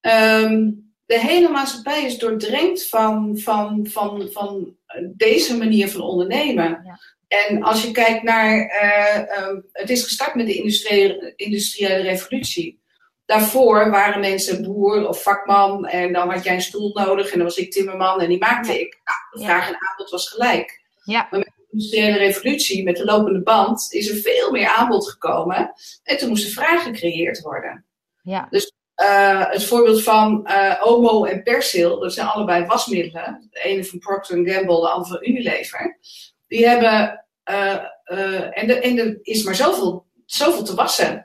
Um, 0.00 0.86
de 1.06 1.20
hele 1.20 1.48
maatschappij 1.48 2.04
is 2.04 2.18
doordrenkt 2.18 2.88
van, 2.88 3.38
van, 3.38 3.86
van, 3.86 4.28
van 4.32 4.76
deze 5.16 5.56
manier 5.56 5.88
van 5.88 6.00
ondernemen. 6.00 6.80
Ja. 6.84 6.98
En 7.28 7.62
als 7.62 7.82
je 7.82 7.90
kijkt 7.90 8.22
naar. 8.22 8.82
Uh, 8.82 9.48
um, 9.48 9.68
het 9.72 9.90
is 9.90 10.02
gestart 10.02 10.34
met 10.34 10.46
de 10.46 10.54
industriële, 10.54 11.32
industriële 11.36 12.02
revolutie. 12.02 12.80
Daarvoor 13.28 13.90
waren 13.90 14.20
mensen 14.20 14.62
boer 14.62 15.08
of 15.08 15.22
vakman 15.22 15.86
en 15.86 16.12
dan 16.12 16.30
had 16.30 16.44
jij 16.44 16.54
een 16.54 16.60
stoel 16.60 16.90
nodig 16.94 17.30
en 17.30 17.36
dan 17.36 17.46
was 17.46 17.56
ik 17.56 17.72
timmerman 17.72 18.20
en 18.20 18.28
die 18.28 18.38
maakte 18.38 18.80
ik. 18.80 19.00
Nou, 19.04 19.18
de 19.30 19.44
vraag 19.44 19.68
ja. 19.68 19.74
en 19.74 19.88
aanbod 19.88 20.10
was 20.10 20.28
gelijk. 20.28 20.82
Ja. 21.04 21.28
Maar 21.30 21.38
met 21.38 21.52
de 21.56 21.66
industriële 21.70 22.16
revolutie, 22.16 22.84
met 22.84 22.96
de 22.96 23.04
lopende 23.04 23.42
band, 23.42 23.86
is 23.90 24.10
er 24.10 24.16
veel 24.16 24.50
meer 24.50 24.68
aanbod 24.68 25.10
gekomen 25.10 25.72
en 26.02 26.18
toen 26.18 26.28
moesten 26.28 26.52
vragen 26.52 26.94
gecreëerd 26.94 27.40
worden. 27.40 27.84
Ja. 28.22 28.46
Dus 28.50 28.72
uh, 29.02 29.50
het 29.50 29.64
voorbeeld 29.64 30.02
van 30.02 30.48
uh, 30.50 30.82
Omo 30.84 31.24
en 31.24 31.42
Persil, 31.42 31.98
dat 31.98 32.12
zijn 32.12 32.26
allebei 32.26 32.66
wasmiddelen. 32.66 33.48
De 33.50 33.60
ene 33.60 33.84
van 33.84 33.98
Procter 33.98 34.36
Gamble, 34.36 34.80
de 34.80 34.88
andere 34.88 35.14
van 35.14 35.28
Unilever. 35.28 35.98
Die 36.46 36.68
hebben, 36.68 37.24
uh, 37.50 38.58
en, 38.58 38.66
de, 38.66 38.78
en 38.80 38.98
er 38.98 39.18
is 39.22 39.42
maar 39.42 39.54
zoveel, 39.54 40.06
zoveel 40.26 40.62
te 40.62 40.74
wassen. 40.74 41.22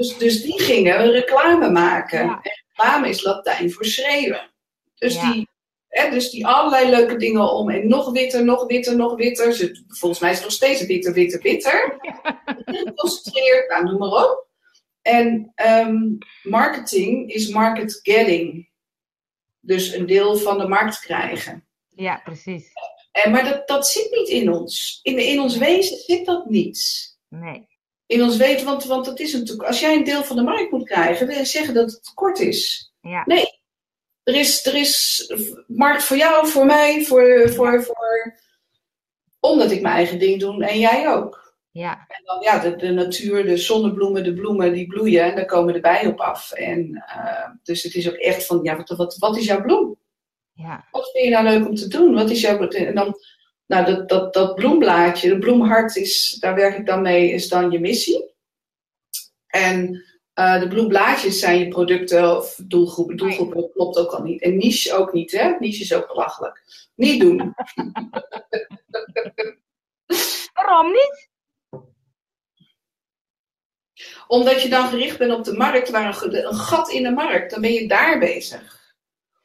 Dus, 0.00 0.16
dus 0.18 0.42
die 0.42 0.60
gingen 0.60 1.10
reclame 1.10 1.70
maken. 1.70 2.24
Ja. 2.24 2.40
En 2.42 2.62
reclame 2.68 3.08
is 3.08 3.22
Latijn 3.22 3.72
voor 3.72 3.84
schreeuwen. 3.84 4.50
Dus, 4.94 5.14
Ja. 5.14 5.32
die, 5.32 5.48
hè, 5.88 6.10
dus 6.10 6.30
die 6.30 6.46
allerlei 6.46 6.90
leuke 6.90 7.16
dingen 7.16 7.52
om. 7.52 7.70
En 7.70 7.88
nog 7.88 8.10
witter, 8.12 8.44
nog 8.44 8.66
witter, 8.66 8.96
nog 8.96 9.16
witter. 9.16 9.52
Ze, 9.52 9.84
volgens 9.88 10.20
mij 10.20 10.30
is 10.30 10.36
het 10.36 10.44
nog 10.44 10.54
steeds 10.54 10.86
witter, 10.86 11.12
witter, 11.12 11.42
witter. 11.42 11.98
Geconcentreerd, 12.86 13.68
nou, 13.68 13.84
noem 13.84 13.98
maar 13.98 14.30
op. 14.30 14.46
En 15.02 15.52
ehm, 15.54 15.98
marketing 16.42 17.32
is 17.32 17.48
market 17.48 18.00
getting. 18.02 18.68
Dus 19.60 19.92
een 19.92 20.06
deel 20.06 20.36
van 20.36 20.58
de 20.58 20.68
markt 20.68 21.00
krijgen. 21.00 21.66
Ja, 21.88 22.20
precies. 22.24 22.68
En, 23.12 23.30
maar 23.30 23.44
dat, 23.44 23.68
dat 23.68 23.86
zit 23.86 24.10
niet 24.10 24.28
in 24.28 24.52
ons. 24.52 25.00
In, 25.02 25.18
in 25.18 25.40
ons 25.40 25.56
wezen 25.56 25.96
zit 25.98 26.26
dat 26.26 26.48
niet 26.48 27.08
Nee. 27.28 27.68
In 28.10 28.22
ons 28.22 28.36
weten, 28.36 28.66
want, 28.66 28.84
want 28.84 29.06
het 29.06 29.20
is 29.20 29.32
natuurlijk, 29.32 29.68
als 29.68 29.80
jij 29.80 29.94
een 29.94 30.04
deel 30.04 30.24
van 30.24 30.36
de 30.36 30.42
markt 30.42 30.70
moet 30.70 30.84
krijgen, 30.84 31.26
wil 31.26 31.36
je 31.36 31.44
zeggen 31.44 31.74
dat 31.74 31.90
het 31.90 32.04
tekort 32.04 32.38
is. 32.38 32.92
Ja. 33.00 33.22
Nee, 33.26 33.46
er 34.22 34.34
is, 34.34 34.66
er 34.66 34.74
is 34.74 35.24
markt 35.66 36.02
voor 36.02 36.16
jou, 36.16 36.46
voor 36.46 36.66
mij, 36.66 37.04
voor, 37.04 37.50
voor, 37.50 37.82
voor, 37.82 38.38
omdat 39.40 39.70
ik 39.70 39.80
mijn 39.80 39.94
eigen 39.94 40.18
ding 40.18 40.40
doe 40.40 40.64
en 40.64 40.78
jij 40.78 41.08
ook. 41.08 41.54
Ja. 41.70 42.04
En 42.08 42.24
dan, 42.24 42.40
ja, 42.40 42.58
de, 42.58 42.76
de 42.76 42.90
natuur, 42.90 43.44
de 43.44 43.56
zonnebloemen, 43.56 44.24
de 44.24 44.34
bloemen, 44.34 44.72
die 44.72 44.86
bloeien 44.86 45.24
en 45.24 45.34
daar 45.34 45.46
komen 45.46 45.74
de 45.74 45.80
bijen 45.80 46.10
op 46.10 46.20
af. 46.20 46.52
En, 46.52 47.04
uh, 47.16 47.48
dus 47.62 47.82
het 47.82 47.94
is 47.94 48.08
ook 48.08 48.16
echt 48.16 48.46
van, 48.46 48.60
ja, 48.62 48.76
wat, 48.76 48.88
wat, 48.88 49.16
wat 49.18 49.36
is 49.36 49.44
jouw 49.44 49.62
bloem? 49.62 49.96
Ja. 50.52 50.84
Wat 50.90 51.10
vind 51.10 51.24
je 51.24 51.30
nou 51.30 51.44
leuk 51.44 51.68
om 51.68 51.74
te 51.74 51.88
doen? 51.88 52.14
Wat 52.14 52.30
is 52.30 52.40
jouw, 52.40 52.68
en 52.68 52.94
dan, 52.94 53.14
nou, 53.70 53.84
dat, 53.84 54.08
dat, 54.08 54.34
dat 54.34 54.54
bloemblaadje, 54.54 55.28
de 55.28 55.38
bloemhart, 55.38 55.96
is, 55.96 56.36
daar 56.40 56.54
werk 56.54 56.78
ik 56.78 56.86
dan 56.86 57.02
mee, 57.02 57.30
is 57.30 57.48
dan 57.48 57.70
je 57.70 57.80
missie. 57.80 58.34
En 59.46 60.04
uh, 60.34 60.60
de 60.60 60.68
bloemblaadjes 60.68 61.38
zijn 61.38 61.58
je 61.58 61.68
producten 61.68 62.36
of 62.36 62.58
doelgroepen. 62.64 63.16
Doelgroepen 63.16 63.70
klopt 63.72 63.98
ook 63.98 64.10
al 64.10 64.22
niet. 64.22 64.42
En 64.42 64.56
niche 64.56 64.92
ook 64.92 65.12
niet, 65.12 65.32
hè? 65.32 65.56
Niche 65.58 65.82
is 65.82 65.92
ook 65.92 66.06
belachelijk. 66.06 66.62
Niet 66.94 67.20
doen. 67.20 67.36
Waarom 70.54 70.92
niet? 70.92 71.28
Omdat 74.26 74.62
je 74.62 74.68
dan 74.68 74.88
gericht 74.88 75.18
bent 75.18 75.32
op 75.32 75.44
de 75.44 75.56
markt, 75.56 75.90
waar 75.90 76.22
een, 76.22 76.46
een 76.46 76.54
gat 76.54 76.90
in 76.90 77.02
de 77.02 77.10
markt, 77.10 77.50
dan 77.50 77.60
ben 77.60 77.72
je 77.72 77.88
daar 77.88 78.18
bezig. 78.18 78.94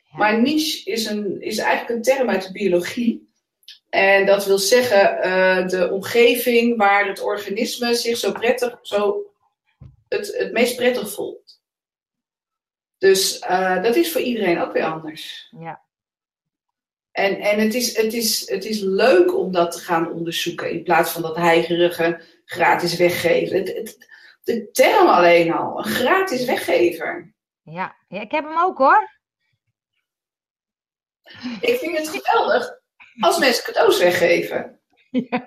Ja. 0.04 0.18
Maar 0.18 0.42
niche 0.42 0.92
is, 0.92 1.06
een, 1.06 1.42
is 1.42 1.58
eigenlijk 1.58 1.90
een 1.90 2.16
term 2.16 2.30
uit 2.30 2.44
de 2.44 2.52
biologie. 2.52 3.34
En 3.96 4.26
dat 4.26 4.46
wil 4.46 4.58
zeggen 4.58 5.18
uh, 5.18 5.68
de 5.68 5.92
omgeving 5.92 6.78
waar 6.78 7.08
het 7.08 7.22
organisme 7.22 7.96
zich 7.96 8.18
zo 8.18 8.32
prettig, 8.32 8.80
zo 8.82 9.24
het, 10.08 10.38
het 10.38 10.52
meest 10.52 10.76
prettig 10.76 11.14
voelt. 11.14 11.62
Dus 12.98 13.42
uh, 13.42 13.84
dat 13.84 13.96
is 13.96 14.12
voor 14.12 14.22
iedereen 14.22 14.62
ook 14.62 14.74
weer 14.74 14.84
anders. 14.84 15.54
Ja. 15.60 15.82
En, 17.12 17.40
en 17.40 17.60
het, 17.60 17.74
is, 17.74 17.98
het, 17.98 18.14
is, 18.14 18.50
het 18.50 18.66
is 18.66 18.80
leuk 18.80 19.36
om 19.36 19.52
dat 19.52 19.72
te 19.72 19.80
gaan 19.80 20.12
onderzoeken 20.12 20.72
in 20.72 20.84
plaats 20.84 21.12
van 21.12 21.22
dat 21.22 21.36
heigerige 21.36 22.22
gratis 22.46 22.98
weggeven. 22.98 23.58
Het, 23.58 23.68
het, 23.68 24.08
de 24.44 24.72
term 24.72 25.08
alleen 25.08 25.54
al, 25.54 25.78
een 25.78 25.92
gratis 25.92 26.46
weggever. 26.46 27.34
Ja. 27.62 27.96
ja, 28.08 28.22
ik 28.22 28.32
heb 28.32 28.44
hem 28.44 28.58
ook 28.60 28.78
hoor. 28.78 29.14
Ik 31.60 31.78
vind 31.80 31.98
het 31.98 32.10
geweldig 32.10 32.84
als 33.20 33.38
mensen 33.38 33.64
cadeaus 33.64 34.00
weggeven. 34.00 34.80
Ja. 35.10 35.46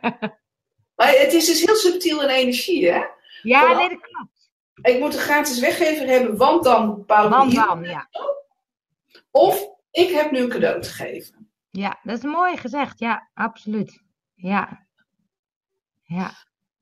Maar 0.96 1.08
het 1.08 1.32
is 1.32 1.46
dus 1.46 1.64
heel 1.64 1.74
subtiel 1.74 2.22
in 2.22 2.28
energie, 2.28 2.90
hè? 2.90 3.04
Ja, 3.42 3.60
Vooral, 3.60 3.76
nee, 3.76 3.88
dat 3.88 4.00
klopt. 4.00 4.50
Ik 4.82 4.98
moet 4.98 5.14
een 5.14 5.20
gratis 5.20 5.58
weggever 5.58 6.06
hebben, 6.06 6.36
want 6.36 6.64
dan 6.64 6.94
bepaalde 6.94 7.28
Want 7.28 7.54
dan, 7.54 7.84
ja. 7.84 8.08
Of 9.30 9.68
ik 9.90 10.10
heb 10.10 10.30
nu 10.30 10.38
een 10.38 10.48
cadeau 10.48 10.80
te 10.80 10.88
geven. 10.88 11.50
Ja, 11.70 11.98
dat 12.02 12.16
is 12.16 12.24
mooi 12.24 12.56
gezegd. 12.56 12.98
Ja, 12.98 13.30
absoluut. 13.34 14.02
Ja. 14.34 14.86
Ja. 16.02 16.32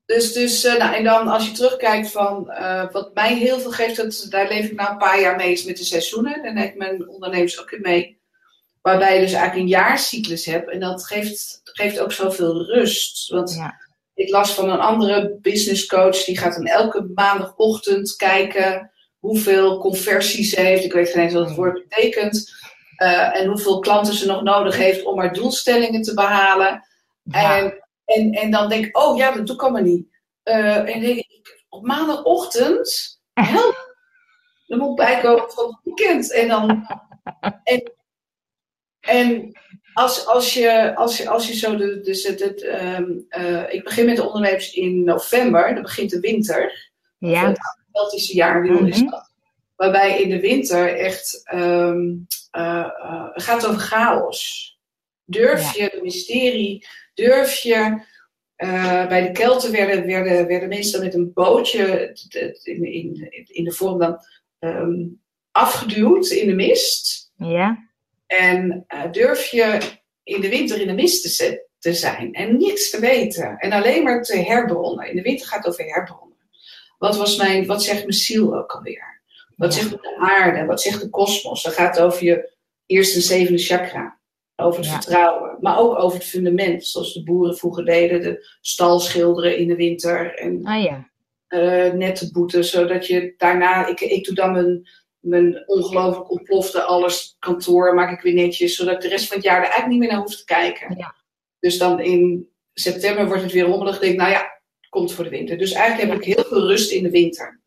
Dus, 0.05 0.33
dus 0.33 0.65
uh, 0.65 0.77
nou, 0.77 0.95
en 0.95 1.03
dan 1.03 1.27
als 1.27 1.47
je 1.47 1.51
terugkijkt 1.51 2.11
van 2.11 2.49
uh, 2.49 2.91
wat 2.91 3.13
mij 3.13 3.35
heel 3.35 3.59
veel 3.59 3.71
geeft, 3.71 3.95
dat, 3.95 4.25
daar 4.29 4.47
leef 4.47 4.65
ik 4.65 4.75
nou 4.75 4.91
een 4.91 4.97
paar 4.97 5.19
jaar 5.19 5.35
mee, 5.35 5.51
is 5.51 5.63
met 5.63 5.77
de 5.77 5.83
seizoenen. 5.83 6.41
Neem 6.41 6.57
ik 6.57 6.75
mijn 6.75 7.07
ondernemers 7.07 7.61
ook 7.61 7.71
in 7.71 7.81
mee. 7.81 8.16
Waarbij 8.87 9.13
je 9.13 9.21
dus 9.21 9.33
eigenlijk 9.33 9.63
een 9.63 9.79
jaarcyclus 9.79 10.45
hebt. 10.45 10.69
En 10.69 10.79
dat 10.79 11.05
geeft, 11.05 11.61
geeft 11.63 11.99
ook 11.99 12.11
zoveel 12.11 12.65
rust. 12.65 13.29
Want 13.29 13.53
ja. 13.55 13.79
ik 14.13 14.29
las 14.29 14.51
van 14.53 14.69
een 14.69 14.79
andere 14.79 15.37
business 15.41 15.85
coach. 15.85 16.23
Die 16.23 16.37
gaat 16.37 16.53
dan 16.53 16.65
elke 16.65 17.11
maandagochtend 17.15 18.15
kijken 18.15 18.91
hoeveel 19.19 19.79
conversies 19.79 20.49
ze 20.49 20.61
heeft. 20.61 20.83
Ik 20.83 20.93
weet 20.93 21.09
geen 21.09 21.23
eens 21.23 21.33
wat 21.33 21.47
het 21.47 21.55
woord 21.55 21.87
betekent. 21.87 22.53
Uh, 23.03 23.39
en 23.39 23.47
hoeveel 23.47 23.79
klanten 23.79 24.13
ze 24.13 24.25
nog 24.25 24.41
nodig 24.41 24.77
heeft 24.77 25.05
om 25.05 25.19
haar 25.19 25.33
doelstellingen 25.33 26.01
te 26.01 26.13
behalen. 26.13 26.83
Ja. 27.23 27.57
En, 27.57 27.87
en, 28.05 28.31
en 28.31 28.51
dan 28.51 28.69
denk 28.69 28.85
ik, 28.85 28.97
oh 28.97 29.17
ja, 29.17 29.31
dat 29.31 29.47
doe 29.47 29.55
ik 29.55 29.61
allemaal 29.61 29.81
niet. 29.81 30.07
Uh, 30.43 30.95
en 30.95 31.01
denk 31.01 31.17
ik, 31.17 31.65
op 31.69 31.85
maandagochtend, 31.85 33.19
help. 33.33 33.95
Dan 34.67 34.79
moet 34.79 34.89
ik 34.99 35.05
bijkomen 35.05 35.51
van 35.51 35.65
het 35.65 35.79
weekend. 35.83 36.31
En 36.31 36.47
dan... 36.47 36.87
En, 37.63 37.95
en 39.07 39.51
als, 39.93 40.25
als, 40.25 40.53
je, 40.53 40.95
als, 40.95 41.17
je, 41.17 41.29
als 41.29 41.47
je 41.47 41.55
zo, 41.55 41.75
de, 41.75 42.01
dus 42.01 42.23
het, 42.23 42.39
het, 42.39 42.63
um, 42.63 43.25
uh, 43.29 43.73
ik 43.73 43.83
begin 43.83 44.05
met 44.05 44.15
de 44.15 44.25
ondernemers 44.25 44.73
in 44.73 45.03
november, 45.03 45.73
dan 45.73 45.83
begint 45.83 46.09
de 46.09 46.19
winter. 46.19 46.91
Ja. 47.17 47.47
Het 47.47 47.57
Celtische 47.91 48.35
jaarwiel 48.35 48.71
mm 48.71 48.77
-hmm. 48.77 48.87
is 48.87 48.99
dat. 48.99 49.31
Waarbij 49.75 50.21
in 50.21 50.29
de 50.29 50.39
winter 50.39 50.95
echt, 50.95 51.51
um, 51.53 52.27
uh, 52.57 52.89
uh, 52.99 53.27
het 53.33 53.43
gaat 53.43 53.67
over 53.67 53.79
chaos. 53.79 54.71
Durf 55.25 55.75
ja. 55.75 55.83
je 55.83 55.89
de 55.89 56.01
mysterie, 56.01 56.87
durf 57.13 57.55
je, 57.55 58.01
bij 59.07 59.21
de 59.21 59.31
Kelten 59.31 59.71
werden, 59.71 60.05
werden, 60.05 60.47
werden 60.47 60.69
meestal 60.69 61.01
met 61.01 61.13
een 61.13 61.33
bootje 61.33 62.11
in, 62.63 62.83
in, 62.93 63.27
in 63.47 63.63
de 63.63 63.71
vorm 63.71 63.99
dan 63.99 64.17
um, 64.59 65.21
afgeduwd 65.51 66.29
in 66.29 66.47
de 66.47 66.55
mist. 66.55 67.31
Ja. 67.35 67.86
En 68.27 68.85
uh, 68.87 69.11
durf 69.11 69.45
je 69.45 69.79
in 70.23 70.41
de 70.41 70.49
winter 70.49 70.81
in 70.81 70.87
de 70.87 70.93
mist 70.93 71.37
te, 71.79 71.93
zijn 71.93 72.33
en 72.33 72.57
niets 72.57 72.89
te 72.89 72.99
weten 72.99 73.57
en 73.57 73.71
alleen 73.71 74.03
maar 74.03 74.23
te 74.23 74.37
herbronnen. 74.37 75.09
In 75.09 75.15
de 75.15 75.21
winter 75.21 75.47
gaat 75.47 75.63
het 75.63 75.73
over 75.73 75.85
herbronnen. 75.85 76.37
Wat, 76.97 77.17
was 77.17 77.37
mijn, 77.37 77.65
wat 77.65 77.83
zegt 77.83 78.01
mijn 78.01 78.13
ziel 78.13 78.57
ook 78.57 78.71
alweer? 78.71 79.21
Wat 79.55 79.73
zegt 79.73 79.89
de 79.89 80.15
aarde? 80.19 80.65
Wat 80.65 80.81
zegt 80.81 81.01
de 81.01 81.09
kosmos? 81.09 81.63
Dan 81.63 81.71
gaat 81.71 81.95
het 81.95 82.05
over 82.05 82.23
je 82.23 82.53
eerste 82.85 83.15
en 83.15 83.21
zevende 83.21 83.61
chakra. 83.61 84.19
Over 84.55 84.79
het 84.79 84.89
vertrouwen. 84.89 85.57
Maar 85.61 85.79
ook 85.79 85.99
over 85.99 86.17
het 86.17 86.27
fundament. 86.27 86.85
Zoals 86.85 87.13
de 87.13 87.23
boeren 87.23 87.57
vroeger 87.57 87.85
deden. 87.85 88.21
De 88.21 88.47
stal 88.61 88.99
schilderen 88.99 89.57
in 89.57 89.67
de 89.67 89.75
winter. 89.75 90.35
En 90.35 90.65
ah, 90.65 90.83
ja. 90.83 91.09
uh, 91.49 91.93
nette 91.93 92.31
boeten. 92.31 92.65
Zodat 92.65 93.07
je 93.07 93.33
daarna... 93.37 93.87
Ik, 93.87 93.99
ik 93.99 94.25
doe 94.25 94.35
dan 94.35 94.51
mijn, 94.51 94.89
mijn 95.27 95.63
ongelooflijk 95.65 96.31
ontplofte 96.31 96.81
alles 96.81 97.35
kantoor. 97.39 97.93
Maak 97.93 98.11
ik 98.11 98.21
weer 98.21 98.33
netjes. 98.33 98.75
Zodat 98.75 98.93
ik 98.93 99.01
de 99.01 99.07
rest 99.07 99.27
van 99.27 99.37
het 99.37 99.45
jaar 99.45 99.57
er 99.57 99.63
eigenlijk 99.63 99.91
niet 99.91 99.99
meer 99.99 100.09
naar 100.09 100.19
hoef 100.19 100.35
te 100.35 100.45
kijken. 100.45 100.97
Ja. 100.97 101.15
Dus 101.59 101.77
dan 101.77 101.99
in 101.99 102.49
september 102.73 103.27
wordt 103.27 103.41
het 103.41 103.51
weer 103.51 103.65
rommelig. 103.65 103.95
Ik 103.95 104.01
denk 104.01 104.17
nou 104.17 104.31
ja, 104.31 104.61
komt 104.89 105.13
voor 105.13 105.23
de 105.23 105.29
winter. 105.29 105.57
Dus 105.57 105.71
eigenlijk 105.71 106.09
heb 106.09 106.21
ik 106.21 106.35
heel 106.35 106.43
veel 106.43 106.67
rust 106.67 106.91
in 106.91 107.03
de 107.03 107.09
winter. 107.09 107.61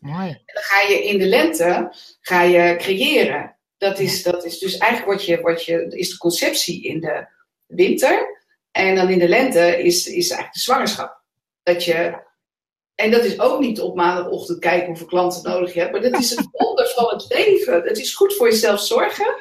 Mooi. 0.00 0.28
En 0.28 0.54
dan 0.54 0.62
ga 0.62 0.80
je 0.88 1.04
in 1.04 1.18
de 1.18 1.26
lente 1.26 1.92
ga 2.20 2.42
je 2.42 2.76
creëren. 2.76 3.56
Dat 3.76 3.98
is, 3.98 4.22
dat 4.22 4.44
is 4.44 4.58
dus 4.58 4.76
eigenlijk 4.76 5.12
wat 5.12 5.24
je, 5.24 5.40
wat 5.40 5.64
je, 5.64 5.86
is 5.88 6.10
de 6.10 6.16
conceptie 6.16 6.82
in 6.82 7.00
de 7.00 7.26
winter. 7.66 8.38
En 8.70 8.94
dan 8.94 9.08
in 9.08 9.18
de 9.18 9.28
lente 9.28 9.82
is, 9.82 10.06
is 10.06 10.30
eigenlijk 10.30 10.52
de 10.52 10.60
zwangerschap. 10.60 11.22
Dat 11.62 11.84
je, 11.84 12.28
en 13.00 13.10
dat 13.10 13.24
is 13.24 13.40
ook 13.40 13.60
niet 13.60 13.80
op 13.80 13.96
maandagochtend 13.96 14.58
kijken 14.58 14.86
hoeveel 14.86 15.06
klanten 15.06 15.50
nodig 15.50 15.74
je 15.74 15.80
hebt. 15.80 15.92
Maar 15.92 16.00
dat 16.00 16.20
is 16.20 16.30
het 16.30 16.48
wonder 16.52 16.88
van 16.88 17.08
het 17.08 17.26
leven. 17.28 17.82
Het 17.82 17.98
is 17.98 18.14
goed 18.14 18.34
voor 18.34 18.48
jezelf 18.48 18.80
zorgen. 18.80 19.34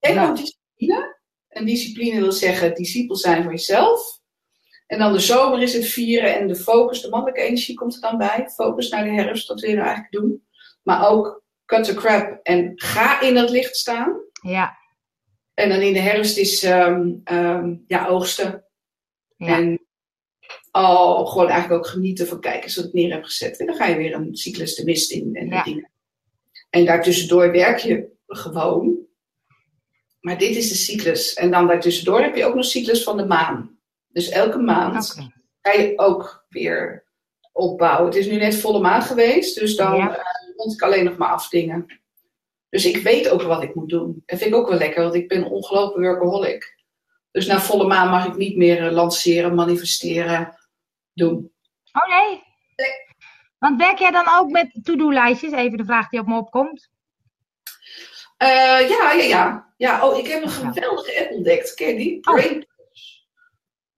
En 0.00 0.14
Ja. 0.14 0.28
ook 0.28 0.36
discipline. 0.36 1.16
En 1.48 1.66
discipline 1.66 2.20
wil 2.20 2.32
zeggen 2.32 2.74
discipel 2.74 3.16
zijn 3.16 3.42
voor 3.42 3.52
jezelf. 3.52 4.20
En 4.86 4.98
dan 4.98 5.12
de 5.12 5.18
zomer 5.18 5.62
is 5.62 5.72
het 5.72 5.86
vieren 5.86 6.34
en 6.34 6.48
de 6.48 6.56
focus, 6.56 7.00
de 7.00 7.08
mannelijke 7.08 7.40
energie 7.40 7.74
komt 7.74 7.94
er 7.94 8.00
dan 8.00 8.18
bij. 8.18 8.48
Focus 8.54 8.88
naar 8.88 9.04
de 9.04 9.10
herfst, 9.10 9.48
dat 9.48 9.60
wil 9.60 9.70
je 9.70 9.76
nou 9.76 9.86
eigenlijk 9.88 10.16
doen. 10.16 10.46
Maar 10.82 11.08
ook 11.08 11.42
cut 11.64 11.84
the 11.84 11.94
crap 11.94 12.40
en 12.42 12.72
ga 12.74 13.20
in 13.20 13.34
dat 13.34 13.50
licht 13.50 13.76
staan. 13.76 14.20
Ja. 14.42 14.76
En 15.54 15.68
dan 15.68 15.80
in 15.80 15.92
de 15.92 16.00
herfst 16.00 16.36
is 16.36 16.62
ehm, 16.62 17.12
ehm, 17.24 17.76
ja, 17.86 18.06
oogsten. 18.06 18.64
Ja. 19.36 19.56
En 19.56 19.87
oh, 20.72 21.28
gewoon 21.30 21.48
eigenlijk 21.48 21.84
ook 21.84 21.90
genieten 21.90 22.26
van 22.26 22.40
kijken 22.40 22.62
eens 22.62 22.76
wat 22.76 22.84
ik 22.84 22.92
neer 22.92 23.12
heb 23.12 23.24
gezet. 23.24 23.58
En 23.58 23.66
dan 23.66 23.76
ga 23.76 23.86
je 23.86 23.96
weer 23.96 24.14
een 24.14 24.36
cyclus 24.36 24.74
de 24.74 24.84
mist 24.84 25.10
in 25.10 25.34
en 25.34 25.46
Ja. 25.48 25.62
dingen. 25.62 25.90
En 26.70 26.84
daartussendoor 26.84 27.52
werk 27.52 27.78
je 27.78 28.08
gewoon. 28.26 28.96
Maar 30.20 30.38
dit 30.38 30.56
is 30.56 30.68
de 30.68 30.74
cyclus. 30.74 31.34
En 31.34 31.50
dan 31.50 31.66
daartussendoor 31.66 32.20
heb 32.20 32.36
je 32.36 32.44
ook 32.44 32.54
nog 32.54 32.64
cyclus 32.64 33.02
van 33.02 33.16
de 33.16 33.24
maan. 33.26 33.78
Dus 34.08 34.28
elke 34.28 34.58
maand 34.58 35.14
ga 35.62 35.72
je 35.72 35.92
ook 35.98 36.46
weer 36.48 37.04
opbouwen. 37.52 38.06
Het 38.06 38.16
is 38.16 38.26
nu 38.26 38.36
net 38.36 38.56
volle 38.56 38.80
maan 38.80 39.02
geweest, 39.02 39.58
dus 39.58 39.76
dan 39.76 39.96
Ja. 39.96 40.16
eh, 40.16 40.24
rond 40.56 40.72
ik 40.72 40.82
alleen 40.82 41.04
nog 41.04 41.16
maar 41.16 41.28
af 41.32 41.48
dingen. 41.48 41.86
Dus 42.70 42.86
ik 42.86 42.96
weet 42.96 43.28
ook 43.28 43.42
wat 43.42 43.62
ik 43.62 43.74
moet 43.74 43.88
doen. 43.88 44.22
Dat 44.26 44.38
vind 44.38 44.50
ik 44.50 44.56
ook 44.56 44.68
wel 44.68 44.78
lekker, 44.78 45.02
want 45.02 45.14
ik 45.14 45.28
ben 45.28 45.44
ongelopen 45.44 46.02
workaholic. 46.02 46.76
Dus 47.30 47.46
na 47.46 47.60
volle 47.60 47.86
maan 47.86 48.10
mag 48.10 48.26
ik 48.26 48.36
niet 48.36 48.56
meer 48.56 48.86
eh, 48.86 48.92
lanceren, 48.92 49.54
manifesteren, 49.54 50.57
doen. 51.18 51.52
Oh 51.92 52.08
nee. 52.08 52.42
Want 53.58 53.78
werk 53.80 53.98
jij 53.98 54.10
dan 54.10 54.28
ook 54.38 54.50
met 54.50 54.78
to-do-lijstjes? 54.82 55.52
Even 55.52 55.78
de 55.78 55.84
vraag 55.84 56.08
die 56.08 56.20
op 56.20 56.26
me 56.26 56.36
opkomt. 56.36 56.88
Eh, 58.36 58.48
ja, 58.88 59.12
ja, 59.12 59.22
ja. 59.22 59.72
Ja, 59.76 60.06
oh, 60.08 60.18
ik 60.18 60.26
heb 60.26 60.42
een 60.42 60.48
geweldige 60.50 61.20
app 61.20 61.30
ontdekt. 61.30 61.74
Ken 61.74 61.88
je 61.88 61.96
die? 61.96 62.16
Oh. 62.26 62.34
Brain 62.34 62.66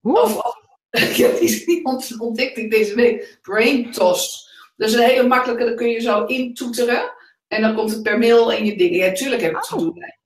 Hoe? 0.00 0.20
Of, 0.20 0.36
of, 0.36 0.56
ja, 0.90 1.28
die 1.28 1.40
is 1.40 1.66
niet 1.66 1.84
ont- 1.84 2.20
ontdekte 2.20 2.60
ik 2.60 2.70
deze 2.70 2.94
week. 2.94 3.38
Brain 3.42 3.90
Toss. 3.92 4.48
Dat 4.76 4.88
is 4.88 4.94
een 4.94 5.02
hele 5.02 5.26
makkelijke, 5.28 5.64
dan 5.64 5.76
kun 5.76 5.88
je 5.90 6.00
zo 6.00 6.24
intoeteren. 6.24 7.12
En 7.48 7.62
dan 7.62 7.74
komt 7.74 7.90
het 7.90 8.02
per 8.02 8.18
mail 8.18 8.52
in 8.52 8.64
je 8.64 8.76
dingen. 8.76 8.98
Ja, 8.98 9.12
tuurlijk 9.12 9.42
heb 9.42 9.50
ik 9.50 9.56
het 9.56 9.72
Oh. 9.72 9.96
Ja. 9.96 10.18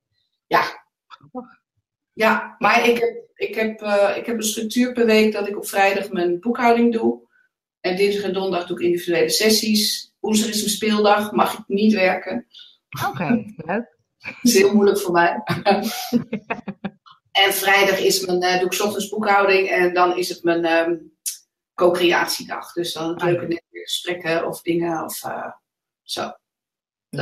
Ja, 2.14 2.56
maar 2.58 2.88
ik 2.88 2.98
heb, 2.98 3.30
ik, 3.34 3.54
heb, 3.54 3.80
eh, 3.80 4.16
ik 4.16 4.26
heb 4.26 4.36
een 4.36 4.42
structuur 4.42 4.92
per 4.92 5.06
week 5.06 5.32
dat 5.32 5.48
ik 5.48 5.56
op 5.56 5.66
vrijdag 5.66 6.10
mijn 6.10 6.40
boekhouding 6.40 6.92
doe. 6.92 7.22
En 7.80 7.96
dinsdag 7.96 8.24
en 8.24 8.32
donderdag 8.32 8.66
doe 8.66 8.78
ik 8.78 8.84
individuele 8.84 9.28
sessies. 9.28 10.12
Woensdag 10.20 10.48
is 10.48 10.58
mijn 10.58 10.70
speeldag, 10.70 11.32
mag 11.32 11.58
ik 11.58 11.64
niet 11.66 11.92
werken. 11.92 12.46
Oké, 13.08 13.44
leuk. 13.56 13.92
Dat 14.24 14.34
is 14.42 14.54
heel 14.54 14.74
moeilijk 14.74 14.98
voor 14.98 15.12
mij. 15.12 15.42
en 17.32 17.52
vrijdag 17.52 17.98
is 17.98 18.26
mijn, 18.26 18.42
eh, 18.42 18.60
doe 18.60 18.70
ik 18.70 18.82
ochtends 18.82 19.08
boekhouding 19.08 19.68
en 19.68 19.94
dan 19.94 20.16
is 20.16 20.28
het 20.28 20.42
mijn 20.42 20.64
ehm, 20.64 20.96
co-creatiedag. 21.74 22.72
Dus 22.72 22.92
dan 22.92 23.08
het 23.08 23.20
Ah, 23.20 23.26
leuke 23.26 23.46
netwerkgesprekken 23.46 24.46
of 24.46 24.62
dingen 24.62 25.04
of 25.04 25.24
eh, 25.24 25.50
zo. 26.02 26.22
Dat, 26.22 26.36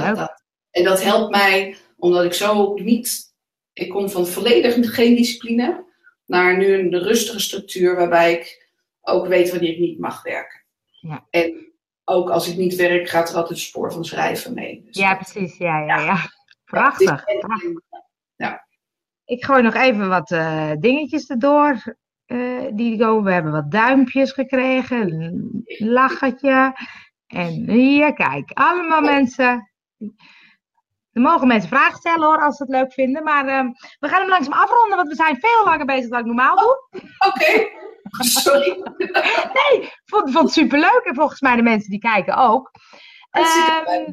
Leuk. 0.05 0.17
dat. 0.17 0.43
En 0.71 0.85
dat 0.85 1.03
helpt 1.03 1.31
mij 1.31 1.77
omdat 1.97 2.25
ik 2.25 2.33
zo 2.33 2.75
niet. 2.75 3.32
Ik 3.73 3.89
kom 3.89 4.11
van 4.11 4.27
volledig 4.27 4.95
geen 4.95 5.17
discipline 5.17 5.85
naar 6.27 6.57
nu 6.57 6.75
een 6.75 6.99
rustige 6.99 7.41
structuur 7.41 7.97
waarbij 7.97 8.33
ik 8.33 8.71
ook 9.01 9.27
weet 9.27 9.51
wanneer 9.51 9.71
ik 9.73 9.79
niet 9.79 9.99
mag 9.99 10.23
werken. 10.23 10.65
Ja. 11.01 11.27
En 11.31 11.73
ook 12.05 12.31
als 12.31 12.49
ik 12.49 12.57
niet 12.57 12.75
werk, 12.75 13.09
gaat 13.09 13.29
er 13.31 13.35
altijd 13.37 13.59
een 13.59 13.65
spoor 13.65 13.93
van 13.93 14.05
schrijven 14.05 14.55
mee. 14.55 14.83
Dus 14.85 14.97
Ja, 14.99 15.15
precies. 15.15 15.57
Ja, 15.57 15.79
ja, 15.85 15.99
ja. 15.99 16.17
Prachtig. 16.65 17.25
prachtig. 17.25 17.71
Ik 19.25 19.45
gooi 19.45 19.63
nog 19.63 19.75
even 19.75 20.09
wat 20.09 20.31
eh, 20.31 20.73
dingetjes 20.79 21.31
erdoor. 21.31 21.97
eh, 22.27 22.67
die 22.73 22.99
komen. 22.99 23.25
We 23.25 23.33
hebben 23.33 23.53
wat 23.53 23.71
duimpjes 23.71 24.33
gekregen. 24.33 25.13
Een 25.13 25.65
lachertje. 25.89 26.77
En 27.27 27.71
hier, 27.71 28.13
kijk. 28.13 28.51
Allemaal 28.53 29.01
mensen. 29.01 29.71
Er 31.13 31.21
mogen 31.21 31.47
mensen 31.47 31.69
vragen 31.69 31.99
stellen 31.99 32.27
hoor, 32.27 32.43
als 32.43 32.57
ze 32.57 32.63
het 32.63 32.73
leuk 32.73 32.93
vinden. 32.93 33.23
Maar 33.23 33.47
eh, 33.47 33.65
we 34.01 34.09
gaan 34.09 34.21
hem 34.21 34.29
langzaam 34.29 34.53
afronden, 34.53 34.97
want 34.97 35.09
we 35.09 35.15
zijn 35.15 35.41
veel 35.41 35.65
langer 35.65 35.87
bezig 35.87 36.11
dan 36.11 36.19
ik 36.19 36.27
normaal 36.27 36.57
doe. 36.57 37.03
Oké, 37.29 37.69
sorry. 38.43 38.83
Nee, 39.59 39.83
ik 39.83 40.03
vond, 40.05 40.33
vond 40.33 40.45
het 40.45 40.53
superleuk. 40.53 41.03
En 41.05 41.15
volgens 41.15 41.41
mij 41.41 41.57
de 41.57 41.63
mensen 41.63 41.91
die 41.91 41.99
kijken 41.99 42.37
ook. 42.37 42.71
Ehm, 43.31 44.13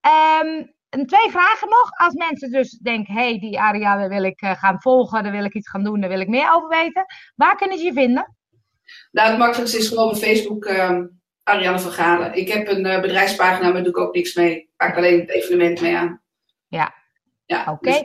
ehm, 0.00 0.64
en 0.88 1.06
twee 1.06 1.30
vragen 1.30 1.68
nog. 1.68 1.90
Als 1.96 2.14
mensen 2.14 2.50
dus 2.50 2.70
denken, 2.70 3.14
hé, 3.14 3.28
hey, 3.28 3.38
die 3.38 3.60
Ariane 3.60 4.08
wil 4.08 4.22
ik 4.22 4.40
eh, 4.40 4.50
gaan 4.50 4.80
volgen, 4.80 5.22
daar 5.22 5.32
wil 5.32 5.44
ik 5.44 5.54
iets 5.54 5.68
gaan 5.68 5.84
doen, 5.84 6.00
daar 6.00 6.10
wil 6.10 6.20
ik 6.20 6.28
meer 6.28 6.52
over 6.54 6.68
weten. 6.68 7.04
Waar 7.34 7.56
kunnen 7.56 7.78
ze 7.78 7.84
je 7.84 7.92
vinden? 7.92 8.36
Nou, 9.10 9.28
het 9.28 9.38
makkelijkste 9.38 9.78
is 9.78 9.88
gewoon 9.88 10.06
mijn 10.06 10.22
Facebook, 10.22 10.64
ehm, 10.64 11.06
Ariane 11.42 11.78
van 11.78 11.92
Galen. 11.92 12.34
Ik 12.34 12.48
heb 12.48 12.68
een 12.68 12.86
eh, 12.86 13.00
bedrijfspagina, 13.00 13.64
maar 13.64 13.72
daar 13.72 13.82
doe 13.82 13.92
ik 13.92 13.98
ook 13.98 14.14
niks 14.14 14.34
mee. 14.34 14.70
Maak 14.76 14.90
ik 14.90 14.96
alleen 14.96 15.20
het 15.20 15.30
evenement 15.30 15.80
mee 15.80 15.96
aan. 15.96 16.24
Ja. 16.68 16.94
Ja, 17.46 17.72
Oké. 17.72 17.90
dus. 17.90 18.02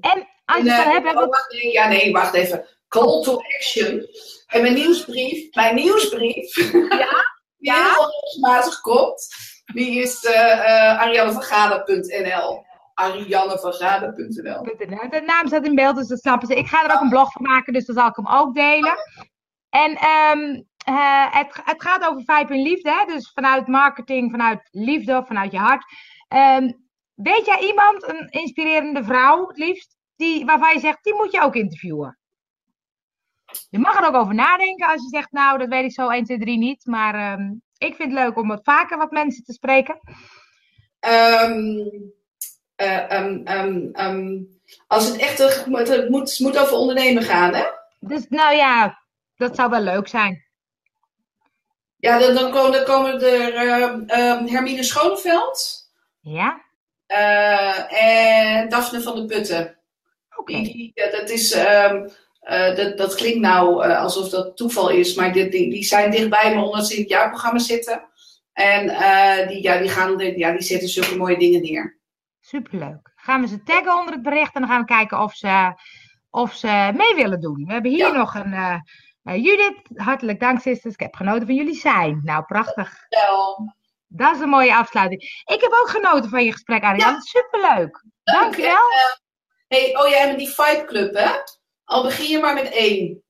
En 0.00 0.28
als 0.44 0.62
je 0.62 0.64
En, 0.64 0.66
het 0.66 0.66
eh, 0.66 0.90
hebben 0.90 1.22
oh, 1.22 1.28
wacht, 1.28 1.52
nee, 1.52 1.72
ja, 1.72 1.88
nee, 1.88 2.12
wacht 2.12 2.34
even. 2.34 2.66
Call 2.88 3.22
to 3.22 3.36
action. 3.36 4.06
En 4.46 4.62
mijn 4.62 4.74
nieuwsbrief, 4.74 5.54
mijn 5.54 5.74
nieuwsbrief, 5.74 6.54
die 6.72 6.88
Ja? 7.58 7.58
heel 7.58 8.10
regelmatig 8.20 8.80
komt, 8.80 9.28
die 9.74 10.00
is 10.00 10.26
ariannevangalen.nl. 10.26 12.64
Ariannevangalen.nl. 12.94 14.62
De 15.10 15.22
naam 15.26 15.46
staat 15.46 15.66
in 15.66 15.74
beeld, 15.74 15.96
dus 15.96 16.08
dat 16.08 16.18
snappen 16.18 16.48
ze. 16.48 16.54
Ik 16.54 16.66
ga 16.66 16.84
er 16.84 16.94
ook 16.94 17.00
een 17.00 17.08
blog 17.08 17.32
van 17.32 17.42
maken, 17.42 17.72
dus 17.72 17.86
dan 17.86 17.96
zal 17.96 18.08
ik 18.08 18.16
hem 18.16 18.28
ook 18.28 18.54
delen. 18.54 18.94
En 19.70 19.96
ehm, 19.96 20.60
eh, 20.84 21.34
het, 21.34 21.60
het 21.64 21.82
gaat 21.82 22.08
over 22.08 22.22
vijf 22.24 22.50
in 22.50 22.62
liefde, 22.62 22.90
hè? 22.90 23.12
dus 23.12 23.30
vanuit 23.34 23.66
marketing, 23.66 24.30
vanuit 24.30 24.68
liefde, 24.70 25.24
vanuit 25.26 25.52
je 25.52 25.58
hart. 25.58 25.84
Ehm, 26.28 26.70
weet 27.22 27.46
jij 27.46 27.58
iemand, 27.60 28.08
een 28.08 28.28
inspirerende 28.30 29.04
vrouw 29.04 29.48
het 29.48 29.58
liefst, 29.58 29.96
die, 30.16 30.44
waarvan 30.44 30.74
je 30.74 30.80
zegt, 30.80 31.04
die 31.04 31.14
moet 31.14 31.32
je 31.32 31.40
ook 31.40 31.54
interviewen? 31.54 32.18
Je 33.70 33.78
mag 33.78 34.00
er 34.00 34.06
ook 34.06 34.14
over 34.14 34.34
nadenken 34.34 34.86
als 34.86 35.02
je 35.02 35.08
zegt, 35.08 35.32
nou, 35.32 35.58
dat 35.58 35.68
weet 35.68 35.84
ik 35.84 35.92
zo 35.92 36.08
1, 36.08 36.24
2, 36.24 36.38
3 36.38 36.58
niet. 36.58 36.86
Maar 36.86 37.14
ehm, 37.14 37.50
ik 37.78 37.94
vind 37.94 38.12
het 38.12 38.24
leuk 38.24 38.36
om 38.36 38.48
wat 38.48 38.60
vaker 38.62 38.98
wat 38.98 39.10
mensen 39.10 39.44
te 39.44 39.52
spreken. 39.52 40.00
Ehm, 41.00 41.78
als 44.86 45.06
het 45.06 45.16
echt 45.16 45.38
het 45.38 45.66
moet, 45.66 45.88
het 45.88 46.38
moet 46.38 46.58
over 46.58 46.76
ondernemen 46.76 47.22
gaan, 47.22 47.54
hè? 47.54 47.64
Dus 48.00 48.26
nou 48.28 48.54
ja, 48.54 49.02
dat 49.36 49.56
zou 49.56 49.70
wel 49.70 49.80
leuk 49.80 50.08
zijn. 50.08 50.50
Ja, 51.96 52.18
dan, 52.18 52.34
dan 52.34 52.50
komen, 52.50 52.72
dan 52.72 52.84
komen 52.84 53.20
er 53.20 54.50
Hermine 54.50 54.82
Schoneveld 54.82 55.90
Ja? 56.20 56.62
Eh, 57.12 58.02
en 58.58 58.68
Daphne 58.68 59.00
van 59.00 59.14
de 59.14 59.24
Putten. 59.26 59.78
Oké. 60.36 60.56
Ja, 60.94 61.10
dat, 61.10 61.30
is, 61.30 61.52
ehm, 61.52 62.08
eh, 62.40 62.76
dat, 62.76 62.98
dat 62.98 63.14
klinkt 63.14 63.40
nou 63.40 63.84
eh, 63.84 64.00
alsof 64.00 64.28
dat 64.28 64.56
toeval 64.56 64.88
is, 64.90 65.14
maar 65.14 65.32
die, 65.32 65.48
die, 65.48 65.70
die 65.70 65.82
zijn 65.84 66.10
dichtbij 66.10 66.54
me 66.54 66.62
omdat 66.62 66.86
ze 66.86 66.94
in 66.94 67.00
het 67.00 67.10
jaarprogramma 67.10 67.58
zitten. 67.58 68.08
En 68.52 68.88
eh, 68.88 69.48
die, 69.48 69.62
ja, 69.62 69.78
die, 69.78 69.88
gaan, 69.88 70.18
ja, 70.36 70.50
die 70.52 70.62
zetten 70.62 70.88
zulke 70.88 71.16
mooie 71.16 71.38
dingen 71.38 71.62
neer. 71.62 72.00
Superleuk. 72.40 73.12
Gaan 73.14 73.40
we 73.40 73.48
ze 73.48 73.62
taggen 73.62 73.98
onder 73.98 74.14
het 74.14 74.22
bericht 74.22 74.54
en 74.54 74.60
dan 74.60 74.70
gaan 74.70 74.80
we 74.80 74.86
kijken 74.86 75.20
of 75.20 75.34
ze 75.34 75.74
of 76.30 76.54
ze 76.54 76.90
mee 76.94 77.14
willen 77.14 77.40
doen. 77.40 77.64
We 77.66 77.72
hebben 77.72 77.90
hier 77.90 78.06
Ja. 78.06 78.16
nog 78.16 78.34
een 78.34 78.52
eh, 78.52 78.78
eh, 79.22 79.44
Judith. 79.44 79.80
Hartelijk 79.94 80.40
dank, 80.40 80.60
sisters. 80.60 80.94
Ik 80.94 81.00
heb 81.00 81.14
genoten 81.14 81.46
van 81.46 81.54
jullie 81.54 81.74
zijn. 81.74 82.20
Nou, 82.22 82.44
prachtig. 82.44 83.06
Wel. 83.08 83.74
Dat 84.14 84.34
is 84.34 84.40
een 84.40 84.48
mooie 84.48 84.74
afsluiting. 84.74 85.22
Ik 85.44 85.60
heb 85.60 85.72
ook 85.72 85.88
genoten 85.88 86.30
van 86.30 86.44
je 86.44 86.52
gesprek, 86.52 86.82
Ariane. 86.82 87.22
Superleuk. 87.22 88.04
Dankjewel. 88.22 88.90
Hey, 89.68 89.96
oh 89.98 90.08
ja, 90.08 90.16
en 90.16 90.36
die 90.36 90.48
Fight 90.48 90.84
Club, 90.84 91.14
hè? 91.14 91.30
Al 91.84 92.02
begin 92.02 92.30
je 92.30 92.38
maar 92.38 92.54
met 92.54 92.72
één. 92.72 93.22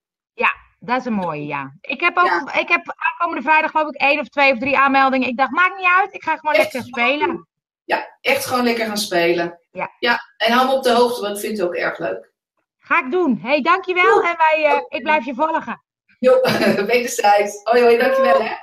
Dat 0.84 0.98
is 1.00 1.04
een 1.04 1.12
mooie, 1.12 1.46
ja. 1.46 1.72
Ik 1.80 2.00
heb 2.00 2.16
ook, 2.16 2.50
ik 2.54 2.68
heb 2.68 2.94
aankomende 2.96 3.42
vrijdag 3.42 3.70
geloof 3.70 3.88
ik 3.88 4.00
één 4.00 4.20
of 4.20 4.28
twee 4.28 4.52
of 4.52 4.58
drie 4.58 4.78
aanmeldingen. 4.78 5.28
Ik 5.28 5.36
dacht, 5.36 5.50
maakt 5.50 5.76
niet 5.76 5.88
uit. 5.98 6.14
Ik 6.14 6.22
ga 6.22 6.36
gewoon 6.36 6.54
Echt? 6.54 6.72
lekker 6.72 6.90
spelen. 6.90 7.48
Ja, 7.84 8.18
echt 8.20 8.46
gewoon 8.46 8.64
lekker 8.64 8.86
gaan 8.86 8.96
spelen. 8.96 9.58
Ja. 9.70 9.90
ja. 9.98 10.18
En 10.36 10.52
hou 10.52 10.66
me 10.66 10.72
op 10.74 10.82
de 10.82 10.92
hoogte, 10.92 11.20
want 11.20 11.34
ik 11.34 11.40
vind 11.42 11.58
het 11.58 11.66
ook 11.66 11.74
erg 11.74 11.98
leuk. 11.98 12.32
Ga 12.78 13.04
ik 13.04 13.10
doen. 13.10 13.38
hey, 13.42 13.60
dankjewel. 13.60 14.22
En 14.22 14.36
wij, 14.36 14.64
eh, 14.64 14.80
ik 14.88 15.02
blijf 15.02 15.24
je 15.24 15.34
volgen. 15.34 15.82
Jo, 16.18 16.40
wederzijds. 16.92 17.60
Hoi, 17.62 17.82
hoi, 17.82 17.98
dankjewel 17.98 18.42
hè. 18.42 18.54